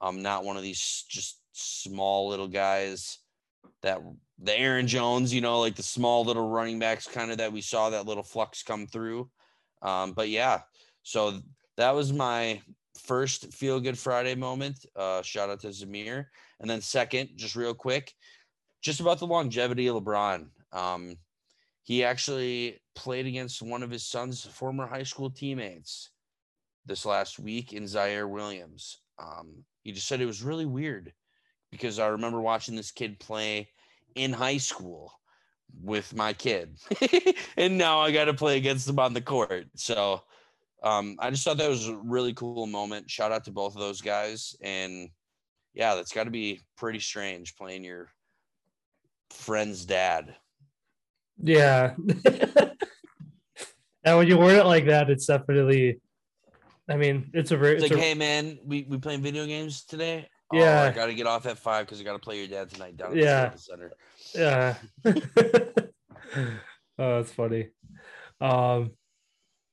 Um, 0.00 0.22
not 0.22 0.44
one 0.44 0.56
of 0.56 0.62
these 0.62 1.04
just 1.08 1.40
small 1.52 2.28
little 2.28 2.48
guys 2.48 3.18
that 3.82 4.00
the 4.38 4.58
Aaron 4.58 4.86
Jones, 4.86 5.32
you 5.32 5.40
know, 5.40 5.60
like 5.60 5.76
the 5.76 5.82
small 5.82 6.24
little 6.24 6.48
running 6.48 6.78
backs 6.78 7.06
kind 7.06 7.30
of 7.30 7.38
that 7.38 7.52
we 7.52 7.60
saw 7.60 7.90
that 7.90 8.06
little 8.06 8.22
flux 8.22 8.62
come 8.62 8.86
through. 8.86 9.28
Um, 9.82 10.12
but 10.12 10.28
yeah, 10.28 10.60
so 11.02 11.40
that 11.76 11.94
was 11.94 12.12
my 12.12 12.60
first 12.98 13.52
feel 13.52 13.80
good 13.80 13.98
Friday 13.98 14.34
moment. 14.34 14.84
Uh, 14.94 15.22
shout 15.22 15.50
out 15.50 15.60
to 15.60 15.68
Zamir. 15.68 16.26
And 16.60 16.68
then 16.68 16.80
second, 16.80 17.30
just 17.36 17.56
real 17.56 17.74
quick, 17.74 18.12
just 18.82 19.00
about 19.00 19.18
the 19.18 19.26
longevity 19.26 19.86
of 19.86 19.96
LeBron. 19.96 20.48
Um, 20.72 21.16
he 21.82 22.04
actually 22.04 22.80
played 22.94 23.26
against 23.26 23.62
one 23.62 23.82
of 23.82 23.90
his 23.90 24.06
son's 24.06 24.44
former 24.44 24.86
high 24.86 25.02
school 25.02 25.30
teammates 25.30 26.10
this 26.86 27.04
last 27.04 27.38
week 27.38 27.72
in 27.72 27.84
Ziaire 27.84 28.28
Williams. 28.28 29.00
Um, 29.18 29.64
he 29.82 29.92
just 29.92 30.08
said 30.08 30.20
it 30.20 30.26
was 30.26 30.42
really 30.42 30.66
weird 30.66 31.12
because 31.70 31.98
I 31.98 32.08
remember 32.08 32.40
watching 32.40 32.76
this 32.76 32.90
kid 32.90 33.18
play 33.18 33.68
in 34.14 34.32
high 34.32 34.56
school 34.56 35.12
with 35.82 36.14
my 36.14 36.32
kid, 36.32 36.76
and 37.56 37.78
now 37.78 38.00
I 38.00 38.10
got 38.10 38.24
to 38.24 38.34
play 38.34 38.56
against 38.56 38.88
him 38.88 38.98
on 38.98 39.14
the 39.14 39.20
court. 39.20 39.66
So 39.76 40.22
um, 40.82 41.16
I 41.20 41.30
just 41.30 41.44
thought 41.44 41.58
that 41.58 41.70
was 41.70 41.88
a 41.88 41.96
really 41.96 42.34
cool 42.34 42.66
moment. 42.66 43.10
Shout 43.10 43.32
out 43.32 43.44
to 43.44 43.52
both 43.52 43.74
of 43.74 43.80
those 43.80 44.00
guys, 44.00 44.56
and 44.60 45.10
yeah, 45.74 45.94
that's 45.94 46.12
got 46.12 46.24
to 46.24 46.30
be 46.30 46.60
pretty 46.76 46.98
strange 46.98 47.56
playing 47.56 47.84
your 47.84 48.08
friend's 49.30 49.84
dad. 49.84 50.34
Yeah. 51.42 51.94
and 54.04 54.18
when 54.18 54.26
you 54.26 54.38
word 54.38 54.58
it 54.58 54.66
like 54.66 54.86
that, 54.86 55.10
it's 55.10 55.26
definitely. 55.26 56.00
I 56.90 56.96
mean, 56.96 57.30
it's 57.32 57.52
a 57.52 57.56
very. 57.56 57.76
It's, 57.76 57.84
it's 57.84 57.92
like, 57.92 58.00
a, 58.00 58.04
hey 58.04 58.14
man, 58.14 58.58
we 58.64 58.84
we 58.88 58.98
playing 58.98 59.22
video 59.22 59.46
games 59.46 59.84
today. 59.84 60.28
Yeah. 60.52 60.82
oh, 60.82 60.88
I 60.88 60.92
got 60.92 61.06
to 61.06 61.14
get 61.14 61.26
off 61.28 61.46
at 61.46 61.58
five 61.58 61.86
because 61.86 62.00
I 62.00 62.04
got 62.04 62.14
to 62.14 62.18
play 62.18 62.38
your 62.38 62.48
dad 62.48 62.70
tonight 62.70 62.96
down 62.96 63.12
at 63.12 63.16
Yeah. 63.16 63.48
the 63.50 63.58
center. 63.58 63.92
Yeah. 64.34 64.74
oh, 66.98 67.16
that's 67.16 67.32
funny. 67.32 67.68
Um, 68.40 68.90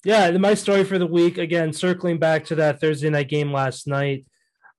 yeah, 0.05 0.29
my 0.37 0.53
story 0.53 0.83
for 0.83 0.99
the 0.99 1.07
week 1.07 1.39
again, 1.39 1.73
circling 1.73 2.19
back 2.19 2.45
to 2.45 2.55
that 2.55 2.79
Thursday 2.79 3.09
night 3.09 3.29
game 3.29 3.51
last 3.51 3.87
night. 3.87 4.25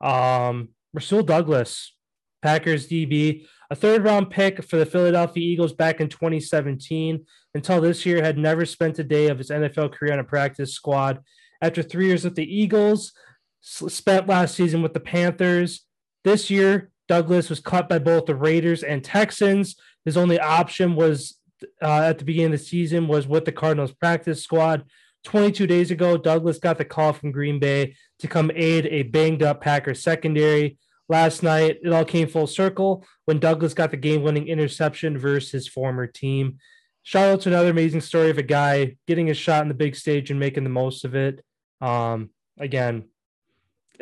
Um, 0.00 0.68
Rasul 0.94 1.24
Douglas, 1.24 1.94
Packers 2.42 2.88
DB, 2.88 3.46
a 3.70 3.74
third 3.74 4.04
round 4.04 4.30
pick 4.30 4.62
for 4.62 4.76
the 4.76 4.86
Philadelphia 4.86 5.42
Eagles 5.42 5.72
back 5.72 6.00
in 6.00 6.08
2017. 6.08 7.26
Until 7.54 7.80
this 7.80 8.06
year, 8.06 8.22
had 8.22 8.38
never 8.38 8.64
spent 8.64 8.98
a 9.00 9.04
day 9.04 9.28
of 9.28 9.38
his 9.38 9.50
NFL 9.50 9.92
career 9.92 10.12
on 10.12 10.20
a 10.20 10.24
practice 10.24 10.72
squad. 10.72 11.20
After 11.60 11.82
three 11.82 12.06
years 12.06 12.24
with 12.24 12.36
the 12.36 12.44
Eagles, 12.44 13.12
spent 13.60 14.28
last 14.28 14.54
season 14.54 14.82
with 14.82 14.94
the 14.94 15.00
Panthers. 15.00 15.84
This 16.24 16.50
year, 16.50 16.90
Douglas 17.08 17.50
was 17.50 17.60
cut 17.60 17.88
by 17.88 17.98
both 17.98 18.26
the 18.26 18.34
Raiders 18.34 18.82
and 18.82 19.02
Texans. 19.02 19.76
His 20.04 20.16
only 20.16 20.38
option 20.38 20.94
was 20.94 21.38
uh, 21.82 22.02
at 22.02 22.18
the 22.18 22.24
beginning 22.24 22.52
of 22.52 22.60
the 22.60 22.64
season 22.64 23.08
was 23.08 23.26
with 23.26 23.44
the 23.44 23.52
Cardinals 23.52 23.92
practice 23.92 24.42
squad. 24.42 24.84
22 25.24 25.66
days 25.66 25.90
ago, 25.90 26.16
Douglas 26.16 26.58
got 26.58 26.78
the 26.78 26.84
call 26.84 27.12
from 27.12 27.32
Green 27.32 27.58
Bay 27.58 27.94
to 28.20 28.28
come 28.28 28.50
aid 28.54 28.86
a 28.86 29.02
banged 29.02 29.42
up 29.42 29.60
Packers 29.60 30.02
secondary. 30.02 30.78
Last 31.08 31.42
night, 31.42 31.78
it 31.82 31.92
all 31.92 32.04
came 32.04 32.28
full 32.28 32.46
circle 32.46 33.04
when 33.24 33.40
Douglas 33.40 33.74
got 33.74 33.90
the 33.90 33.96
game 33.96 34.22
winning 34.22 34.46
interception 34.46 35.18
versus 35.18 35.50
his 35.50 35.68
former 35.68 36.06
team. 36.06 36.58
Shout 37.02 37.28
out 37.28 37.40
to 37.42 37.48
another 37.48 37.70
amazing 37.70 38.02
story 38.02 38.28
of 38.28 38.36
a 38.36 38.42
guy 38.42 38.96
getting 39.06 39.30
a 39.30 39.34
shot 39.34 39.62
in 39.62 39.68
the 39.68 39.74
big 39.74 39.96
stage 39.96 40.30
and 40.30 40.38
making 40.38 40.64
the 40.64 40.70
most 40.70 41.04
of 41.06 41.14
it. 41.14 41.42
Um, 41.80 42.30
again, 42.58 43.04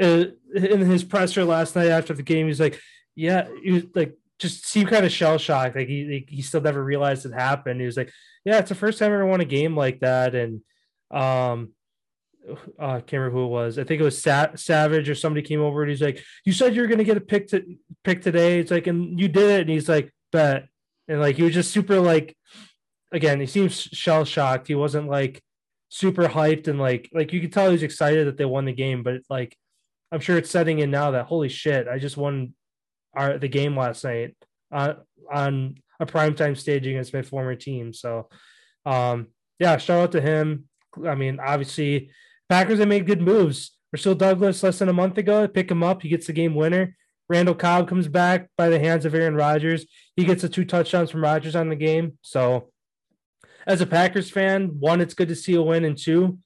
uh, 0.00 0.24
in 0.54 0.80
his 0.80 1.04
presser 1.04 1.44
last 1.44 1.76
night 1.76 1.88
after 1.88 2.14
the 2.14 2.22
game, 2.22 2.46
he's 2.46 2.60
like, 2.60 2.80
"Yeah," 3.14 3.48
he 3.62 3.72
was 3.72 3.82
like, 3.94 4.16
just 4.38 4.66
seemed 4.66 4.90
kind 4.90 5.06
of 5.06 5.12
shell 5.12 5.38
shocked. 5.38 5.76
Like 5.76 5.88
he 5.88 6.26
he 6.28 6.42
still 6.42 6.60
never 6.60 6.82
realized 6.82 7.26
it 7.26 7.32
happened. 7.32 7.80
He 7.80 7.86
was 7.86 7.96
like, 7.96 8.12
"Yeah, 8.44 8.58
it's 8.58 8.68
the 8.68 8.74
first 8.74 8.98
time 8.98 9.10
I 9.10 9.14
ever 9.14 9.26
won 9.26 9.40
a 9.40 9.46
game 9.46 9.76
like 9.76 10.00
that." 10.00 10.34
And 10.34 10.60
um, 11.10 11.72
uh, 12.48 12.54
I 12.78 13.00
can't 13.00 13.12
remember 13.14 13.38
who 13.38 13.44
it 13.46 13.48
was. 13.48 13.78
I 13.78 13.84
think 13.84 14.00
it 14.00 14.04
was 14.04 14.20
Sa- 14.20 14.54
Savage 14.56 15.08
or 15.08 15.14
somebody 15.14 15.46
came 15.46 15.60
over 15.60 15.82
and 15.82 15.90
he's 15.90 16.02
like, 16.02 16.22
"You 16.44 16.52
said 16.52 16.74
you 16.74 16.82
were 16.82 16.88
gonna 16.88 17.04
get 17.04 17.16
a 17.16 17.20
pick 17.20 17.48
to 17.48 17.64
pick 18.04 18.22
today." 18.22 18.58
It's 18.60 18.70
like, 18.70 18.86
and 18.86 19.18
you 19.18 19.28
did 19.28 19.50
it. 19.50 19.60
And 19.62 19.70
he's 19.70 19.88
like, 19.88 20.12
"Bet." 20.32 20.68
And 21.08 21.20
like 21.20 21.36
he 21.36 21.42
was 21.42 21.54
just 21.54 21.70
super 21.70 22.00
like, 22.00 22.36
again, 23.12 23.40
he 23.40 23.46
seems 23.46 23.80
shell 23.80 24.24
shocked. 24.24 24.66
He 24.66 24.74
wasn't 24.74 25.08
like 25.08 25.42
super 25.88 26.24
hyped 26.24 26.68
and 26.68 26.78
like 26.78 27.08
like 27.12 27.32
you 27.32 27.40
could 27.40 27.52
tell 27.52 27.66
he 27.66 27.72
was 27.72 27.82
excited 27.82 28.26
that 28.26 28.36
they 28.36 28.44
won 28.44 28.64
the 28.64 28.72
game. 28.72 29.02
But 29.02 29.22
like, 29.30 29.56
I'm 30.12 30.20
sure 30.20 30.36
it's 30.36 30.50
setting 30.50 30.78
in 30.78 30.90
now 30.90 31.12
that 31.12 31.26
holy 31.26 31.48
shit, 31.48 31.88
I 31.88 31.98
just 31.98 32.16
won 32.16 32.54
our 33.14 33.38
the 33.38 33.48
game 33.48 33.76
last 33.76 34.04
night 34.04 34.36
uh, 34.72 34.94
on 35.32 35.76
a 36.00 36.06
primetime 36.06 36.56
stage 36.56 36.86
against 36.86 37.14
my 37.14 37.22
former 37.22 37.54
team. 37.54 37.92
So, 37.92 38.28
um, 38.84 39.28
yeah, 39.58 39.76
shout 39.78 40.00
out 40.00 40.12
to 40.12 40.20
him. 40.20 40.68
I 41.06 41.14
mean, 41.14 41.40
obviously, 41.40 42.10
Packers 42.48 42.78
have 42.78 42.88
made 42.88 43.06
good 43.06 43.20
moves. 43.20 43.76
Rasul 43.92 44.14
Douglas, 44.14 44.62
less 44.62 44.78
than 44.78 44.88
a 44.88 44.92
month 44.92 45.16
ago, 45.18 45.48
pick 45.48 45.70
him 45.70 45.82
up. 45.82 46.02
He 46.02 46.08
gets 46.08 46.26
the 46.26 46.32
game 46.32 46.54
winner. 46.54 46.96
Randall 47.28 47.54
Cobb 47.54 47.88
comes 47.88 48.08
back 48.08 48.48
by 48.56 48.68
the 48.68 48.78
hands 48.78 49.04
of 49.04 49.14
Aaron 49.14 49.34
Rodgers. 49.34 49.86
He 50.14 50.24
gets 50.24 50.42
the 50.42 50.48
two 50.48 50.64
touchdowns 50.64 51.10
from 51.10 51.22
Rodgers 51.22 51.56
on 51.56 51.68
the 51.68 51.76
game. 51.76 52.18
So, 52.22 52.70
as 53.66 53.80
a 53.80 53.86
Packers 53.86 54.30
fan, 54.30 54.76
one, 54.78 55.00
it's 55.00 55.14
good 55.14 55.28
to 55.28 55.34
see 55.34 55.54
a 55.54 55.62
win, 55.62 55.84
and 55.84 55.98
two, 55.98 56.38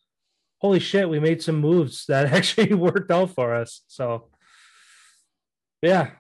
holy 0.58 0.80
shit, 0.80 1.08
we 1.08 1.20
made 1.20 1.42
some 1.42 1.56
moves 1.56 2.06
that 2.06 2.26
actually 2.32 2.74
worked 2.74 3.10
out 3.10 3.30
for 3.30 3.54
us. 3.54 3.82
So, 3.88 4.28
yeah, 5.82 6.10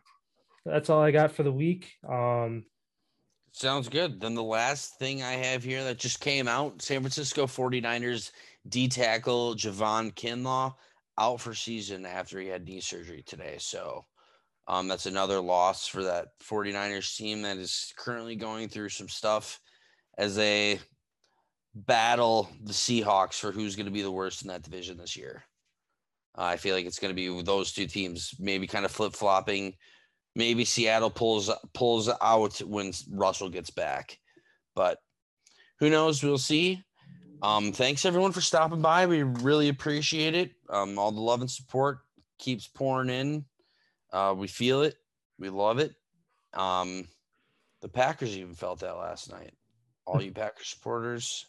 that's 0.64 0.90
all 0.90 1.02
I 1.02 1.10
got 1.10 1.32
for 1.32 1.42
the 1.42 1.52
week. 1.52 1.92
Um, 2.08 2.64
Sounds 3.52 3.88
good. 3.88 4.20
Then 4.20 4.34
the 4.34 4.42
last 4.42 4.98
thing 4.98 5.22
I 5.22 5.32
have 5.32 5.64
here 5.64 5.82
that 5.84 5.98
just 5.98 6.20
came 6.20 6.46
out 6.46 6.80
San 6.80 7.00
Francisco 7.00 7.46
49ers 7.46 8.30
D 8.68 8.86
tackle 8.86 9.54
Javon 9.56 10.14
Kinlaw 10.14 10.74
out 11.18 11.40
for 11.40 11.52
season 11.52 12.06
after 12.06 12.40
he 12.40 12.46
had 12.46 12.64
knee 12.64 12.80
surgery 12.80 13.24
today. 13.26 13.56
So 13.58 14.06
um, 14.68 14.86
that's 14.86 15.06
another 15.06 15.40
loss 15.40 15.88
for 15.88 16.04
that 16.04 16.28
49ers 16.48 17.16
team 17.16 17.42
that 17.42 17.58
is 17.58 17.92
currently 17.98 18.36
going 18.36 18.68
through 18.68 18.90
some 18.90 19.08
stuff 19.08 19.58
as 20.18 20.36
they 20.36 20.80
battle 21.74 22.48
the 22.62 22.72
Seahawks 22.72 23.38
for 23.38 23.52
who's 23.52 23.76
going 23.76 23.86
to 23.86 23.92
be 23.92 24.02
the 24.02 24.10
worst 24.10 24.42
in 24.42 24.48
that 24.48 24.62
division 24.62 24.96
this 24.96 25.16
year. 25.16 25.44
Uh, 26.36 26.42
I 26.42 26.56
feel 26.56 26.74
like 26.74 26.86
it's 26.86 26.98
going 26.98 27.14
to 27.14 27.16
be 27.16 27.42
those 27.42 27.72
two 27.72 27.86
teams 27.86 28.34
maybe 28.38 28.66
kind 28.66 28.84
of 28.84 28.90
flip 28.90 29.14
flopping 29.14 29.74
maybe 30.34 30.64
Seattle 30.64 31.10
pulls 31.10 31.50
pulls 31.74 32.08
out 32.20 32.58
when 32.60 32.92
Russell 33.10 33.48
gets 33.48 33.70
back. 33.70 34.18
But 34.74 34.98
who 35.78 35.90
knows? 35.90 36.22
We'll 36.22 36.38
see. 36.38 36.82
Um, 37.42 37.72
thanks 37.72 38.04
everyone 38.04 38.32
for 38.32 38.40
stopping 38.40 38.82
by. 38.82 39.06
We 39.06 39.22
really 39.22 39.68
appreciate 39.68 40.34
it. 40.34 40.52
Um, 40.68 40.98
all 40.98 41.10
the 41.10 41.20
love 41.20 41.40
and 41.40 41.50
support 41.50 42.00
keeps 42.38 42.68
pouring 42.68 43.10
in. 43.10 43.44
Uh, 44.12 44.34
we 44.36 44.46
feel 44.46 44.82
it. 44.82 44.96
We 45.38 45.48
love 45.48 45.78
it. 45.78 45.94
Um, 46.52 47.08
the 47.80 47.88
Packers 47.88 48.36
even 48.36 48.54
felt 48.54 48.80
that 48.80 48.96
last 48.98 49.30
night. 49.30 49.54
All 50.10 50.22
you 50.22 50.32
Packers 50.32 50.68
supporters. 50.68 51.46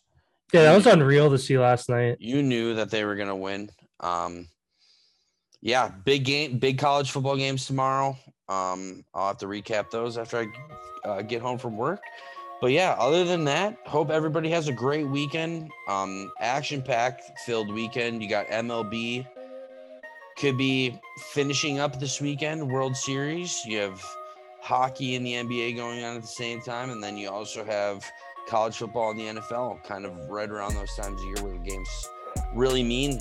Yeah, 0.54 0.64
that 0.64 0.76
was 0.76 0.86
unreal 0.86 1.30
to 1.30 1.38
see 1.38 1.58
last 1.58 1.90
night. 1.90 2.18
You 2.20 2.44
knew 2.44 2.76
that 2.76 2.92
they 2.92 3.06
were 3.06 3.16
gonna 3.16 3.36
win. 3.36 3.70
Um, 4.00 4.48
yeah, 5.62 5.90
big 6.06 6.26
game, 6.26 6.60
big 6.60 6.78
college 6.78 7.12
football 7.12 7.38
games 7.38 7.66
tomorrow. 7.66 8.18
Um, 8.50 9.06
I'll 9.14 9.28
have 9.28 9.38
to 9.38 9.46
recap 9.46 9.90
those 9.92 10.18
after 10.18 10.40
I 10.40 11.08
uh, 11.08 11.22
get 11.22 11.42
home 11.42 11.58
from 11.58 11.78
work. 11.78 12.02
But 12.60 12.72
yeah, 12.72 12.96
other 13.00 13.24
than 13.24 13.44
that, 13.46 13.78
hope 13.86 14.12
everybody 14.12 14.50
has 14.52 14.68
a 14.68 14.74
great 14.74 15.08
weekend. 15.08 15.72
Um, 15.88 16.32
action 16.40 16.82
packed 16.82 17.40
filled 17.40 17.74
weekend. 17.74 18.22
You 18.22 18.30
got 18.30 18.46
MLB, 18.48 19.26
could 20.38 20.58
be 20.58 21.00
finishing 21.32 21.80
up 21.80 22.00
this 22.00 22.22
weekend, 22.22 22.72
World 22.72 22.96
Series. 22.96 23.66
You 23.66 23.80
have 23.80 24.04
hockey 24.62 25.16
and 25.16 25.26
the 25.26 25.34
NBA 25.34 25.76
going 25.76 26.04
on 26.04 26.16
at 26.16 26.22
the 26.22 26.28
same 26.28 26.62
time. 26.62 26.92
And 26.92 27.04
then 27.04 27.18
you 27.18 27.30
also 27.30 27.64
have 27.64 28.10
college 28.48 28.78
football 28.78 29.12
and 29.12 29.20
the 29.20 29.42
NFL 29.42 29.84
kind 29.84 30.06
of 30.06 30.16
right 30.30 30.50
around 30.50 30.76
those 30.76 30.94
times 30.96 31.22
of 31.22 31.26
year 31.28 31.36
where 31.42 31.54
the 31.54 31.70
games 31.70 31.90
really 32.54 32.84
mean 32.84 33.20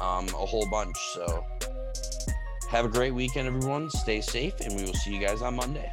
um, 0.00 0.26
a 0.28 0.46
whole 0.46 0.68
bunch. 0.70 0.96
So, 1.14 1.44
have 2.68 2.84
a 2.84 2.88
great 2.88 3.14
weekend, 3.14 3.46
everyone. 3.46 3.90
Stay 3.90 4.20
safe, 4.20 4.54
and 4.60 4.74
we 4.76 4.84
will 4.84 4.94
see 4.94 5.14
you 5.14 5.20
guys 5.20 5.42
on 5.42 5.56
Monday. 5.56 5.90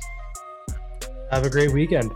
Have 1.30 1.45
a 1.45 1.49
great 1.49 1.71
weekend. 1.71 2.11